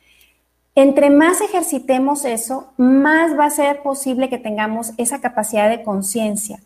Entre 0.80 1.10
más 1.10 1.40
ejercitemos 1.40 2.24
eso, 2.24 2.72
más 2.76 3.36
va 3.36 3.46
a 3.46 3.50
ser 3.50 3.82
posible 3.82 4.28
que 4.28 4.38
tengamos 4.38 4.92
esa 4.96 5.20
capacidad 5.20 5.68
de 5.68 5.82
conciencia. 5.82 6.60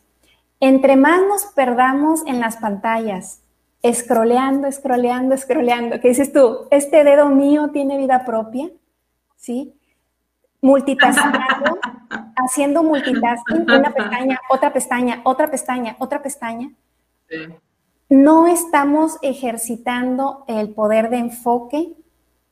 Entre 0.60 0.96
más 0.96 1.22
nos 1.26 1.46
perdamos 1.46 2.20
en 2.26 2.38
las 2.38 2.58
pantallas, 2.58 3.40
escroleando, 3.80 4.66
escroleando, 4.66 5.34
escroleando, 5.34 5.98
¿qué 5.98 6.08
dices 6.08 6.30
tú? 6.30 6.68
¿Este 6.70 7.04
dedo 7.04 7.30
mío 7.30 7.70
tiene 7.72 7.96
vida 7.96 8.26
propia? 8.26 8.68
¿Sí? 9.36 9.74
multitasking, 10.60 11.32
haciendo 12.36 12.82
multitasking, 12.82 13.62
una 13.62 13.94
pestaña, 13.94 14.40
otra 14.50 14.72
pestaña, 14.74 15.20
otra 15.24 15.50
pestaña, 15.50 15.96
otra 15.98 16.22
pestaña, 16.22 16.70
no 18.10 18.46
estamos 18.46 19.18
ejercitando 19.22 20.44
el 20.48 20.74
poder 20.74 21.08
de 21.08 21.16
enfoque 21.16 21.94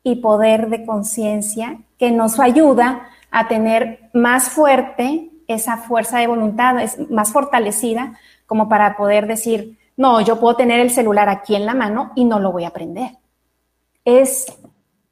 y 0.02 0.16
poder 0.16 0.68
de 0.68 0.86
conciencia 0.86 1.80
que 1.98 2.10
nos 2.10 2.40
ayuda 2.40 3.08
a 3.30 3.48
tener 3.48 4.10
más 4.12 4.48
fuerte 4.48 5.30
esa 5.46 5.76
fuerza 5.76 6.18
de 6.18 6.26
voluntad, 6.26 6.80
es 6.80 7.10
más 7.10 7.32
fortalecida 7.32 8.18
como 8.46 8.68
para 8.68 8.96
poder 8.96 9.26
decir, 9.26 9.78
no, 9.96 10.20
yo 10.20 10.40
puedo 10.40 10.56
tener 10.56 10.80
el 10.80 10.90
celular 10.90 11.28
aquí 11.28 11.54
en 11.54 11.66
la 11.66 11.74
mano 11.74 12.12
y 12.14 12.24
no 12.24 12.38
lo 12.38 12.52
voy 12.52 12.64
a 12.64 12.68
aprender. 12.68 13.18
Es 14.04 14.46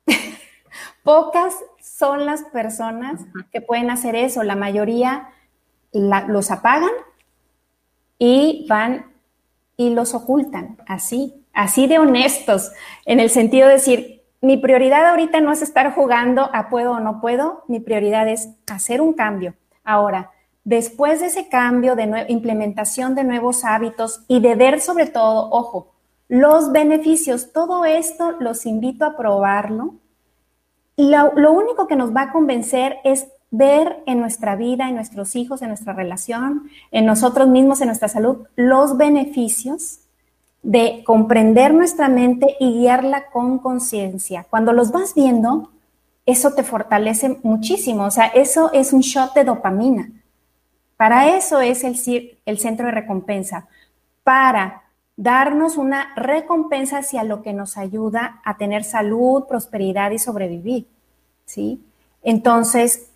pocas 1.02 1.54
son 1.80 2.26
las 2.26 2.42
personas 2.44 3.20
que 3.52 3.60
pueden 3.60 3.90
hacer 3.90 4.14
eso. 4.14 4.42
La 4.42 4.56
mayoría 4.56 5.30
los 5.92 6.50
apagan 6.50 6.90
y 8.18 8.66
van 8.68 9.12
y 9.76 9.90
los 9.90 10.14
ocultan, 10.14 10.76
así, 10.86 11.44
así 11.52 11.86
de 11.86 11.98
honestos, 11.98 12.72
en 13.06 13.20
el 13.20 13.30
sentido 13.30 13.68
de 13.68 13.74
decir, 13.74 14.17
mi 14.40 14.56
prioridad 14.56 15.06
ahorita 15.06 15.40
no 15.40 15.52
es 15.52 15.62
estar 15.62 15.94
jugando 15.94 16.50
a 16.52 16.68
puedo 16.68 16.92
o 16.92 17.00
no 17.00 17.20
puedo, 17.20 17.64
mi 17.68 17.80
prioridad 17.80 18.28
es 18.28 18.50
hacer 18.66 19.00
un 19.00 19.12
cambio. 19.12 19.54
Ahora, 19.84 20.30
después 20.64 21.20
de 21.20 21.26
ese 21.26 21.48
cambio 21.48 21.96
de 21.96 22.26
implementación 22.28 23.14
de 23.14 23.24
nuevos 23.24 23.64
hábitos 23.64 24.24
y 24.28 24.40
de 24.40 24.54
ver 24.54 24.80
sobre 24.80 25.06
todo, 25.06 25.48
ojo, 25.50 25.92
los 26.28 26.72
beneficios, 26.72 27.52
todo 27.52 27.84
esto 27.84 28.32
los 28.38 28.66
invito 28.66 29.04
a 29.04 29.16
probarlo 29.16 29.94
lo, 30.98 31.32
lo 31.36 31.52
único 31.52 31.86
que 31.86 31.94
nos 31.94 32.14
va 32.14 32.22
a 32.22 32.32
convencer 32.32 32.96
es 33.04 33.28
ver 33.50 34.02
en 34.06 34.18
nuestra 34.18 34.56
vida, 34.56 34.88
en 34.88 34.96
nuestros 34.96 35.36
hijos, 35.36 35.62
en 35.62 35.68
nuestra 35.68 35.92
relación, 35.92 36.68
en 36.90 37.06
nosotros 37.06 37.48
mismos, 37.48 37.80
en 37.80 37.86
nuestra 37.86 38.08
salud, 38.08 38.46
los 38.56 38.96
beneficios 38.96 40.00
de 40.62 41.02
comprender 41.04 41.72
nuestra 41.72 42.08
mente 42.08 42.56
y 42.58 42.80
guiarla 42.80 43.26
con 43.30 43.58
conciencia. 43.58 44.46
Cuando 44.50 44.72
los 44.72 44.90
vas 44.90 45.14
viendo, 45.14 45.70
eso 46.26 46.52
te 46.54 46.62
fortalece 46.62 47.38
muchísimo. 47.42 48.04
O 48.04 48.10
sea, 48.10 48.26
eso 48.26 48.70
es 48.72 48.92
un 48.92 49.00
shot 49.00 49.34
de 49.34 49.44
dopamina. 49.44 50.10
Para 50.96 51.36
eso 51.36 51.60
es 51.60 51.84
el, 51.84 52.38
el 52.44 52.58
centro 52.58 52.86
de 52.86 52.92
recompensa, 52.92 53.68
para 54.24 54.82
darnos 55.16 55.76
una 55.76 56.14
recompensa 56.16 56.98
hacia 56.98 57.24
lo 57.24 57.42
que 57.42 57.52
nos 57.52 57.76
ayuda 57.76 58.40
a 58.44 58.56
tener 58.56 58.84
salud, 58.84 59.44
prosperidad 59.48 60.10
y 60.10 60.18
sobrevivir, 60.18 60.86
¿sí? 61.44 61.82
Entonces, 62.22 63.10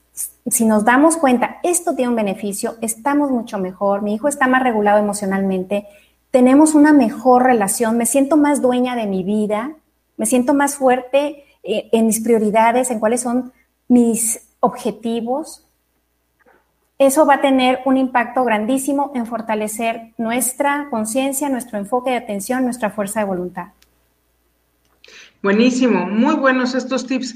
si 0.46 0.64
nos 0.64 0.84
damos 0.84 1.16
cuenta, 1.16 1.58
esto 1.62 1.94
tiene 1.94 2.10
un 2.10 2.16
beneficio, 2.16 2.76
estamos 2.80 3.30
mucho 3.30 3.58
mejor, 3.58 4.02
mi 4.02 4.14
hijo 4.14 4.28
está 4.28 4.46
más 4.46 4.62
regulado 4.62 4.98
emocionalmente, 4.98 5.86
tenemos 6.32 6.74
una 6.74 6.92
mejor 6.92 7.44
relación, 7.44 7.96
me 7.96 8.06
siento 8.06 8.36
más 8.36 8.60
dueña 8.60 8.96
de 8.96 9.06
mi 9.06 9.22
vida, 9.22 9.76
me 10.16 10.26
siento 10.26 10.54
más 10.54 10.74
fuerte 10.74 11.44
eh, 11.62 11.90
en 11.92 12.06
mis 12.06 12.20
prioridades, 12.20 12.90
en 12.90 12.98
cuáles 12.98 13.20
son 13.20 13.52
mis 13.86 14.40
objetivos, 14.58 15.64
eso 16.98 17.26
va 17.26 17.34
a 17.34 17.40
tener 17.40 17.80
un 17.84 17.96
impacto 17.96 18.44
grandísimo 18.44 19.10
en 19.14 19.26
fortalecer 19.26 20.12
nuestra 20.18 20.88
conciencia, 20.88 21.48
nuestro 21.48 21.78
enfoque 21.78 22.10
de 22.10 22.16
atención, 22.16 22.64
nuestra 22.64 22.90
fuerza 22.90 23.20
de 23.20 23.26
voluntad. 23.26 23.68
Buenísimo, 25.42 26.06
muy 26.06 26.36
buenos 26.36 26.74
estos 26.74 27.06
tips. 27.06 27.34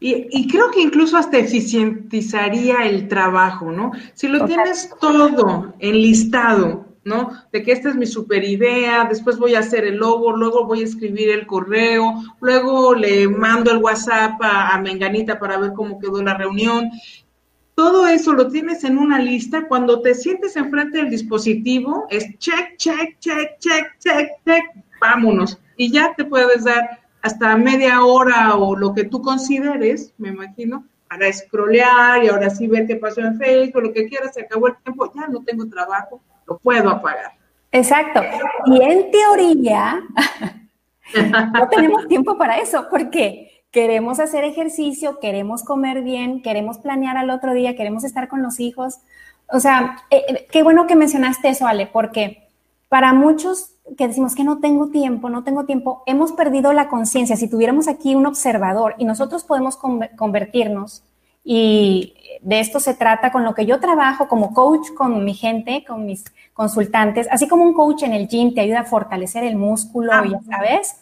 Y, 0.00 0.48
creo 0.48 0.70
que 0.70 0.82
incluso 0.82 1.16
hasta 1.16 1.38
eficientizaría 1.38 2.84
el 2.84 3.08
trabajo, 3.08 3.70
¿no? 3.70 3.92
Si 4.12 4.28
lo 4.28 4.44
tienes 4.44 4.90
todo 5.00 5.74
enlistado, 5.78 6.93
¿no? 7.04 7.30
De 7.52 7.62
que 7.62 7.72
esta 7.72 7.90
es 7.90 7.96
mi 7.96 8.06
super 8.06 8.42
idea, 8.44 9.04
después 9.04 9.38
voy 9.38 9.54
a 9.54 9.60
hacer 9.60 9.84
el 9.84 9.96
logo, 9.96 10.36
luego 10.36 10.64
voy 10.64 10.80
a 10.80 10.84
escribir 10.84 11.30
el 11.30 11.46
correo, 11.46 12.14
luego 12.40 12.94
le 12.94 13.28
mando 13.28 13.70
el 13.70 13.78
WhatsApp 13.78 14.40
a, 14.40 14.78
Menganita 14.80 15.38
para 15.38 15.58
ver 15.58 15.72
cómo 15.72 15.98
quedó 15.98 16.22
la 16.22 16.34
reunión 16.34 16.90
todo 17.74 18.06
eso 18.06 18.32
lo 18.32 18.48
tienes 18.48 18.84
en 18.84 18.98
una 18.98 19.18
lista. 19.18 19.66
Cuando 19.66 20.00
te 20.00 20.14
sientes 20.14 20.54
enfrente 20.56 20.98
del 20.98 21.10
dispositivo, 21.10 22.06
es 22.08 22.38
check, 22.38 22.76
check, 22.76 23.18
check, 23.18 23.58
check, 23.58 23.98
check, 23.98 24.28
check, 24.44 24.64
vámonos. 25.00 25.58
Y 25.76 25.90
ya 25.90 26.14
te 26.14 26.24
puedes 26.24 26.62
dar 26.62 27.00
hasta 27.22 27.56
media 27.56 28.04
hora 28.04 28.54
o 28.54 28.76
lo 28.76 28.94
que 28.94 29.04
tú 29.04 29.20
consideres, 29.22 30.12
me 30.18 30.28
imagino, 30.28 30.86
para 31.08 31.32
scrollear 31.32 32.22
y 32.22 32.28
ahora 32.28 32.50
sí 32.50 32.66
ver 32.66 32.86
qué 32.86 32.96
pasó 32.96 33.22
en 33.22 33.38
Facebook, 33.38 33.82
lo 33.82 33.92
que 33.92 34.06
quieras, 34.06 34.34
se 34.34 34.42
acabó 34.42 34.68
el 34.68 34.76
tiempo, 34.76 35.10
ya 35.14 35.26
no 35.28 35.42
tengo 35.42 35.66
trabajo, 35.66 36.20
lo 36.46 36.58
puedo 36.58 36.90
apagar. 36.90 37.32
Exacto. 37.72 38.20
Y 38.66 38.82
en 38.82 39.10
teoría, 39.10 40.02
no 41.52 41.68
tenemos 41.68 42.06
tiempo 42.08 42.38
para 42.38 42.58
eso. 42.58 42.88
¿Por 42.88 43.10
qué? 43.10 43.54
queremos 43.74 44.20
hacer 44.20 44.44
ejercicio, 44.44 45.18
queremos 45.18 45.64
comer 45.64 46.02
bien, 46.02 46.42
queremos 46.42 46.78
planear 46.78 47.16
al 47.16 47.28
otro 47.28 47.54
día, 47.54 47.74
queremos 47.74 48.04
estar 48.04 48.28
con 48.28 48.40
los 48.40 48.60
hijos. 48.60 49.00
O 49.48 49.58
sea, 49.58 49.96
eh, 50.10 50.22
eh, 50.28 50.46
qué 50.48 50.62
bueno 50.62 50.86
que 50.86 50.94
mencionaste 50.94 51.48
eso, 51.48 51.66
Ale, 51.66 51.88
porque 51.88 52.46
para 52.88 53.12
muchos 53.12 53.72
que 53.98 54.06
decimos 54.06 54.36
que 54.36 54.44
no 54.44 54.60
tengo 54.60 54.90
tiempo, 54.90 55.28
no 55.28 55.42
tengo 55.42 55.64
tiempo, 55.64 56.04
hemos 56.06 56.30
perdido 56.30 56.72
la 56.72 56.86
conciencia. 56.86 57.34
Si 57.34 57.50
tuviéramos 57.50 57.88
aquí 57.88 58.14
un 58.14 58.26
observador 58.26 58.94
y 58.96 59.06
nosotros 59.06 59.42
podemos 59.42 59.76
convertirnos, 59.76 61.02
y 61.44 62.14
de 62.40 62.60
esto 62.60 62.80
se 62.80 62.94
trata 62.94 63.30
con 63.30 63.44
lo 63.44 63.54
que 63.54 63.66
yo 63.66 63.78
trabajo 63.78 64.28
como 64.28 64.54
coach 64.54 64.88
con 64.96 65.24
mi 65.24 65.34
gente, 65.34 65.84
con 65.86 66.06
mis 66.06 66.24
consultantes, 66.54 67.28
así 67.30 67.46
como 67.46 67.64
un 67.64 67.74
coach 67.74 68.02
en 68.02 68.14
el 68.14 68.28
gym 68.28 68.54
te 68.54 68.62
ayuda 68.62 68.80
a 68.80 68.84
fortalecer 68.84 69.44
el 69.44 69.56
músculo, 69.56 70.12
ah. 70.12 70.24
ya 70.26 70.40
sabes, 70.42 70.96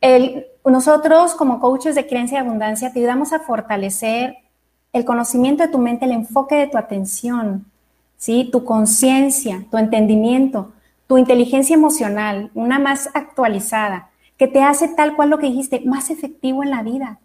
el, 0.00 0.46
nosotros 0.64 1.34
como 1.34 1.58
coaches 1.58 1.94
de 1.94 2.06
creencia 2.06 2.38
y 2.38 2.40
abundancia 2.40 2.92
te 2.92 2.98
ayudamos 2.98 3.32
a 3.32 3.40
fortalecer 3.40 4.36
el 4.92 5.04
conocimiento 5.04 5.62
de 5.62 5.70
tu 5.70 5.78
mente, 5.78 6.04
el 6.04 6.12
enfoque 6.12 6.54
de 6.56 6.66
tu 6.66 6.76
atención, 6.76 7.64
¿sí? 8.18 8.48
tu 8.52 8.64
conciencia, 8.64 9.64
tu 9.70 9.78
entendimiento, 9.78 10.72
tu 11.06 11.18
inteligencia 11.18 11.74
emocional, 11.74 12.50
una 12.54 12.78
más 12.78 13.08
actualizada, 13.14 14.10
que 14.36 14.48
te 14.48 14.62
hace 14.62 14.88
tal 14.88 15.16
cual 15.16 15.30
lo 15.30 15.38
que 15.38 15.46
dijiste, 15.46 15.82
más 15.84 16.10
efectivo 16.10 16.62
en 16.62 16.70
la 16.70 16.82
vida, 16.82 17.20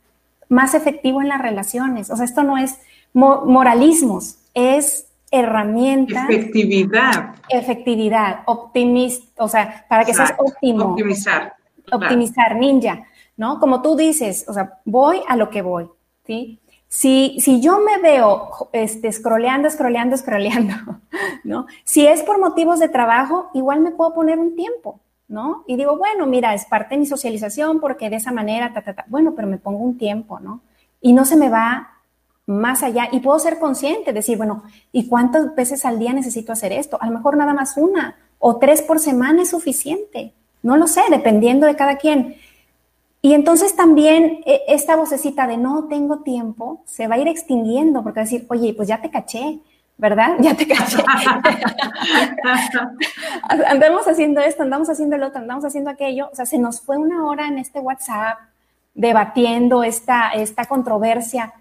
más 0.49 0.73
efectivo 0.73 1.21
en 1.21 1.29
las 1.29 1.41
relaciones. 1.41 2.09
O 2.09 2.15
sea, 2.15 2.25
esto 2.25 2.43
no 2.43 2.57
es 2.57 2.79
moralismos, 3.13 4.39
es 4.53 5.07
herramienta. 5.31 6.25
Efectividad. 6.29 7.35
Efectividad, 7.49 8.39
optimista, 8.45 9.43
o 9.43 9.47
sea, 9.47 9.85
para 9.89 10.05
que 10.05 10.13
seas 10.13 10.33
óptimo. 10.37 10.85
Optimizar. 10.91 11.53
Optimizar, 11.91 12.55
ninja, 12.55 13.05
¿no? 13.37 13.59
Como 13.59 13.81
tú 13.81 13.95
dices, 13.95 14.45
o 14.47 14.53
sea, 14.53 14.79
voy 14.83 15.21
a 15.27 15.35
lo 15.35 15.49
que 15.49 15.61
voy, 15.61 15.89
¿sí? 16.25 16.59
Si, 16.89 17.37
si 17.39 17.61
yo 17.61 17.79
me 17.79 17.97
veo 17.99 18.69
este, 18.71 19.11
scrolleando, 19.11 19.69
scrolleando, 19.69 20.15
scrolleando, 20.17 20.75
¿no? 21.43 21.67
Si 21.83 22.07
es 22.07 22.23
por 22.23 22.39
motivos 22.39 22.79
de 22.79 22.89
trabajo, 22.89 23.49
igual 23.53 23.81
me 23.81 23.91
puedo 23.91 24.13
poner 24.13 24.39
un 24.39 24.55
tiempo, 24.55 25.01
¿no? 25.27 25.63
Y 25.67 25.75
digo, 25.75 25.97
bueno, 25.97 26.25
mira, 26.25 26.53
es 26.53 26.65
parte 26.65 26.95
de 26.95 26.99
mi 26.99 27.05
socialización 27.05 27.79
porque 27.79 28.09
de 28.09 28.17
esa 28.17 28.31
manera, 28.31 28.73
ta, 28.73 28.81
ta, 28.81 28.93
ta. 28.93 29.05
Bueno, 29.07 29.33
pero 29.35 29.47
me 29.47 29.57
pongo 29.57 29.79
un 29.79 29.97
tiempo, 29.97 30.39
¿no? 30.39 30.61
Y 31.01 31.13
no 31.13 31.25
se 31.25 31.35
me 31.35 31.49
va 31.49 31.97
más 32.45 32.81
allá 32.81 33.09
y 33.11 33.19
puedo 33.19 33.37
ser 33.39 33.59
consciente, 33.59 34.13
decir, 34.13 34.37
bueno, 34.37 34.63
¿y 34.91 35.07
cuántas 35.07 35.53
veces 35.53 35.85
al 35.85 35.99
día 35.99 36.13
necesito 36.13 36.53
hacer 36.53 36.71
esto? 36.71 36.97
A 37.01 37.07
lo 37.07 37.11
mejor 37.11 37.35
nada 37.35 37.53
más 37.53 37.75
una 37.75 38.15
o 38.39 38.57
tres 38.57 38.81
por 38.81 38.99
semana 38.99 39.41
es 39.41 39.49
suficiente. 39.49 40.33
No 40.63 40.77
lo 40.77 40.87
sé, 40.87 41.01
dependiendo 41.09 41.67
de 41.67 41.75
cada 41.75 41.97
quien. 41.97 42.35
Y 43.21 43.33
entonces 43.33 43.75
también 43.75 44.39
e, 44.45 44.61
esta 44.69 44.95
vocecita 44.95 45.45
de 45.47 45.57
no 45.57 45.87
tengo 45.89 46.19
tiempo 46.19 46.81
se 46.85 47.07
va 47.07 47.15
a 47.15 47.19
ir 47.19 47.27
extinguiendo 47.27 48.01
porque 48.01 48.19
va 48.19 48.21
a 48.21 48.25
decir, 48.25 48.45
oye, 48.49 48.73
pues 48.73 48.87
ya 48.87 49.01
te 49.01 49.09
caché, 49.09 49.59
¿verdad? 49.97 50.35
Ya 50.39 50.55
te 50.55 50.67
caché. 50.67 50.97
andamos 53.67 54.07
haciendo 54.07 54.41
esto, 54.41 54.63
andamos 54.63 54.89
haciendo 54.89 55.17
lo 55.17 55.27
otro, 55.27 55.41
andamos 55.41 55.65
haciendo 55.65 55.89
aquello. 55.89 56.29
O 56.31 56.35
sea, 56.35 56.45
se 56.45 56.59
nos 56.59 56.81
fue 56.81 56.97
una 56.97 57.25
hora 57.25 57.47
en 57.47 57.57
este 57.57 57.79
WhatsApp 57.79 58.37
debatiendo 58.93 59.83
esta, 59.83 60.31
esta 60.31 60.65
controversia. 60.65 61.53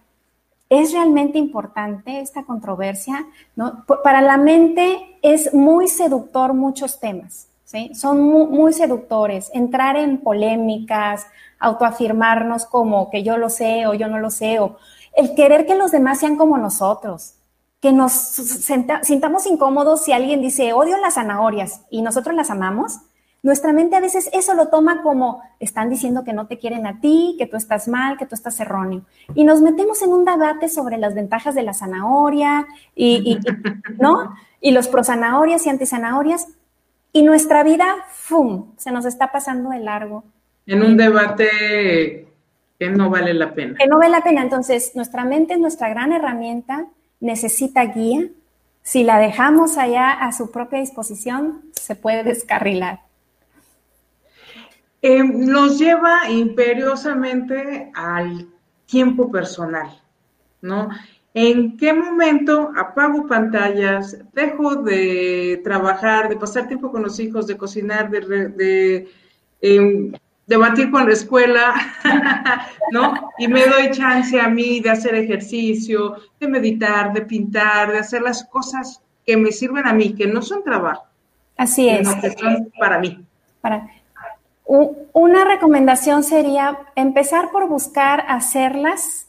¿Es 0.68 0.92
realmente 0.92 1.38
importante 1.38 2.20
esta 2.20 2.44
controversia? 2.44 3.26
¿No? 3.54 3.84
Para 4.02 4.20
la 4.20 4.36
mente 4.36 5.18
es 5.22 5.54
muy 5.54 5.86
seductor 5.86 6.54
muchos 6.54 6.98
temas, 6.98 7.48
¿sí? 7.64 7.94
Son 7.94 8.20
muy, 8.20 8.72
seductores. 8.72 9.50
Entrar 9.54 9.96
en 9.96 10.18
polémicas, 10.18 11.26
autoafirmarnos 11.60 12.66
como 12.66 13.10
que 13.10 13.22
yo 13.22 13.36
lo 13.36 13.48
sé 13.48 13.86
o 13.86 13.94
yo 13.94 14.08
no 14.08 14.18
lo 14.18 14.30
sé, 14.30 14.58
o 14.58 14.76
el 15.14 15.34
querer 15.34 15.66
que 15.66 15.76
los 15.76 15.92
demás 15.92 16.18
sean 16.18 16.36
como 16.36 16.58
nosotros, 16.58 17.36
que 17.80 17.92
nos 17.92 18.12
sintamos 18.12 19.46
incómodos 19.46 20.04
si 20.04 20.12
alguien 20.12 20.40
dice 20.40 20.72
odio 20.72 20.96
las 20.98 21.14
zanahorias 21.14 21.82
y 21.90 22.02
nosotros 22.02 22.34
las 22.34 22.50
amamos, 22.50 23.00
nuestra 23.42 23.72
mente 23.72 23.94
a 23.94 24.00
veces 24.00 24.28
eso 24.32 24.54
lo 24.54 24.68
toma 24.68 25.02
como 25.02 25.40
están 25.60 25.88
diciendo 25.88 26.24
que 26.24 26.32
no 26.32 26.48
te 26.48 26.58
quieren 26.58 26.84
a 26.84 27.00
ti, 27.00 27.36
que 27.38 27.46
tú 27.46 27.56
estás 27.56 27.86
mal, 27.86 28.16
que 28.16 28.26
tú 28.26 28.34
estás 28.34 28.58
erróneo. 28.58 29.02
Y 29.36 29.44
nos 29.44 29.60
metemos 29.60 30.02
en 30.02 30.12
un 30.12 30.24
debate 30.24 30.68
sobre 30.68 30.98
las 30.98 31.14
ventajas 31.14 31.54
de 31.54 31.62
la 31.62 31.72
zanahoria 31.72 32.66
y, 32.96 33.38
¿no? 34.00 34.34
Y 34.60 34.72
los 34.72 34.90
zanahorias 34.90 35.64
y 35.64 35.70
anti-zanahorias. 35.70 36.48
Y 37.12 37.22
nuestra 37.22 37.62
vida, 37.62 37.86
¡fum!, 38.10 38.72
se 38.78 38.90
nos 38.90 39.04
está 39.04 39.30
pasando 39.30 39.70
de 39.70 39.78
largo. 39.78 40.24
En 40.66 40.82
un 40.82 40.96
debate 40.96 42.26
que 42.80 42.90
no 42.90 43.10
vale 43.10 43.32
la 43.32 43.54
pena. 43.54 43.78
Que 43.78 43.86
no 43.86 43.98
vale 43.98 44.10
la 44.10 44.24
pena. 44.24 44.42
Entonces, 44.42 44.92
nuestra 44.96 45.24
mente 45.24 45.54
es 45.54 45.60
nuestra 45.60 45.88
gran 45.88 46.12
herramienta, 46.12 46.86
necesita 47.20 47.84
guía. 47.86 48.28
Si 48.82 49.04
la 49.04 49.18
dejamos 49.18 49.78
allá 49.78 50.12
a 50.12 50.32
su 50.32 50.50
propia 50.50 50.80
disposición, 50.80 51.62
se 51.72 51.96
puede 51.96 52.22
descarrilar. 52.22 53.00
Eh, 55.02 55.22
nos 55.22 55.78
lleva 55.78 56.30
imperiosamente 56.30 57.90
al 57.94 58.48
tiempo 58.86 59.30
personal, 59.30 60.00
¿no? 60.62 60.88
¿En 61.34 61.76
qué 61.76 61.92
momento 61.92 62.72
apago 62.74 63.26
pantallas, 63.26 64.16
dejo 64.32 64.76
de 64.76 65.60
trabajar, 65.62 66.30
de 66.30 66.36
pasar 66.36 66.66
tiempo 66.66 66.90
con 66.90 67.02
los 67.02 67.20
hijos, 67.20 67.46
de 67.46 67.58
cocinar, 67.58 68.10
de, 68.10 69.06
em, 69.60 70.12
debatir 70.46 70.90
con 70.90 71.06
la 71.06 71.12
escuela, 71.12 71.74
¿no? 72.92 73.32
Y 73.38 73.48
me 73.48 73.66
doy 73.66 73.90
chance 73.90 74.40
a 74.40 74.48
mí 74.48 74.80
de 74.80 74.90
hacer 74.90 75.14
ejercicio, 75.14 76.16
de 76.40 76.48
meditar, 76.48 77.12
de 77.12 77.22
pintar, 77.22 77.92
de 77.92 77.98
hacer 77.98 78.22
las 78.22 78.44
cosas 78.44 79.02
que 79.26 79.36
me 79.36 79.50
sirven 79.50 79.86
a 79.86 79.92
mí, 79.92 80.14
que 80.14 80.26
no 80.26 80.40
son 80.40 80.62
trabajo. 80.62 81.04
Así 81.56 81.88
es. 81.88 82.08
que 82.16 82.30
son 82.30 82.70
para 82.78 82.98
mí. 82.98 83.24
Para, 83.60 83.88
una 84.66 85.44
recomendación 85.44 86.24
sería 86.24 86.78
empezar 86.96 87.50
por 87.50 87.68
buscar 87.68 88.24
hacerlas 88.28 89.28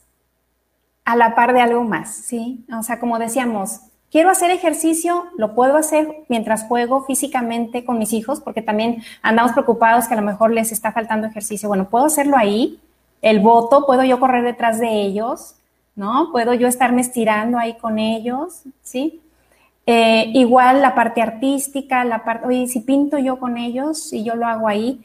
a 1.05 1.15
la 1.15 1.35
par 1.35 1.53
de 1.53 1.61
algo 1.61 1.83
más, 1.83 2.09
¿sí? 2.09 2.65
O 2.77 2.83
sea, 2.83 2.99
como 2.99 3.19
decíamos, 3.19 3.81
quiero 4.17 4.31
hacer 4.31 4.49
ejercicio, 4.49 5.25
lo 5.37 5.53
puedo 5.53 5.77
hacer 5.77 6.23
mientras 6.27 6.63
juego 6.63 7.05
físicamente 7.05 7.85
con 7.85 7.99
mis 7.99 8.13
hijos, 8.13 8.39
porque 8.39 8.63
también 8.63 9.03
andamos 9.21 9.51
preocupados 9.51 10.07
que 10.07 10.15
a 10.15 10.17
lo 10.17 10.23
mejor 10.23 10.49
les 10.49 10.71
está 10.71 10.91
faltando 10.91 11.27
ejercicio. 11.27 11.69
Bueno, 11.69 11.87
puedo 11.87 12.05
hacerlo 12.05 12.35
ahí, 12.35 12.79
el 13.21 13.41
voto, 13.41 13.85
puedo 13.85 14.03
yo 14.03 14.19
correr 14.19 14.43
detrás 14.43 14.79
de 14.79 14.89
ellos, 14.89 15.53
¿no? 15.95 16.31
Puedo 16.31 16.55
yo 16.55 16.67
estarme 16.67 17.01
estirando 17.01 17.59
ahí 17.59 17.77
con 17.77 17.99
ellos, 17.99 18.63
¿sí? 18.81 19.21
Eh, 19.85 20.31
igual 20.33 20.81
la 20.81 20.95
parte 20.95 21.21
artística, 21.21 22.03
la 22.03 22.23
parte, 22.23 22.47
oye, 22.47 22.65
si 22.65 22.79
pinto 22.79 23.19
yo 23.19 23.37
con 23.37 23.55
ellos 23.55 24.11
y 24.11 24.23
yo 24.23 24.33
lo 24.33 24.47
hago 24.47 24.67
ahí, 24.67 24.99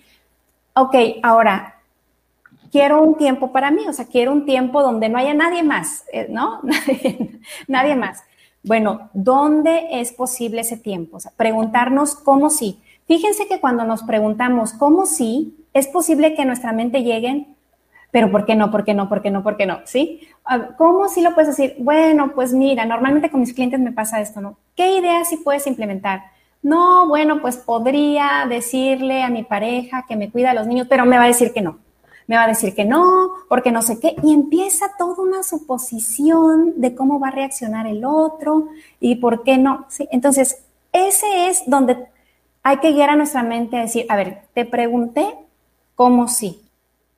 ok, 0.72 0.96
ahora, 1.22 1.82
quiero 2.70 3.02
un 3.02 3.18
tiempo 3.18 3.52
para 3.52 3.70
mí, 3.70 3.86
o 3.86 3.92
sea, 3.92 4.06
quiero 4.06 4.32
un 4.32 4.46
tiempo 4.46 4.82
donde 4.82 5.10
no 5.10 5.18
haya 5.18 5.34
nadie 5.34 5.62
más, 5.62 6.06
eh, 6.14 6.28
¿no? 6.30 6.62
nadie, 7.68 7.94
más. 7.94 8.24
Bueno, 8.62 9.10
¿dónde 9.12 9.88
es 9.90 10.12
posible 10.12 10.60
ese 10.60 10.76
tiempo? 10.76 11.16
O 11.16 11.20
sea, 11.20 11.32
preguntarnos 11.36 12.14
cómo 12.14 12.48
sí. 12.48 12.80
Fíjense 13.06 13.48
que 13.48 13.60
cuando 13.60 13.84
nos 13.84 14.04
preguntamos 14.04 14.72
cómo 14.72 15.06
sí, 15.06 15.56
es 15.74 15.88
posible 15.88 16.34
que 16.34 16.44
nuestra 16.44 16.72
mente 16.72 17.02
lleguen, 17.02 17.56
pero 18.12 18.30
¿por 18.30 18.44
qué 18.44 18.54
no? 18.54 18.70
¿Por 18.70 18.84
qué 18.84 18.94
no? 18.94 19.08
¿Por 19.08 19.22
qué 19.22 19.30
no? 19.30 19.42
¿Por 19.42 19.56
qué 19.56 19.66
no? 19.66 19.80
¿Sí? 19.84 20.28
¿Cómo 20.76 21.08
sí 21.08 21.22
lo 21.22 21.34
puedes 21.34 21.56
decir? 21.56 21.76
Bueno, 21.78 22.32
pues 22.34 22.52
mira, 22.52 22.84
normalmente 22.84 23.30
con 23.30 23.40
mis 23.40 23.54
clientes 23.54 23.80
me 23.80 23.90
pasa 23.90 24.20
esto, 24.20 24.40
¿no? 24.40 24.58
¿Qué 24.76 24.98
ideas 24.98 25.28
sí 25.28 25.38
puedes 25.38 25.66
implementar? 25.66 26.22
No, 26.62 27.08
bueno, 27.08 27.40
pues 27.40 27.56
podría 27.56 28.46
decirle 28.48 29.22
a 29.22 29.30
mi 29.30 29.42
pareja 29.42 30.04
que 30.06 30.14
me 30.14 30.30
cuida 30.30 30.50
a 30.50 30.54
los 30.54 30.66
niños, 30.66 30.86
pero 30.88 31.06
me 31.06 31.16
va 31.16 31.24
a 31.24 31.28
decir 31.28 31.52
que 31.52 31.62
no. 31.62 31.78
Me 32.26 32.36
va 32.36 32.44
a 32.44 32.48
decir 32.48 32.74
que 32.74 32.84
no, 32.84 33.32
porque 33.48 33.72
no 33.72 33.82
sé 33.82 33.98
qué. 34.00 34.14
Y 34.22 34.32
empieza 34.32 34.86
toda 34.98 35.22
una 35.22 35.42
suposición 35.42 36.74
de 36.76 36.94
cómo 36.94 37.18
va 37.18 37.28
a 37.28 37.32
reaccionar 37.32 37.86
el 37.86 38.04
otro 38.04 38.68
y 39.00 39.16
por 39.16 39.42
qué 39.42 39.58
no. 39.58 39.86
¿sí? 39.88 40.08
Entonces, 40.10 40.64
ese 40.92 41.48
es 41.48 41.62
donde 41.66 42.08
hay 42.62 42.78
que 42.78 42.92
guiar 42.92 43.10
a 43.10 43.16
nuestra 43.16 43.42
mente 43.42 43.76
a 43.76 43.82
decir, 43.82 44.06
a 44.08 44.16
ver, 44.16 44.42
te 44.54 44.64
pregunté 44.64 45.34
cómo 45.94 46.28
sí, 46.28 46.62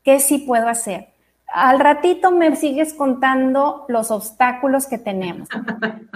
qué 0.02 0.20
sí 0.20 0.38
puedo 0.38 0.68
hacer. 0.68 1.08
Al 1.46 1.78
ratito 1.78 2.30
me 2.30 2.56
sigues 2.56 2.94
contando 2.94 3.84
los 3.88 4.10
obstáculos 4.10 4.86
que 4.86 4.98
tenemos. 4.98 5.48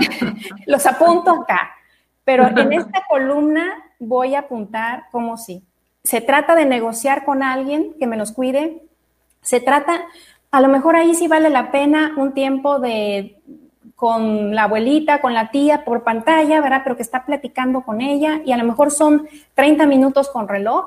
los 0.66 0.86
apunto 0.86 1.30
acá. 1.42 1.70
Pero 2.24 2.46
en 2.46 2.72
esta 2.74 3.04
columna 3.08 3.64
voy 3.98 4.34
a 4.34 4.40
apuntar 4.40 5.04
como 5.10 5.36
si 5.36 5.64
se 6.08 6.22
trata 6.22 6.54
de 6.54 6.64
negociar 6.64 7.26
con 7.26 7.42
alguien 7.42 7.92
que 7.98 8.06
me 8.06 8.16
los 8.16 8.32
cuide, 8.32 8.82
se 9.42 9.60
trata, 9.60 10.06
a 10.50 10.62
lo 10.62 10.68
mejor 10.68 10.96
ahí 10.96 11.14
sí 11.14 11.28
vale 11.28 11.50
la 11.50 11.70
pena 11.70 12.14
un 12.16 12.32
tiempo 12.32 12.78
de 12.78 13.36
con 13.94 14.54
la 14.54 14.62
abuelita, 14.62 15.20
con 15.20 15.34
la 15.34 15.50
tía 15.50 15.84
por 15.84 16.04
pantalla, 16.04 16.62
¿verdad? 16.62 16.80
Pero 16.82 16.96
que 16.96 17.02
está 17.02 17.26
platicando 17.26 17.82
con 17.82 18.00
ella 18.00 18.40
y 18.46 18.52
a 18.52 18.56
lo 18.56 18.64
mejor 18.64 18.90
son 18.90 19.28
30 19.52 19.84
minutos 19.84 20.30
con 20.30 20.48
reloj 20.48 20.86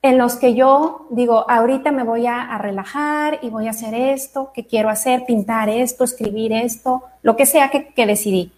en 0.00 0.16
los 0.16 0.36
que 0.36 0.54
yo 0.54 1.06
digo, 1.10 1.44
ahorita 1.46 1.92
me 1.92 2.02
voy 2.02 2.26
a, 2.26 2.56
relajar 2.56 3.40
y 3.42 3.50
voy 3.50 3.66
a 3.66 3.72
hacer 3.72 3.92
esto, 3.92 4.52
que 4.54 4.64
quiero 4.64 4.88
hacer, 4.88 5.26
pintar 5.26 5.68
esto, 5.68 6.04
escribir 6.04 6.54
esto, 6.54 7.02
lo 7.20 7.36
que 7.36 7.44
sea 7.44 7.68
que, 7.68 7.88
que 7.88 8.06
decidí. 8.06 8.52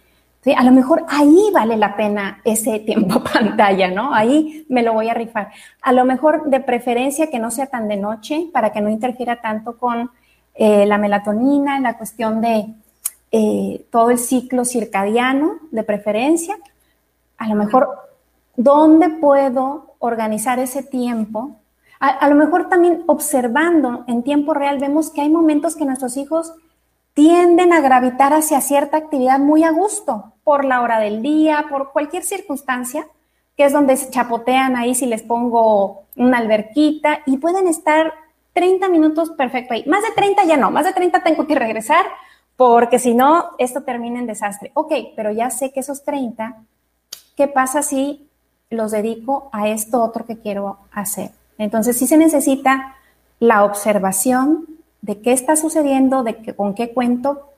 A 0.55 0.63
lo 0.63 0.71
mejor 0.71 1.05
ahí 1.09 1.49
vale 1.53 1.75
la 1.75 1.97
pena 1.97 2.39
ese 2.45 2.79
tiempo 2.79 3.21
pantalla, 3.33 3.89
¿no? 3.91 4.13
Ahí 4.13 4.65
me 4.69 4.83
lo 4.83 4.93
voy 4.93 5.09
a 5.09 5.13
rifar. 5.13 5.51
A 5.81 5.91
lo 5.91 6.05
mejor 6.05 6.49
de 6.49 6.61
preferencia 6.61 7.29
que 7.29 7.39
no 7.39 7.51
sea 7.51 7.67
tan 7.67 7.87
de 7.89 7.97
noche 7.97 8.47
para 8.53 8.71
que 8.71 8.79
no 8.79 8.89
interfiera 8.89 9.41
tanto 9.41 9.77
con 9.77 10.11
eh, 10.55 10.85
la 10.85 10.97
melatonina, 10.97 11.79
la 11.81 11.97
cuestión 11.97 12.39
de 12.39 12.67
eh, 13.31 13.85
todo 13.91 14.11
el 14.11 14.17
ciclo 14.17 14.63
circadiano, 14.63 15.57
de 15.71 15.83
preferencia. 15.83 16.57
A 17.37 17.47
lo 17.49 17.55
mejor, 17.55 17.89
¿dónde 18.55 19.09
puedo 19.09 19.95
organizar 19.99 20.59
ese 20.59 20.83
tiempo? 20.83 21.55
a 22.01 22.29
lo 22.29 22.35
mejor 22.35 22.69
también 22.69 23.03
observando 23.07 24.05
en 24.07 24.23
tiempo 24.23 24.53
real 24.53 24.79
vemos 24.79 25.11
que 25.11 25.19
hay 25.19 25.29
momentos 25.29 25.75
que 25.75 25.83
nuestros 25.83 26.15
hijos 26.15 26.53
tienden 27.13 27.73
a 27.73 27.81
gravitar 27.81 28.33
hacia 28.33 28.61
cierta 28.61 28.97
actividad 28.97 29.39
muy 29.39 29.63
a 29.63 29.71
gusto, 29.71 30.33
por 30.43 30.65
la 30.65 30.81
hora 30.81 30.99
del 30.99 31.21
día, 31.21 31.65
por 31.69 31.91
cualquier 31.91 32.23
circunstancia, 32.23 33.07
que 33.55 33.65
es 33.65 33.73
donde 33.73 33.97
se 33.97 34.09
chapotean 34.09 34.75
ahí 34.75 34.95
si 34.95 35.05
les 35.05 35.21
pongo 35.21 36.05
una 36.15 36.37
alberquita 36.37 37.19
y 37.25 37.37
pueden 37.37 37.67
estar 37.67 38.13
30 38.53 38.89
minutos 38.89 39.29
perfecto 39.31 39.73
ahí. 39.73 39.85
Más 39.85 40.01
de 40.01 40.11
30 40.11 40.45
ya 40.45 40.57
no, 40.57 40.71
más 40.71 40.85
de 40.85 40.93
30 40.93 41.23
tengo 41.23 41.45
que 41.45 41.55
regresar 41.55 42.05
porque 42.55 42.99
si 42.99 43.13
no, 43.13 43.51
esto 43.57 43.83
termina 43.83 44.19
en 44.19 44.27
desastre. 44.27 44.71
Ok, 44.73 44.91
pero 45.15 45.31
ya 45.31 45.49
sé 45.49 45.71
que 45.71 45.79
esos 45.79 46.03
30, 46.03 46.57
¿qué 47.37 47.47
pasa 47.47 47.83
si 47.83 48.27
los 48.69 48.91
dedico 48.91 49.49
a 49.53 49.69
esto 49.69 50.01
otro 50.01 50.25
que 50.25 50.39
quiero 50.39 50.79
hacer? 50.91 51.31
Entonces 51.57 51.97
sí 51.97 52.07
se 52.07 52.17
necesita 52.17 52.95
la 53.39 53.63
observación 53.63 54.65
de 55.01 55.21
qué 55.21 55.31
está 55.31 55.55
sucediendo, 55.55 56.23
de 56.23 56.37
qué, 56.37 56.55
con 56.55 56.73
qué 56.75 56.93
cuento 56.93 57.49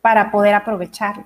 para 0.00 0.30
poder 0.30 0.54
aprovecharlo. 0.54 1.24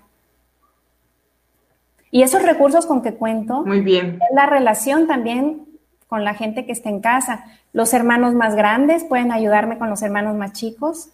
Y 2.11 2.23
esos 2.23 2.43
recursos 2.43 2.87
con 2.87 3.03
que 3.03 3.15
cuento, 3.15 3.65
Muy 3.65 3.81
bien. 3.81 4.19
la 4.35 4.47
relación 4.47 5.07
también 5.07 5.67
con 6.09 6.25
la 6.25 6.35
gente 6.35 6.67
que 6.67 6.73
está 6.73 6.89
en 6.89 7.01
casa. 7.01 7.45
Los 7.73 7.95
hermanos 7.95 8.35
más 8.35 8.57
grandes 8.57 9.05
pueden 9.05 9.31
ayudarme 9.31 9.79
con 9.79 9.89
los 9.89 10.03
hermanos 10.03 10.35
más 10.35 10.53
chicos. 10.53 11.11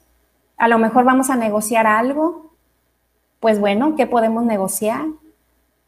A 0.57 0.69
lo 0.69 0.79
mejor 0.79 1.05
vamos 1.05 1.29
a 1.29 1.37
negociar 1.37 1.87
algo. 1.87 2.53
Pues 3.41 3.61
bueno, 3.61 3.95
¿qué 3.95 4.07
podemos 4.07 4.45
negociar? 4.45 5.05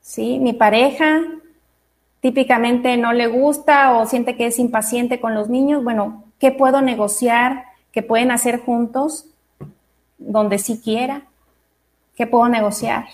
¿Sí? 0.02 0.38
Mi 0.38 0.52
pareja 0.52 1.22
típicamente 2.20 2.98
no 2.98 3.14
le 3.14 3.28
gusta 3.28 3.94
o 3.96 4.04
siente 4.04 4.36
que 4.36 4.46
es 4.46 4.58
impaciente 4.58 5.20
con 5.20 5.34
los 5.34 5.48
niños. 5.48 5.82
Bueno, 5.82 6.24
¿qué 6.38 6.50
puedo 6.52 6.82
negociar? 6.82 7.64
¿Qué 7.98 8.04
pueden 8.04 8.30
hacer 8.30 8.60
juntos? 8.60 9.26
Donde 10.18 10.60
sí 10.60 10.80
quiera. 10.80 11.22
¿Qué 12.14 12.28
puedo 12.28 12.48
negociar? 12.48 13.06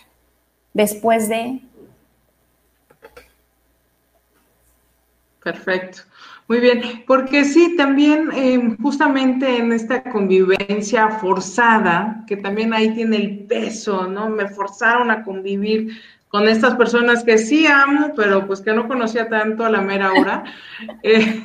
Después 0.74 1.26
de, 1.30 1.62
Perfecto. 5.42 6.02
Muy 6.48 6.60
bien, 6.60 6.82
porque 7.06 7.46
sí, 7.46 7.76
también 7.78 8.28
eh, 8.34 8.76
justamente 8.82 9.56
en 9.56 9.72
esta 9.72 10.02
convivencia 10.02 11.08
forzada, 11.08 12.22
que 12.26 12.36
también 12.36 12.74
ahí 12.74 12.94
tiene 12.94 13.16
el 13.16 13.38
peso, 13.46 14.06
¿no? 14.06 14.28
Me 14.28 14.50
forzaron 14.50 15.10
a 15.10 15.24
convivir 15.24 15.98
con 16.34 16.48
estas 16.48 16.74
personas 16.74 17.22
que 17.22 17.38
sí 17.38 17.64
amo, 17.68 18.12
pero 18.16 18.44
pues 18.44 18.60
que 18.60 18.72
no 18.72 18.88
conocía 18.88 19.28
tanto 19.28 19.64
a 19.64 19.70
la 19.70 19.80
mera 19.80 20.12
hora. 20.12 20.42
Eh, 21.04 21.42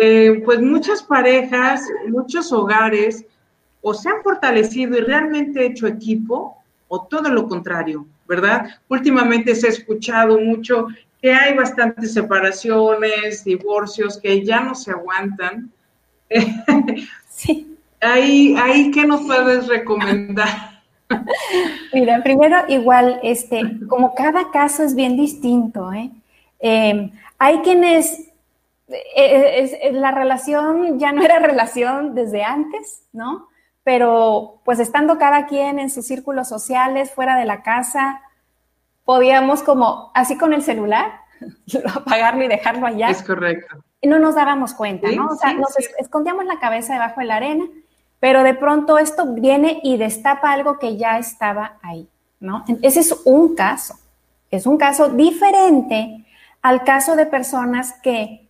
eh, 0.00 0.42
pues 0.44 0.60
muchas 0.60 1.00
parejas, 1.04 1.82
muchos 2.08 2.50
hogares, 2.52 3.24
o 3.80 3.94
se 3.94 4.08
han 4.08 4.20
fortalecido 4.24 4.98
y 4.98 5.02
realmente 5.02 5.64
hecho 5.64 5.86
equipo, 5.86 6.56
o 6.88 7.06
todo 7.06 7.28
lo 7.30 7.46
contrario, 7.46 8.04
¿verdad? 8.26 8.68
Últimamente 8.88 9.54
se 9.54 9.68
ha 9.68 9.70
escuchado 9.70 10.40
mucho 10.40 10.88
que 11.22 11.32
hay 11.32 11.54
bastantes 11.54 12.12
separaciones, 12.12 13.44
divorcios 13.44 14.18
que 14.18 14.44
ya 14.44 14.58
no 14.58 14.74
se 14.74 14.90
aguantan. 14.90 15.70
Sí. 17.30 17.76
ahí, 18.00 18.56
ahí, 18.58 18.90
¿qué 18.90 19.06
nos 19.06 19.22
puedes 19.22 19.68
recomendar? 19.68 20.67
Mira, 21.92 22.22
primero 22.22 22.56
igual, 22.68 23.20
este, 23.22 23.62
como 23.88 24.14
cada 24.14 24.50
caso 24.50 24.82
es 24.82 24.94
bien 24.94 25.16
distinto, 25.16 25.92
¿eh? 25.92 26.10
eh 26.60 27.10
hay 27.38 27.58
quienes, 27.60 28.30
eh, 28.88 29.78
eh, 29.82 29.92
la 29.92 30.10
relación 30.10 30.98
ya 30.98 31.12
no 31.12 31.22
era 31.22 31.38
relación 31.38 32.14
desde 32.14 32.42
antes, 32.42 33.04
¿no? 33.12 33.48
Pero 33.84 34.60
pues 34.64 34.80
estando 34.80 35.18
cada 35.18 35.46
quien 35.46 35.78
en 35.78 35.88
sus 35.88 36.06
círculos 36.06 36.48
sociales, 36.48 37.12
fuera 37.12 37.36
de 37.36 37.44
la 37.44 37.62
casa, 37.62 38.22
podíamos 39.04 39.62
como, 39.62 40.10
así 40.14 40.36
con 40.36 40.52
el 40.52 40.62
celular, 40.62 41.20
apagarlo 41.94 42.44
y 42.44 42.48
dejarlo 42.48 42.86
allá. 42.86 43.08
Es 43.08 43.22
correcto. 43.22 43.76
Y 44.00 44.08
no 44.08 44.18
nos 44.18 44.34
dábamos 44.34 44.74
cuenta, 44.74 45.10
¿no? 45.10 45.26
O 45.26 45.36
sea, 45.36 45.54
nos 45.54 45.74
escondíamos 45.98 46.44
la 46.44 46.60
cabeza 46.60 46.92
debajo 46.92 47.20
de 47.20 47.26
la 47.26 47.36
arena, 47.36 47.64
pero 48.20 48.42
de 48.42 48.54
pronto 48.54 48.98
esto 48.98 49.26
viene 49.34 49.80
y 49.82 49.96
destapa 49.96 50.52
algo 50.52 50.78
que 50.78 50.96
ya 50.96 51.18
estaba 51.18 51.78
ahí, 51.82 52.08
¿no? 52.40 52.64
Ese 52.82 53.00
es 53.00 53.14
un 53.24 53.54
caso. 53.54 53.94
Es 54.50 54.66
un 54.66 54.78
caso 54.78 55.10
diferente 55.10 56.24
al 56.62 56.84
caso 56.84 57.16
de 57.16 57.26
personas 57.26 57.94
que 58.02 58.48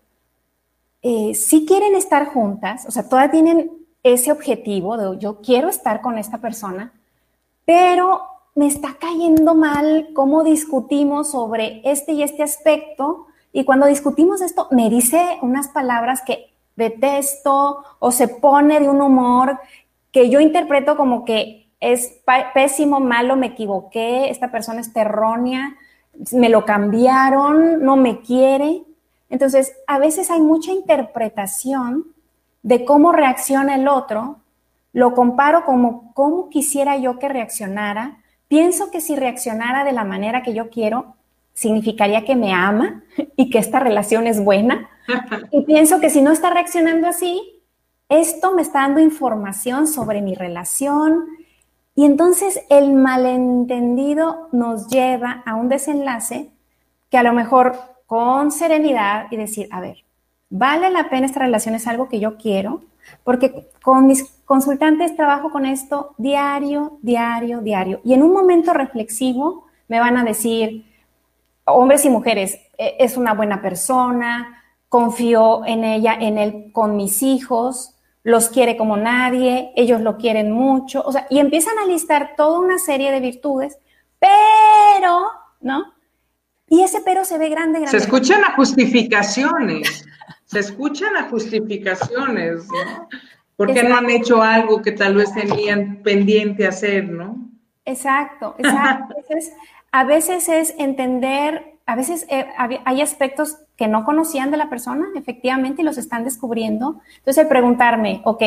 eh, 1.02 1.34
sí 1.34 1.66
quieren 1.66 1.94
estar 1.94 2.26
juntas, 2.26 2.84
o 2.86 2.90
sea, 2.90 3.08
todas 3.08 3.30
tienen 3.30 3.70
ese 4.02 4.32
objetivo 4.32 4.96
de 4.96 5.18
yo 5.18 5.40
quiero 5.40 5.68
estar 5.68 6.00
con 6.00 6.18
esta 6.18 6.38
persona, 6.38 6.92
pero 7.64 8.22
me 8.54 8.66
está 8.66 8.96
cayendo 8.98 9.54
mal 9.54 10.08
cómo 10.14 10.42
discutimos 10.42 11.30
sobre 11.30 11.80
este 11.84 12.12
y 12.12 12.22
este 12.22 12.42
aspecto. 12.42 13.26
Y 13.52 13.64
cuando 13.64 13.86
discutimos 13.86 14.40
esto, 14.40 14.66
me 14.72 14.90
dice 14.90 15.38
unas 15.42 15.68
palabras 15.68 16.22
que 16.22 16.47
detesto 16.78 17.84
o 17.98 18.10
se 18.10 18.28
pone 18.28 18.80
de 18.80 18.88
un 18.88 19.02
humor 19.02 19.58
que 20.10 20.30
yo 20.30 20.40
interpreto 20.40 20.96
como 20.96 21.26
que 21.26 21.68
es 21.80 22.22
pésimo, 22.54 22.98
malo, 23.00 23.36
me 23.36 23.48
equivoqué, 23.48 24.30
esta 24.30 24.50
persona 24.50 24.80
es 24.80 24.90
errónea, 24.96 25.76
me 26.32 26.48
lo 26.48 26.64
cambiaron, 26.64 27.84
no 27.84 27.96
me 27.96 28.20
quiere. 28.20 28.82
Entonces, 29.28 29.76
a 29.86 29.98
veces 29.98 30.30
hay 30.30 30.40
mucha 30.40 30.72
interpretación 30.72 32.06
de 32.62 32.86
cómo 32.86 33.12
reacciona 33.12 33.74
el 33.74 33.86
otro, 33.86 34.38
lo 34.92 35.14
comparo 35.14 35.66
como 35.66 36.14
cómo 36.14 36.48
quisiera 36.48 36.96
yo 36.96 37.18
que 37.18 37.28
reaccionara, 37.28 38.18
Pienso 38.48 38.90
que 38.90 39.02
si 39.02 39.14
reaccionara 39.14 39.84
de 39.84 39.92
la 39.92 40.04
manera 40.04 40.42
que 40.42 40.54
yo 40.54 40.70
quiero, 40.70 41.14
significaría 41.58 42.24
que 42.24 42.36
me 42.36 42.52
ama 42.52 43.02
y 43.36 43.50
que 43.50 43.58
esta 43.58 43.80
relación 43.80 44.26
es 44.26 44.42
buena. 44.42 44.88
Y 45.50 45.62
pienso 45.62 46.00
que 46.00 46.10
si 46.10 46.20
no 46.20 46.30
está 46.30 46.50
reaccionando 46.50 47.08
así, 47.08 47.62
esto 48.08 48.54
me 48.54 48.62
está 48.62 48.80
dando 48.80 49.00
información 49.00 49.86
sobre 49.86 50.20
mi 50.22 50.34
relación. 50.34 51.24
Y 51.94 52.04
entonces 52.04 52.60
el 52.68 52.92
malentendido 52.92 54.48
nos 54.52 54.88
lleva 54.88 55.42
a 55.46 55.56
un 55.56 55.68
desenlace 55.68 56.50
que 57.10 57.18
a 57.18 57.22
lo 57.22 57.32
mejor 57.32 57.74
con 58.06 58.52
serenidad 58.52 59.26
y 59.30 59.36
decir, 59.36 59.66
a 59.72 59.80
ver, 59.80 60.04
¿vale 60.50 60.90
la 60.90 61.08
pena 61.08 61.26
esta 61.26 61.40
relación? 61.40 61.74
¿Es 61.74 61.86
algo 61.86 62.08
que 62.08 62.20
yo 62.20 62.36
quiero? 62.36 62.82
Porque 63.24 63.70
con 63.82 64.06
mis 64.06 64.24
consultantes 64.44 65.16
trabajo 65.16 65.50
con 65.50 65.66
esto 65.66 66.14
diario, 66.18 66.98
diario, 67.02 67.60
diario. 67.62 68.00
Y 68.04 68.12
en 68.12 68.22
un 68.22 68.32
momento 68.32 68.74
reflexivo 68.74 69.66
me 69.88 69.98
van 69.98 70.18
a 70.18 70.24
decir, 70.24 70.84
hombres 71.72 72.04
y 72.04 72.10
mujeres, 72.10 72.58
e, 72.76 72.96
es 72.98 73.16
una 73.16 73.34
buena 73.34 73.62
persona, 73.62 74.62
confío 74.88 75.64
en 75.66 75.84
ella, 75.84 76.16
en 76.18 76.38
él 76.38 76.70
con 76.72 76.96
mis 76.96 77.22
hijos, 77.22 77.94
los 78.22 78.48
quiere 78.48 78.76
como 78.76 78.96
nadie, 78.96 79.72
ellos 79.76 80.00
lo 80.00 80.16
quieren 80.16 80.50
mucho, 80.50 81.02
o 81.04 81.12
sea, 81.12 81.26
y 81.30 81.38
empiezan 81.38 81.78
a 81.78 81.86
listar 81.86 82.34
toda 82.36 82.58
una 82.58 82.78
serie 82.78 83.10
de 83.10 83.20
virtudes, 83.20 83.78
pero, 84.18 85.30
¿no? 85.60 85.94
Y 86.68 86.82
ese 86.82 87.00
pero 87.00 87.24
se 87.24 87.38
ve 87.38 87.48
grande, 87.48 87.80
grande. 87.80 87.98
Se 87.98 88.04
escuchan 88.04 88.44
a 88.44 88.54
justificaciones 88.54 90.04
se 90.48 90.60
escuchan 90.60 91.14
a 91.16 91.28
justificaciones, 91.28 92.66
¿no? 92.68 93.08
Porque 93.56 93.82
no 93.82 93.96
han 93.96 94.08
hecho 94.08 94.42
algo 94.42 94.80
que 94.80 94.92
tal 94.92 95.16
vez 95.16 95.32
tenían 95.34 96.02
pendiente 96.02 96.66
hacer, 96.66 97.08
¿no? 97.08 97.50
Exacto, 97.84 98.54
exacto. 98.58 99.14
A 99.92 100.04
veces 100.04 100.48
es 100.48 100.74
entender, 100.78 101.78
a 101.86 101.96
veces 101.96 102.26
eh, 102.28 102.46
hay 102.84 103.00
aspectos 103.00 103.58
que 103.76 103.88
no 103.88 104.04
conocían 104.04 104.50
de 104.50 104.56
la 104.56 104.68
persona, 104.68 105.06
efectivamente, 105.14 105.82
y 105.82 105.84
los 105.84 105.98
están 105.98 106.24
descubriendo. 106.24 107.00
Entonces, 107.18 107.46
preguntarme, 107.46 108.22
ok, 108.24 108.42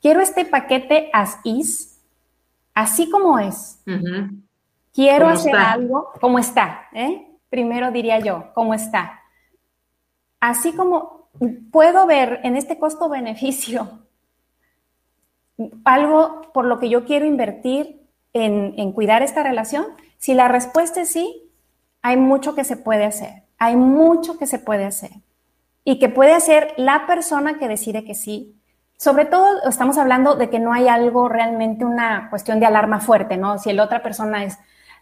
quiero 0.00 0.20
este 0.20 0.44
paquete 0.44 1.10
as 1.12 1.38
is, 1.44 2.00
así 2.74 3.10
como 3.10 3.38
es. 3.38 3.82
Quiero 4.92 5.28
hacer 5.28 5.54
algo 5.54 6.10
como 6.20 6.38
está, 6.38 6.88
¿eh? 6.92 7.26
Primero 7.48 7.90
diría 7.90 8.18
yo, 8.18 8.52
¿cómo 8.54 8.74
está? 8.74 9.20
Así 10.40 10.72
como 10.72 11.28
puedo 11.70 12.06
ver 12.06 12.40
en 12.42 12.56
este 12.56 12.78
costo-beneficio 12.78 14.00
algo 15.84 16.50
por 16.52 16.64
lo 16.64 16.78
que 16.78 16.88
yo 16.88 17.04
quiero 17.04 17.26
invertir 17.26 18.00
en, 18.32 18.92
cuidar 18.92 19.22
esta 19.22 19.42
relación? 19.42 19.86
Si 20.20 20.34
la 20.34 20.48
respuesta 20.48 21.00
es 21.00 21.12
sí, 21.12 21.50
hay 22.02 22.18
mucho 22.18 22.54
que 22.54 22.64
se 22.64 22.76
puede 22.76 23.06
hacer. 23.06 23.44
Hay 23.58 23.74
mucho 23.76 24.36
que 24.36 24.46
se 24.46 24.58
puede 24.58 24.84
hacer. 24.84 25.10
Y 25.82 25.98
que 25.98 26.10
puede 26.10 26.34
hacer 26.34 26.74
la 26.76 27.06
persona 27.06 27.58
que 27.58 27.68
decide 27.68 28.04
que 28.04 28.14
sí. 28.14 28.54
Sobre 28.98 29.24
todo 29.24 29.46
estamos 29.66 29.96
hablando 29.96 30.36
de 30.36 30.50
que 30.50 30.58
no 30.58 30.74
hay 30.74 30.88
algo 30.88 31.30
realmente 31.30 31.86
una 31.86 32.28
cuestión 32.28 32.60
de 32.60 32.66
alarma 32.66 33.00
fuerte, 33.00 33.38
¿no? 33.38 33.58
Si 33.58 33.72
la 33.72 33.84
otra 33.84 34.02
persona 34.02 34.44
es 34.44 34.58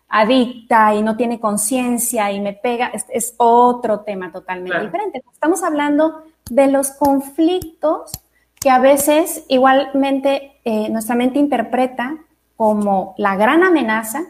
adicta 0.08 0.94
y 0.94 1.02
no 1.02 1.16
tiene 1.16 1.40
conciencia 1.40 2.30
y 2.30 2.40
me 2.40 2.52
pega, 2.52 2.92
es, 3.12 3.34
otro 3.38 4.00
tema 4.00 4.30
totalmente 4.30 4.80
diferente. 4.80 5.24
Estamos 5.32 5.64
hablando 5.64 6.22
de 6.48 6.68
los 6.68 6.92
conflictos 6.92 8.12
que 8.60 8.70
a 8.70 8.78
veces 8.78 9.44
igualmente 9.48 10.60
eh, 10.64 10.88
nuestra 10.90 11.16
mente 11.16 11.40
interpreta 11.40 12.18
como 12.56 13.16
la 13.18 13.34
gran 13.34 13.64
amenaza 13.64 14.22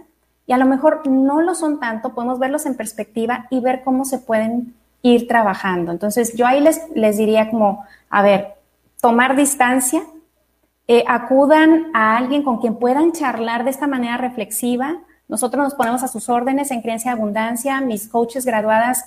y 0.49 0.55
a 0.55 0.57
lo 0.57 0.65
mejor 0.65 1.07
no 1.07 1.43
lo 1.43 1.55
son 1.55 1.79
tanto, 1.79 2.15
podemos 2.15 2.39
verlos 2.39 2.65
en 2.65 2.75
perspectiva 2.75 3.47
y 3.51 3.61
ver 3.61 3.83
cómo 3.85 4.07
se 4.07 4.19
pueden 4.19 4.75
ir 5.03 5.29
trabajando. 5.29 5.93
Entonces, 5.93 6.35
yo 6.35 6.47
ahí 6.47 6.61
les, 6.61 6.81
les 6.95 7.19
diría 7.19 7.51
como, 7.51 7.85
a 8.09 8.23
ver, 8.23 8.55
tomar 9.03 9.37
distancia, 9.37 10.03
eh, 10.89 11.05
acudan 11.07 11.89
a 11.93 12.17
alguien 12.17 12.43
con 12.43 12.61
quien 12.61 12.77
puedan 12.77 13.13
charlar 13.13 13.65
de 13.65 13.71
esta 13.71 13.87
manera 13.87 14.17
reflexiva. 14.17 15.01
Nosotros 15.29 15.63
nos 15.63 15.75
ponemos 15.75 16.03
a 16.03 16.09
sus 16.09 16.31
órdenes 16.31 16.71
en 16.71 16.81
Creencia 16.81 17.11
y 17.11 17.13
Abundancia, 17.13 17.83
mis 17.83 18.09
coaches 18.09 18.47
graduadas 18.47 19.05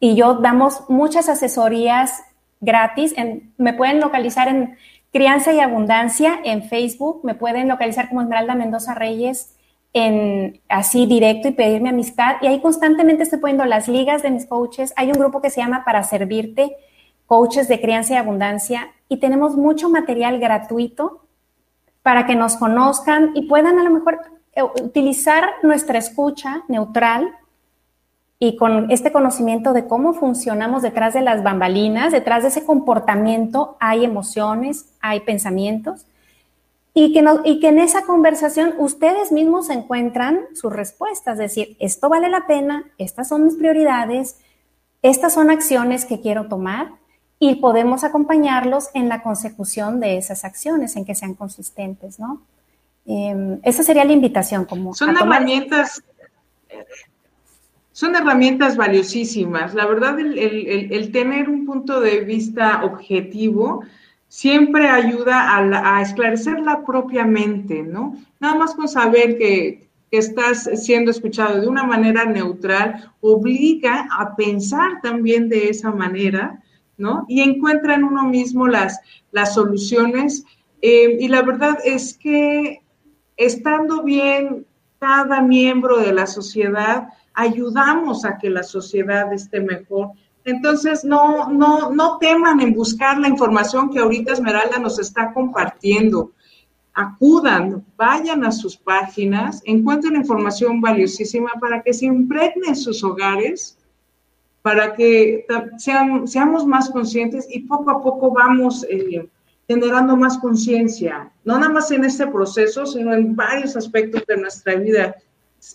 y 0.00 0.16
yo 0.16 0.34
damos 0.34 0.90
muchas 0.90 1.28
asesorías 1.28 2.24
gratis. 2.60 3.14
me 3.56 3.72
pueden 3.72 4.00
localizar 4.00 4.48
en 4.48 4.76
Crianza 5.12 5.52
y 5.52 5.60
Abundancia 5.60 6.40
en 6.42 6.64
Facebook, 6.64 7.20
me 7.22 7.36
pueden 7.36 7.68
localizar 7.68 8.08
como 8.08 8.22
Esmeralda 8.22 8.56
Mendoza 8.56 8.94
Reyes 8.94 9.55
en 9.96 10.60
así 10.68 11.06
directo 11.06 11.48
y 11.48 11.52
pedirme 11.52 11.88
amistad. 11.88 12.36
Y 12.42 12.46
ahí 12.48 12.60
constantemente 12.60 13.22
estoy 13.22 13.38
poniendo 13.38 13.64
las 13.64 13.88
ligas 13.88 14.22
de 14.22 14.30
mis 14.30 14.44
coaches. 14.44 14.92
Hay 14.94 15.06
un 15.06 15.18
grupo 15.18 15.40
que 15.40 15.48
se 15.48 15.62
llama 15.62 15.86
Para 15.86 16.02
Servirte, 16.02 16.76
coaches 17.24 17.66
de 17.66 17.80
crianza 17.80 18.12
y 18.12 18.16
abundancia, 18.18 18.90
y 19.08 19.16
tenemos 19.16 19.56
mucho 19.56 19.88
material 19.88 20.38
gratuito 20.38 21.22
para 22.02 22.26
que 22.26 22.36
nos 22.36 22.56
conozcan 22.56 23.30
y 23.34 23.48
puedan 23.48 23.78
a 23.78 23.84
lo 23.84 23.90
mejor 23.90 24.20
eh, 24.52 24.62
utilizar 24.62 25.48
nuestra 25.62 25.98
escucha 25.98 26.62
neutral 26.68 27.30
y 28.38 28.56
con 28.56 28.90
este 28.90 29.12
conocimiento 29.12 29.72
de 29.72 29.86
cómo 29.86 30.12
funcionamos 30.12 30.82
detrás 30.82 31.14
de 31.14 31.22
las 31.22 31.42
bambalinas, 31.42 32.12
detrás 32.12 32.42
de 32.42 32.50
ese 32.50 32.66
comportamiento 32.66 33.78
hay 33.80 34.04
emociones, 34.04 34.90
hay 35.00 35.20
pensamientos, 35.20 36.04
y 36.98 37.12
que, 37.12 37.22
y 37.44 37.60
que 37.60 37.68
en 37.68 37.78
esa 37.78 38.06
conversación 38.06 38.72
ustedes 38.78 39.30
mismos 39.30 39.68
encuentran 39.68 40.40
sus 40.54 40.72
respuestas, 40.72 41.34
es 41.34 41.38
decir, 41.38 41.76
esto 41.78 42.08
vale 42.08 42.30
la 42.30 42.46
pena, 42.46 42.84
estas 42.96 43.28
son 43.28 43.44
mis 43.44 43.56
prioridades, 43.56 44.38
estas 45.02 45.34
son 45.34 45.50
acciones 45.50 46.06
que 46.06 46.22
quiero 46.22 46.48
tomar 46.48 46.92
y 47.38 47.56
podemos 47.56 48.02
acompañarlos 48.02 48.88
en 48.94 49.10
la 49.10 49.22
consecución 49.22 50.00
de 50.00 50.16
esas 50.16 50.42
acciones, 50.46 50.96
en 50.96 51.04
que 51.04 51.14
sean 51.14 51.34
consistentes, 51.34 52.18
¿no? 52.18 52.40
Em, 53.04 53.60
esa 53.62 53.82
sería 53.82 54.06
la 54.06 54.14
invitación. 54.14 54.64
Como 54.64 54.94
son 54.94 55.10
herramientas 55.10 56.02
son 57.92 58.14
herramientas 58.14 58.74
valiosísimas. 58.78 59.74
La 59.74 59.84
verdad, 59.84 60.18
el, 60.18 61.12
tener 61.12 61.50
un 61.50 61.66
punto 61.66 62.00
de 62.00 62.20
vista 62.20 62.84
objetivo 62.84 63.82
siempre 64.28 64.88
ayuda 64.88 65.56
a, 65.56 66.02
esclarecer 66.02 66.60
la 66.60 66.84
propia 66.84 67.24
mente, 67.24 67.82
¿no? 67.82 68.16
Nada 68.40 68.56
más 68.56 68.74
con 68.74 68.88
saber 68.88 69.38
que, 69.38 69.88
que, 70.10 70.18
estás 70.18 70.68
siendo 70.74 71.10
escuchado 71.10 71.60
de 71.60 71.68
una 71.68 71.84
manera 71.84 72.24
neutral 72.24 73.12
obliga 73.20 74.08
a 74.10 74.34
pensar 74.36 75.00
también 75.02 75.48
de 75.48 75.68
esa 75.68 75.90
manera, 75.90 76.62
¿no? 76.96 77.24
Y 77.28 77.40
encuentra 77.40 77.94
en 77.94 78.04
uno 78.04 78.24
mismo 78.24 78.66
las, 78.66 79.00
las 79.30 79.54
soluciones. 79.54 80.44
Eh, 80.82 81.18
y 81.20 81.28
la 81.28 81.42
verdad 81.42 81.78
es 81.84 82.16
que 82.16 82.82
estando 83.36 84.02
bien 84.02 84.66
cada 84.98 85.42
miembro 85.42 85.98
de 85.98 86.12
la 86.12 86.26
sociedad, 86.26 87.08
ayudamos 87.34 88.24
a 88.24 88.38
que 88.38 88.50
la 88.50 88.62
sociedad 88.62 89.32
esté 89.32 89.60
mejor. 89.60 90.10
Entonces, 90.46 91.04
no, 91.04 91.50
no, 91.50 91.90
no 91.90 92.18
teman 92.18 92.60
en 92.60 92.72
buscar 92.72 93.18
la 93.18 93.28
información 93.28 93.90
que 93.90 93.98
ahorita 93.98 94.32
Esmeralda 94.32 94.78
nos 94.78 94.98
está 95.00 95.32
compartiendo. 95.32 96.32
Acudan, 96.94 97.84
vayan 97.96 98.44
a 98.44 98.52
sus 98.52 98.76
páginas, 98.76 99.60
encuentren 99.64 100.14
información 100.14 100.80
valiosísima 100.80 101.50
para 101.60 101.82
que 101.82 101.92
se 101.92 102.06
impregnen 102.06 102.76
sus 102.76 103.02
hogares, 103.02 103.76
para 104.62 104.94
que 104.94 105.44
sean, 105.78 106.28
seamos 106.28 106.64
más 106.64 106.90
conscientes 106.90 107.46
y 107.50 107.60
poco 107.60 107.90
a 107.90 108.00
poco 108.00 108.30
vamos 108.30 108.86
eh, 108.88 109.28
generando 109.66 110.16
más 110.16 110.38
conciencia, 110.38 111.30
no 111.44 111.58
nada 111.58 111.72
más 111.72 111.90
en 111.90 112.04
este 112.04 112.28
proceso, 112.28 112.86
sino 112.86 113.12
en 113.12 113.34
varios 113.34 113.76
aspectos 113.76 114.24
de 114.26 114.36
nuestra 114.36 114.76
vida 114.76 115.16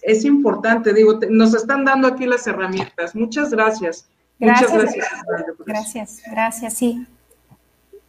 es 0.03 0.23
importante, 0.23 0.93
digo, 0.93 1.19
nos 1.29 1.53
están 1.53 1.83
dando 1.83 2.07
aquí 2.07 2.25
las 2.25 2.47
herramientas. 2.47 3.15
Muchas 3.15 3.51
gracias. 3.51 4.07
Gracias. 4.41 4.73
Muchas 4.73 4.93
gracias. 4.95 5.09
Gracias, 5.65 6.21
gracias, 6.31 6.73
sí. 6.73 7.05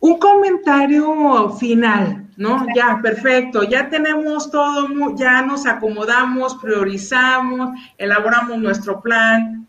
Un 0.01 0.19
comentario 0.19 1.51
final, 1.51 2.27
¿no? 2.37 2.67
Ya, 2.75 2.99
perfecto. 3.01 3.63
Ya 3.63 3.89
tenemos 3.89 4.51
todo, 4.51 4.89
ya 5.15 5.43
nos 5.43 5.67
acomodamos, 5.67 6.57
priorizamos, 6.57 7.79
elaboramos 7.99 8.59
nuestro 8.59 9.01
plan, 9.01 9.69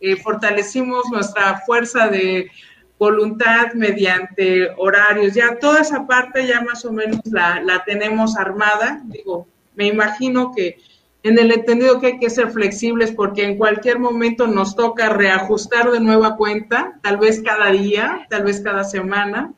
eh, 0.00 0.16
fortalecimos 0.16 1.04
nuestra 1.12 1.60
fuerza 1.66 2.08
de 2.08 2.50
voluntad 2.98 3.74
mediante 3.74 4.70
horarios. 4.78 5.34
Ya 5.34 5.58
toda 5.58 5.82
esa 5.82 6.06
parte 6.06 6.46
ya 6.46 6.62
más 6.62 6.84
o 6.84 6.92
menos 6.92 7.20
la, 7.26 7.60
la 7.60 7.84
tenemos 7.84 8.36
armada. 8.36 9.02
Digo, 9.04 9.46
me 9.74 9.86
imagino 9.86 10.52
que 10.52 10.78
en 11.24 11.38
el 11.38 11.50
entendido 11.50 11.98
que 12.00 12.06
hay 12.06 12.18
que 12.18 12.28
ser 12.28 12.50
flexibles 12.50 13.10
porque 13.10 13.44
en 13.44 13.56
cualquier 13.56 13.98
momento 13.98 14.46
nos 14.46 14.76
toca 14.76 15.08
reajustar 15.08 15.90
de 15.90 15.98
nueva 15.98 16.36
cuenta, 16.36 16.98
tal 17.02 17.16
vez 17.16 17.42
cada 17.42 17.70
día, 17.70 18.26
tal 18.28 18.44
vez 18.44 18.60
cada 18.60 18.84
semana, 18.84 19.52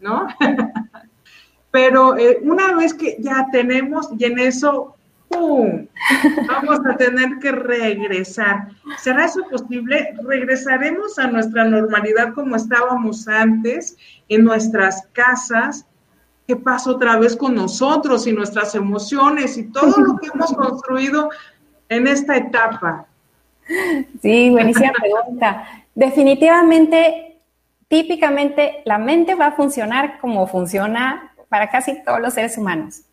¿no? 0.00 0.26
Pero 1.70 2.16
eh, 2.18 2.40
una 2.42 2.74
vez 2.74 2.92
que 2.92 3.16
ya 3.20 3.46
tenemos 3.52 4.08
y 4.18 4.24
en 4.24 4.40
eso, 4.40 4.96
¡pum! 5.28 5.86
Vamos 6.48 6.80
a 6.84 6.96
tener 6.96 7.38
que 7.40 7.52
regresar. 7.52 8.70
¿Será 8.98 9.26
eso 9.26 9.42
posible? 9.48 10.12
¿Regresaremos 10.24 11.20
a 11.20 11.28
nuestra 11.28 11.66
normalidad 11.66 12.34
como 12.34 12.56
estábamos 12.56 13.28
antes, 13.28 13.96
en 14.28 14.42
nuestras 14.42 15.06
casas, 15.12 15.86
qué 16.46 16.56
pasa 16.56 16.90
otra 16.90 17.18
vez 17.18 17.36
con 17.36 17.54
nosotros 17.54 18.26
y 18.26 18.32
nuestras 18.32 18.74
emociones 18.74 19.56
y 19.56 19.64
todo 19.64 19.96
lo 19.98 20.16
que 20.16 20.28
hemos 20.32 20.52
construido 20.56 21.30
en 21.88 22.06
esta 22.06 22.36
etapa. 22.36 23.06
Sí, 24.22 24.50
buenísima 24.50 24.92
pregunta. 25.00 25.66
Definitivamente, 25.94 27.38
típicamente, 27.88 28.82
la 28.84 28.98
mente 28.98 29.34
va 29.34 29.46
a 29.46 29.52
funcionar 29.52 30.20
como 30.20 30.46
funciona 30.46 31.32
para 31.48 31.70
casi 31.70 32.02
todos 32.04 32.20
los 32.20 32.34
seres 32.34 32.58
humanos 32.58 33.05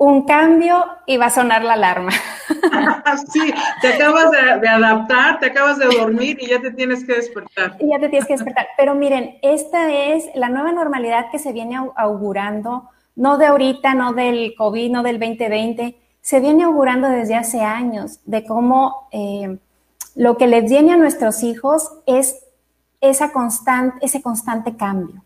un 0.00 0.22
cambio 0.22 0.82
y 1.04 1.18
va 1.18 1.26
a 1.26 1.30
sonar 1.30 1.62
la 1.62 1.74
alarma. 1.74 2.10
sí, 3.30 3.52
te 3.82 3.88
acabas 3.88 4.30
de, 4.30 4.66
adaptar, 4.66 5.38
te 5.38 5.46
acabas 5.46 5.78
de 5.78 5.84
dormir 5.94 6.38
y 6.40 6.48
ya 6.48 6.58
te 6.58 6.70
tienes 6.70 7.04
que 7.04 7.16
despertar. 7.16 7.76
Y 7.78 7.90
ya 7.90 7.98
te 7.98 8.08
tienes 8.08 8.26
que 8.26 8.32
despertar. 8.32 8.68
Pero 8.78 8.94
miren, 8.94 9.36
esta 9.42 9.92
es 9.92 10.24
la 10.34 10.48
nueva 10.48 10.72
normalidad 10.72 11.26
que 11.30 11.38
se 11.38 11.52
viene 11.52 11.78
augurando, 11.96 12.88
no 13.14 13.36
de 13.36 13.44
ahorita, 13.44 13.92
no 13.92 14.14
del 14.14 14.54
COVID, 14.56 14.90
no 14.90 15.02
del 15.02 15.20
2020, 15.20 16.00
se 16.22 16.40
viene 16.40 16.64
augurando 16.64 17.06
desde 17.06 17.34
hace 17.34 17.60
años 17.60 18.20
de 18.24 18.46
cómo 18.46 19.06
eh, 19.12 19.58
lo 20.14 20.38
que 20.38 20.46
les 20.46 20.64
viene 20.64 20.94
a 20.94 20.96
nuestros 20.96 21.42
hijos 21.42 21.92
es 22.06 22.42
esa 23.02 23.32
constante, 23.32 23.98
ese 24.00 24.22
constante 24.22 24.78
cambio. 24.78 25.22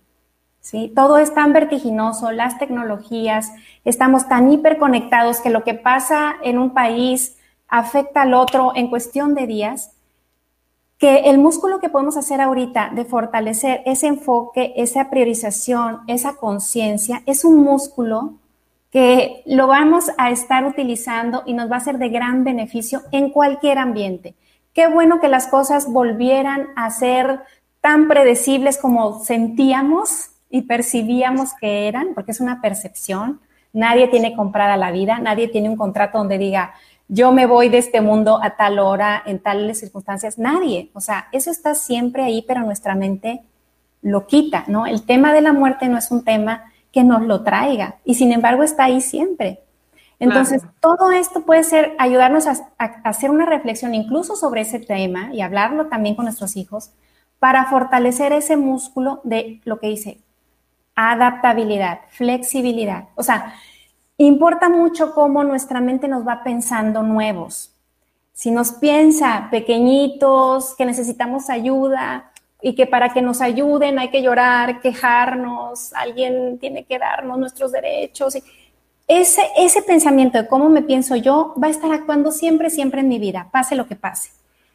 ¿Sí? 0.65 0.91
Todo 0.97 1.19
es 1.19 1.35
tan 1.35 1.53
vertiginoso, 1.53 2.33
las 2.33 2.59
tecnologías, 2.59 3.53
estamos 3.85 4.29
tan 4.29 4.51
hiperconectados 4.51 5.41
que 5.41 5.51
lo 5.51 5.62
que 5.62 5.75
pasa 5.75 6.37
en 6.43 6.59
un 6.59 6.71
país 6.71 7.37
afecta 7.69 8.23
al 8.23 8.33
otro 8.33 8.73
en 8.75 8.89
cuestión 8.89 9.35
de 9.35 9.47
días, 9.47 9.93
que 10.97 11.29
el 11.29 11.37
músculo 11.37 11.81
que 11.81 11.91
podemos 11.91 12.17
hacer 12.17 12.41
ahorita 12.41 12.93
de 12.95 13.05
fortalecer 13.05 13.83
ese 13.85 14.07
enfoque, 14.07 14.73
esa 14.77 15.11
priorización, 15.11 16.01
esa 16.07 16.37
conciencia, 16.37 17.23
es 17.27 17.45
un 17.45 17.62
músculo 17.62 18.33
que 18.91 19.43
lo 19.45 19.67
vamos 19.67 20.12
a 20.17 20.31
estar 20.31 20.65
utilizando 20.65 21.43
y 21.45 21.53
nos 21.53 21.71
va 21.71 21.77
a 21.77 21.81
ser 21.81 21.99
de 21.99 22.09
gran 22.09 22.43
beneficio 22.43 23.03
en 23.12 23.29
cualquier 23.29 23.77
ambiente. 23.77 24.35
Qué 24.73 24.87
bueno 24.87 25.21
que 25.21 25.29
las 25.29 25.47
cosas 25.47 25.93
volvieran 25.93 26.69
a 26.75 26.91
ser 26.91 27.41
tan 27.83 28.09
predecibles 28.09 28.79
como 28.79 29.23
sentíamos 29.23 30.31
y 30.55 30.62
percibíamos 30.62 31.50
que 31.61 31.88
eran, 31.88 32.14
porque 32.14 32.30
es 32.30 32.38
una 32.38 32.61
percepción. 32.61 33.40
Nadie 33.72 34.07
tiene 34.07 34.36
comprada 34.36 34.76
la 34.76 34.92
vida, 34.92 35.18
nadie 35.18 35.48
tiene 35.48 35.68
un 35.68 35.76
contrato 35.76 36.18
donde 36.18 36.38
diga, 36.38 36.74
yo 37.09 37.32
me 37.32 37.46
voy 37.46 37.68
de 37.68 37.78
este 37.78 38.00
mundo 38.00 38.38
a 38.40 38.50
tal 38.50 38.78
hora, 38.78 39.20
en 39.26 39.40
tales 39.40 39.80
circunstancias. 39.80 40.38
Nadie. 40.38 40.92
O 40.94 41.00
sea, 41.00 41.26
eso 41.32 41.50
está 41.50 41.74
siempre 41.74 42.22
ahí, 42.22 42.44
pero 42.46 42.61
nuestra 42.61 42.94
mente 42.94 43.42
lo 44.00 44.28
quita, 44.28 44.62
¿no? 44.68 44.86
El 44.86 45.02
tema 45.02 45.32
de 45.32 45.40
la 45.40 45.52
muerte 45.52 45.88
no 45.88 45.98
es 45.98 46.12
un 46.12 46.22
tema 46.22 46.70
que 46.92 47.02
nos 47.02 47.22
lo 47.22 47.42
traiga 47.42 47.96
y 48.05 48.14
sin 48.14 48.30
embargo 48.30 48.62
está 48.62 48.84
ahí 48.84 49.00
siempre. 49.00 49.59
Entonces, 50.20 50.62
todo 50.78 51.11
esto 51.11 51.40
puede 51.44 51.64
ser 51.64 51.96
ayudarnos 51.98 52.46
a, 52.46 52.70
hacer 52.78 53.32
una 53.32 53.44
reflexión 53.44 53.92
incluso 53.92 54.36
sobre 54.36 54.61
ese 54.61 54.78
tema 54.78 55.34
y 55.34 55.40
hablarlo 55.40 55.88
también 55.88 56.14
con 56.14 56.26
nuestros 56.26 56.57
hijos 56.57 56.92
para 57.40 57.64
fortalecer 57.64 58.32
ese 58.32 58.57
músculo 58.57 59.20
de 59.24 59.61
lo 59.64 59.80
que 59.80 59.88
dice 59.88 60.20
adaptabilidad, 60.95 62.01
flexibilidad. 62.11 63.09
O 63.14 63.22
sea, 63.22 63.55
importa 64.18 64.68
mucho 64.68 65.14
cómo 65.14 65.45
nuestra 65.45 65.80
mente 65.80 66.09
nos 66.09 66.26
va 66.26 66.42
pensando 66.42 67.03
nuevos. 67.03 67.72
Si 68.32 68.51
nos 68.51 68.72
piensa 68.72 69.49
pequeñitos, 69.51 70.74
que 70.76 70.84
necesitamos 70.84 71.51
ayuda 71.51 72.32
y 72.61 72.74
que 72.74 72.86
para 72.86 73.12
que 73.12 73.22
nos 73.22 73.40
ayuden 73.40 73.99
hay 73.99 74.11
que 74.11 74.22
llorar, 74.22 74.80
quejarnos, 74.80 75.92
alguien 75.95 76.59
tiene 76.59 76.84
que 76.84 76.99
darnos 76.99 77.38
nuestros 77.38 77.72
derechos. 77.72 78.36
Ese, 79.07 79.42
ese 79.57 79.82
pensamiento 79.82 80.38
de 80.38 80.49
cómo 80.49 80.68
me 80.68 80.82
pienso 80.82 81.14
yo 81.14 81.55
va 81.62 81.68
a 81.68 81.70
estar 81.70 81.92
actuando 81.92 82.32
siempre, 82.32 82.70
siempre 82.70 83.01
en 83.01 83.09
mi 83.09 83.18
vida, 83.18 83.49
pase 83.53 83.76
lo 83.76 83.86
que 83.86 83.97
pase. 83.97 84.30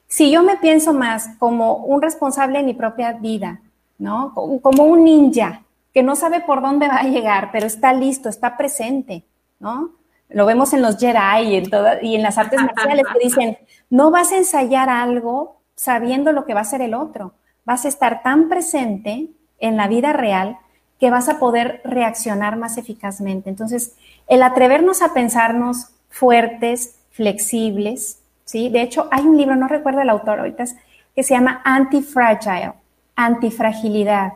Si 0.07 0.31
yo 0.31 0.43
me 0.43 0.57
pienso 0.57 0.93
más 0.93 1.29
como 1.37 1.77
un 1.77 2.01
responsable 2.01 2.59
de 2.59 2.65
mi 2.65 2.73
propia 2.73 3.13
vida, 3.13 3.61
¿no? 3.97 4.33
Como 4.33 4.83
un 4.83 5.03
ninja 5.03 5.63
que 5.99 6.03
no 6.03 6.15
sabe 6.15 6.39
por 6.39 6.61
dónde 6.61 6.87
va 6.87 6.99
a 6.99 7.03
llegar, 7.03 7.49
pero 7.51 7.67
está 7.67 7.91
listo, 7.91 8.29
está 8.29 8.55
presente, 8.55 9.25
¿no? 9.59 9.95
Lo 10.29 10.45
vemos 10.45 10.71
en 10.71 10.81
los 10.81 10.97
Jedi 10.97 11.41
y 11.41 11.55
en, 11.57 11.69
y 12.01 12.15
en 12.15 12.23
las 12.23 12.37
artes 12.37 12.63
marciales 12.63 13.03
que 13.11 13.19
dicen, 13.19 13.57
no 13.89 14.09
vas 14.09 14.31
a 14.31 14.37
ensayar 14.37 14.89
algo 14.89 15.59
sabiendo 15.75 16.31
lo 16.31 16.45
que 16.45 16.53
va 16.53 16.61
a 16.61 16.63
ser 16.63 16.81
el 16.81 16.93
otro, 16.93 17.33
vas 17.65 17.83
a 17.83 17.89
estar 17.89 18.23
tan 18.23 18.47
presente 18.47 19.27
en 19.59 19.75
la 19.75 19.89
vida 19.89 20.13
real 20.13 20.59
que 21.01 21.11
vas 21.11 21.27
a 21.27 21.37
poder 21.37 21.81
reaccionar 21.83 22.55
más 22.55 22.77
eficazmente. 22.77 23.49
Entonces, 23.49 23.97
el 24.29 24.41
atrevernos 24.41 25.01
a 25.01 25.13
pensarnos 25.13 25.89
fuertes, 26.07 26.95
flexibles, 27.11 28.21
¿sí? 28.45 28.69
De 28.69 28.83
hecho, 28.83 29.09
hay 29.11 29.25
un 29.25 29.35
libro, 29.35 29.57
no 29.57 29.67
recuerdo 29.67 29.99
el 29.99 30.09
autor 30.09 30.39
ahorita, 30.39 30.63
que 31.13 31.23
se 31.23 31.33
llama 31.33 31.61
Antifragile, 31.65 32.71
antifragilidad. 33.17 34.31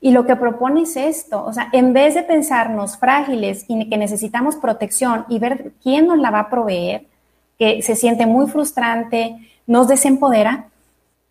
Y 0.00 0.12
lo 0.12 0.26
que 0.26 0.36
propone 0.36 0.82
es 0.82 0.96
esto, 0.96 1.44
o 1.44 1.52
sea, 1.52 1.68
en 1.72 1.92
vez 1.92 2.14
de 2.14 2.22
pensarnos 2.22 2.96
frágiles 2.98 3.64
y 3.66 3.88
que 3.88 3.96
necesitamos 3.96 4.54
protección 4.56 5.24
y 5.28 5.40
ver 5.40 5.72
quién 5.82 6.06
nos 6.06 6.18
la 6.18 6.30
va 6.30 6.40
a 6.40 6.50
proveer, 6.50 7.06
que 7.58 7.82
se 7.82 7.96
siente 7.96 8.24
muy 8.24 8.46
frustrante, 8.46 9.36
nos 9.66 9.88
desempodera, 9.88 10.68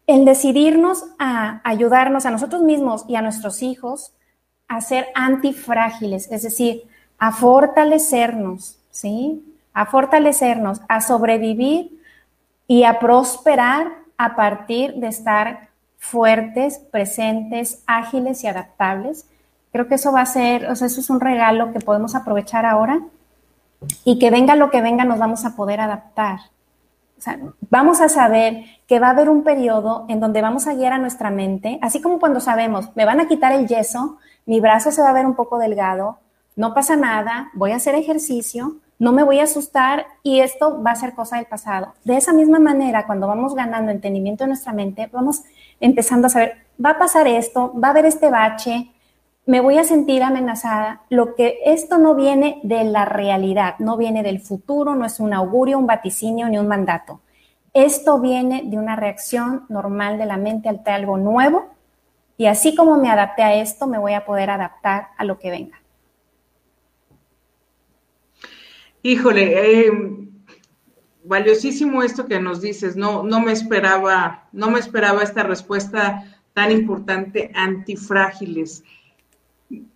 el 0.05 0.26
decidirnos 0.26 1.05
a 1.18 1.61
ayudarnos 1.63 2.26
a 2.26 2.32
nosotros 2.32 2.61
mismos 2.61 3.05
y 3.07 3.15
a 3.15 3.22
nuestros 3.22 3.61
hijos 3.61 4.13
a 4.68 4.82
ser 4.82 5.07
antifrágiles, 5.15 6.30
es 6.32 6.43
decir, 6.43 6.84
a 7.18 7.32
fortalecernos, 7.32 8.80
¿sí? 8.91 9.43
A 9.74 9.86
fortalecernos, 9.86 10.82
a 10.88 11.01
sobrevivir 11.01 12.01
y 12.68 12.84
a 12.84 12.99
prosperar 12.99 13.93
a 14.18 14.36
partir 14.36 14.95
de 14.95 15.07
estar 15.07 15.66
fuertes, 16.08 16.80
presentes, 16.80 17.84
ágiles 17.86 18.43
y 18.43 18.47
adaptables. 18.47 19.28
Creo 19.72 19.88
que 19.88 19.95
eso 19.95 20.12
va 20.12 20.22
a 20.22 20.26
ser, 20.26 20.70
o 20.70 20.76
sea, 20.76 20.88
eso 20.88 21.01
es 21.01 21.10
un 21.10 21.20
regalo 21.20 21.74
que 21.74 21.80
podemos 21.80 22.16
aprovechar 22.16 22.66
ahora 22.66 23.01
y 24.03 24.18
que 24.18 24.32
venga 24.32 24.55
lo 24.55 24.72
que 24.72 24.82
venga 24.82 25.03
nos 25.03 25.20
vamos 25.20 25.45
a 25.45 25.55
poder 25.55 25.82
adaptar. 25.82 26.39
O 27.18 27.22
sea, 27.22 27.39
vamos 27.70 27.99
a 27.99 28.10
saber 28.10 28.64
que 28.88 28.99
va 28.99 29.08
a 29.08 29.12
haber 29.12 29.30
un 29.30 29.43
periodo 29.43 30.05
en 30.08 30.20
donde 30.20 30.41
vamos 30.41 30.68
a 30.68 30.74
guiar 30.74 30.93
a 30.93 30.97
nuestra 30.97 31.30
mente, 31.30 31.80
así 31.82 32.01
como 32.01 32.20
cuando 32.20 32.39
sabemos, 32.39 32.89
me 32.95 33.05
van 33.05 33.20
a 33.20 33.28
quitar 33.28 33.51
el 33.51 33.68
yeso, 33.68 34.18
mi 34.45 34.60
brazo 34.60 34.91
se 34.91 35.01
va 35.01 35.10
a 35.10 35.14
ver 35.14 35.26
un 35.26 35.36
poco 35.36 35.58
delgado, 35.58 36.20
no 36.55 36.74
pasa 36.74 36.95
nada, 36.95 37.49
voy 37.53 37.72
a 37.72 37.78
hacer 37.78 37.95
ejercicio, 37.95 38.78
no 38.99 39.12
me 39.12 39.24
voy 39.24 39.39
a 39.39 39.43
asustar 39.43 40.05
y 40.24 40.39
esto 40.39 40.82
va 40.82 40.91
a 40.91 40.95
ser 40.95 41.14
cosa 41.14 41.38
del 41.38 41.45
pasado. 41.45 41.93
De 42.03 42.18
esa 42.18 42.34
misma 42.34 42.60
manera, 42.60 43.05
cuando 43.05 43.28
vamos 43.28 43.55
ganando 43.55 43.91
entendimiento 43.91 44.43
en 44.43 44.51
nuestra 44.51 44.74
mente, 44.74 45.10
vamos 45.12 45.43
empezando 45.80 46.28
a 46.28 46.30
saber, 46.30 46.54
va 46.84 46.92
a 46.92 47.00
pasar 47.00 47.28
esto, 47.28 47.74
va 47.82 47.90
a 47.90 47.92
haber 47.92 48.06
este 48.06 48.30
bache, 48.30 48.92
me 49.46 49.62
voy 49.62 49.78
a 49.78 49.84
sentir 49.84 50.24
amenazada. 50.24 51.04
Lo 51.10 51.36
que 51.36 51.60
esto 51.66 51.98
no 51.98 52.16
viene 52.16 52.60
de 52.64 52.84
la 52.84 53.06
realidad, 53.06 53.76
no 53.80 53.98
viene 53.98 54.24
del 54.24 54.42
futuro, 54.42 54.96
no 54.96 55.06
es 55.06 55.20
un 55.20 55.34
augurio, 55.34 55.78
un 55.78 55.88
vaticinio 55.88 56.50
ni 56.50 56.58
un 56.58 56.68
mandato. 56.68 57.22
Esto 57.74 58.20
viene 58.20 58.64
de 58.66 58.78
una 58.78 58.96
reacción 58.96 59.66
normal 59.70 60.18
de 60.18 60.26
la 60.26 60.38
mente 60.38 60.68
ante 60.68 60.92
algo 60.92 61.18
nuevo 61.18 61.68
y 62.38 62.46
así 62.46 62.76
como 62.76 62.98
me 62.98 63.10
adapté 63.10 63.44
a 63.44 63.56
esto, 63.56 63.88
me 63.88 63.98
voy 63.98 64.14
a 64.14 64.26
poder 64.26 64.50
adaptar 64.50 65.08
a 65.18 65.24
lo 65.24 65.40
que 65.40 65.50
venga. 65.50 65.82
Híjole, 69.02 69.88
eh, 69.88 69.92
valiosísimo 71.28 72.04
esto 72.04 72.26
que 72.26 72.40
nos 72.40 72.62
dices. 72.62 72.96
No, 72.96 73.24
no 73.24 73.40
me 73.40 73.52
esperaba, 73.52 74.48
no 74.52 74.70
me 74.70 74.80
esperaba 74.80 75.24
esta 75.24 75.44
respuesta 75.44 76.24
tan 76.54 76.72
importante, 76.72 77.52
antifrágiles. 77.54 78.84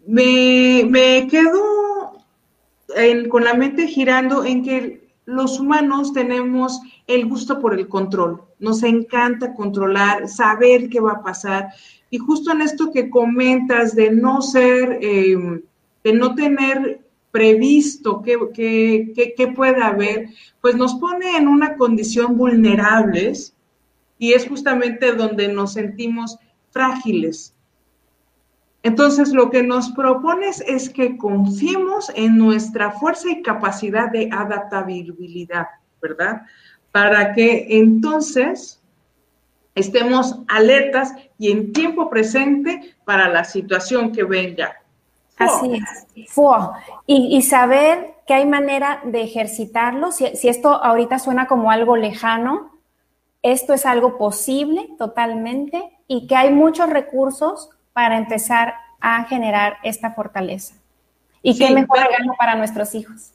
Me, 0.06 0.86
me 0.88 1.28
quedo 1.28 2.18
con 3.30 3.44
la 3.44 3.54
mente 3.54 3.88
girando 3.88 4.44
en 4.44 4.64
que 4.64 5.10
los 5.26 5.60
humanos 5.60 6.14
tenemos 6.14 6.82
el 7.08 7.26
gusto 7.26 7.60
por 7.60 7.74
el 7.74 7.88
control. 7.88 8.44
Nos 8.60 8.84
encanta 8.84 9.54
controlar, 9.54 10.28
saber 10.28 10.90
qué 10.90 11.00
va 11.00 11.14
a 11.14 11.24
pasar. 11.24 11.70
Y 12.10 12.18
justo 12.18 12.52
en 12.52 12.62
esto 12.62 12.92
que 12.92 13.10
comentas 13.10 13.96
de 13.96 14.12
no 14.12 14.42
ser, 14.42 15.00
eh, 15.02 15.62
de 16.04 16.14
no 16.14 16.36
tener 16.36 17.02
previsto, 17.32 18.22
qué, 18.22 19.54
puede 19.56 19.82
haber, 19.82 20.30
pues 20.62 20.76
nos 20.76 20.96
pone 20.96 21.38
en 21.38 21.48
una 21.48 21.76
condición 21.76 22.38
vulnerables 22.38 23.56
y 24.18 24.34
es 24.34 24.48
justamente 24.48 25.14
donde 25.14 25.48
nos 25.48 25.74
sentimos 25.74 26.38
frágiles. 26.72 27.56
Entonces, 28.84 29.32
lo 29.32 29.50
que 29.50 29.64
nos 29.64 29.92
propones 29.92 30.62
es 30.68 30.90
que 30.90 31.18
confiemos 31.18 32.12
en 32.16 32.38
nuestra 32.38 32.92
fuerza 32.92 33.30
y 33.30 33.42
capacidad 33.42 34.12
de 34.12 34.30
adaptabilidad, 34.32 35.68
¿verdad? 36.02 36.42
Para 36.92 37.34
que 37.34 37.68
entonces 37.70 38.82
estemos 39.76 40.40
alertas 40.48 41.14
y 41.38 41.52
en 41.52 41.72
tiempo 41.72 42.10
presente 42.10 42.96
para 43.06 43.30
la 43.30 43.44
situación 43.44 44.12
que 44.12 44.24
venga. 44.24 44.81
Así 45.46 45.74
es. 45.74 46.36
Y, 47.06 47.42
saber 47.42 48.16
que 48.28 48.34
hay 48.34 48.46
manera 48.46 49.02
de 49.04 49.22
ejercitarlo. 49.22 50.12
Si, 50.12 50.26
esto 50.48 50.70
ahorita 50.84 51.20
suena 51.20 51.48
como 51.48 51.72
algo 51.72 51.96
lejano, 51.96 52.72
esto 53.42 53.74
es 53.74 53.86
algo 53.86 54.18
posible 54.18 54.89
totalmente 54.98 55.82
y 56.08 56.28
que 56.28 56.36
hay 56.36 56.52
muchos 56.52 56.89
recursos 56.89 57.70
para 57.94 58.18
empezar 58.18 58.76
a 59.00 59.24
generar 59.26 59.78
esta 59.84 60.12
fortaleza. 60.12 60.76
Y 61.42 61.58
qué 61.58 61.72
mejor 61.72 61.98
regalo 61.98 62.34
para 62.38 62.56
nuestros 62.56 62.94
hijos. 62.94 63.32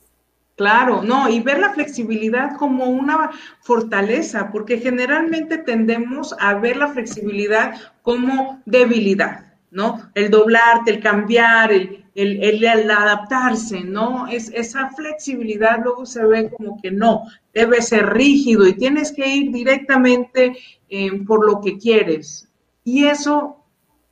Claro, 0.56 1.02
no, 1.02 1.28
y 1.28 1.40
ver 1.40 1.58
la 1.58 1.74
flexibilidad 1.74 2.56
como 2.56 2.86
una 2.86 3.30
fortaleza, 3.60 4.50
porque 4.50 4.78
generalmente 4.78 5.58
tendemos 5.58 6.34
a 6.40 6.54
ver 6.54 6.78
la 6.78 6.88
flexibilidad 6.88 7.74
como 8.00 8.62
debilidad. 8.64 9.45
¿No? 9.70 10.10
El 10.14 10.30
doblarte, 10.30 10.90
el 10.90 11.00
cambiar, 11.00 11.72
el, 11.72 12.06
el, 12.16 12.90
adaptarse, 12.90 13.80
¿no? 13.80 14.26
Es, 14.26 14.50
esa 14.54 14.90
flexibilidad 14.90 15.78
luego 15.82 16.06
se 16.06 16.24
ve 16.24 16.50
como 16.50 16.80
que 16.80 16.90
no, 16.90 17.24
debe 17.52 17.82
ser 17.82 18.06
rígido 18.06 18.66
y 18.66 18.74
tienes 18.74 19.12
que 19.12 19.28
ir 19.28 19.52
directamente 19.52 20.56
eh, 20.88 21.24
por 21.26 21.46
lo 21.46 21.60
que 21.60 21.78
quieres. 21.78 22.48
Y 22.84 23.06
eso, 23.06 23.64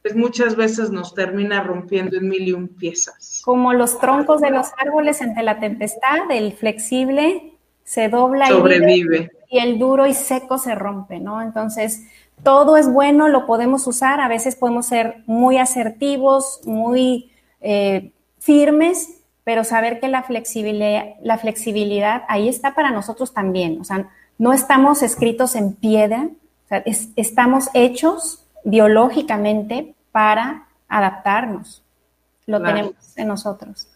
pues 0.03 0.15
muchas 0.17 0.57
veces 0.57 0.91
nos 0.91 1.15
termina 1.15 1.63
rompiendo 1.63 2.17
en 2.17 2.29
mil 2.29 2.49
y 2.49 2.53
un 2.53 2.69
piezas. 2.69 3.41
Como 3.45 3.73
los 3.73 3.99
troncos 3.99 4.41
de 4.41 4.51
los 4.51 4.69
árboles 4.77 5.23
ante 5.23 5.43
la 5.43 5.59
tempestad, 5.61 6.31
el 6.31 6.53
flexible 6.53 7.55
se 7.85 8.09
dobla 8.09 8.47
Sobrevive. 8.49 9.31
y 9.51 9.59
el 9.59 9.79
duro 9.79 10.07
y 10.07 10.15
seco 10.15 10.59
se 10.59 10.75
rompe, 10.75 11.21
¿no? 11.21 11.41
Entonces, 11.41 12.07
todo 12.43 12.77
es 12.77 12.91
bueno, 12.91 13.29
lo 13.29 13.47
podemos 13.47 13.87
usar, 13.87 14.21
a 14.21 14.29
veces 14.29 14.57
podemos 14.57 14.87
ser 14.87 15.23
muy 15.27 15.59
asertivos, 15.59 16.61
muy 16.65 17.31
eh, 17.61 18.13
firmes, 18.39 19.21
pero 19.45 19.65
saber 19.65 20.01
que 20.01 20.09
la 20.09 20.23
flexibilidad, 20.23 21.15
la 21.23 21.39
flexibilidad 21.39 22.23
ahí 22.29 22.49
está 22.49 22.75
para 22.75 22.91
nosotros 22.91 23.33
también. 23.33 23.81
O 23.81 23.85
sea, 23.85 24.09
no 24.39 24.53
estamos 24.53 25.03
escritos 25.03 25.55
en 25.55 25.75
piedra, 25.75 26.29
estamos 27.17 27.69
hechos 27.75 28.45
biológicamente 28.65 29.95
para 30.13 30.67
adaptarnos. 30.89 31.83
Lo 32.47 32.63
tenemos 32.63 32.95
en 33.17 33.29
nosotros. 33.29 33.89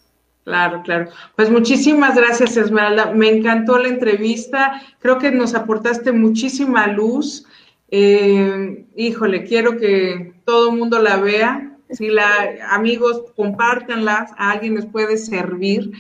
Claro, 0.45 0.83
claro. 0.83 1.11
Pues 1.37 1.51
muchísimas 1.51 2.17
gracias, 2.17 2.57
Esmeralda. 2.57 3.13
Me 3.13 3.29
encantó 3.29 3.79
la 3.79 3.89
entrevista. 3.89 4.81
Creo 4.99 5.19
que 5.19 5.31
nos 5.31 5.55
aportaste 5.55 6.13
muchísima 6.13 6.87
luz. 6.87 7.45
Eh, 7.91 8.87
híjole, 8.97 9.45
quiero 9.45 9.79
que 9.79 10.35
todo 10.45 10.71
el 10.71 10.79
mundo 10.79 11.01
la 11.01 11.17
vea. 11.17 11.77
Si 11.91 12.09
la, 12.09 12.27
amigos, 12.71 13.25
compártanla, 13.35 14.35
a 14.37 14.51
alguien 14.51 14.75
les 14.75 14.87
puede 14.87 15.17
servir. 15.17 15.91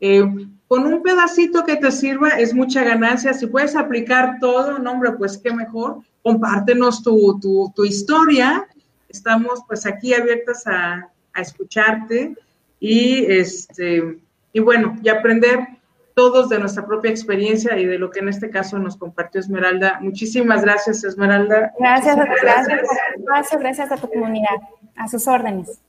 Eh, 0.00 0.24
con 0.68 0.86
un 0.86 1.02
pedacito 1.02 1.64
que 1.64 1.76
te 1.76 1.90
sirva 1.90 2.28
es 2.38 2.54
mucha 2.54 2.84
ganancia. 2.84 3.32
Si 3.32 3.46
puedes 3.46 3.74
aplicar 3.74 4.38
todo, 4.40 4.78
no, 4.78 4.92
hombre, 4.92 5.12
pues 5.12 5.38
qué 5.38 5.52
mejor. 5.52 6.00
Compártenos 6.22 7.02
tu, 7.02 7.40
tu, 7.74 7.84
historia. 7.84 8.66
Estamos 9.08 9.60
pues 9.66 9.86
aquí 9.86 10.12
abiertas 10.12 10.66
a, 10.66 11.08
a 11.32 11.40
escucharte 11.40 12.34
y 12.80 13.24
este 13.24 14.18
y 14.52 14.60
bueno, 14.60 14.96
y 15.02 15.08
aprender 15.08 15.77
todos 16.18 16.48
de 16.48 16.58
nuestra 16.58 16.84
propia 16.84 17.12
experiencia 17.12 17.78
y 17.78 17.86
de 17.86 17.96
lo 17.96 18.10
que 18.10 18.18
en 18.18 18.28
este 18.28 18.50
caso 18.50 18.76
nos 18.76 18.96
compartió 18.96 19.40
Esmeralda. 19.40 20.00
Muchísimas 20.00 20.62
gracias, 20.62 21.04
Esmeralda. 21.04 21.72
Gracias, 21.78 22.16
gracias, 22.16 22.80
gracias, 23.18 23.60
gracias 23.60 23.92
a 23.92 23.96
tu 23.98 24.08
comunidad, 24.08 24.56
a 24.96 25.06
sus 25.06 25.28
órdenes. 25.28 25.80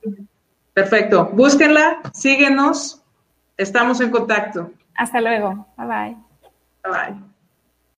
Perfecto. 0.72 1.30
Búsquenla, 1.32 2.00
síguenos, 2.12 3.02
estamos 3.56 4.00
en 4.00 4.10
contacto. 4.10 4.70
Hasta 4.94 5.20
luego. 5.20 5.66
Bye 5.76 5.86
bye. 5.88 6.16
Bye 6.84 6.92
bye. 6.92 7.29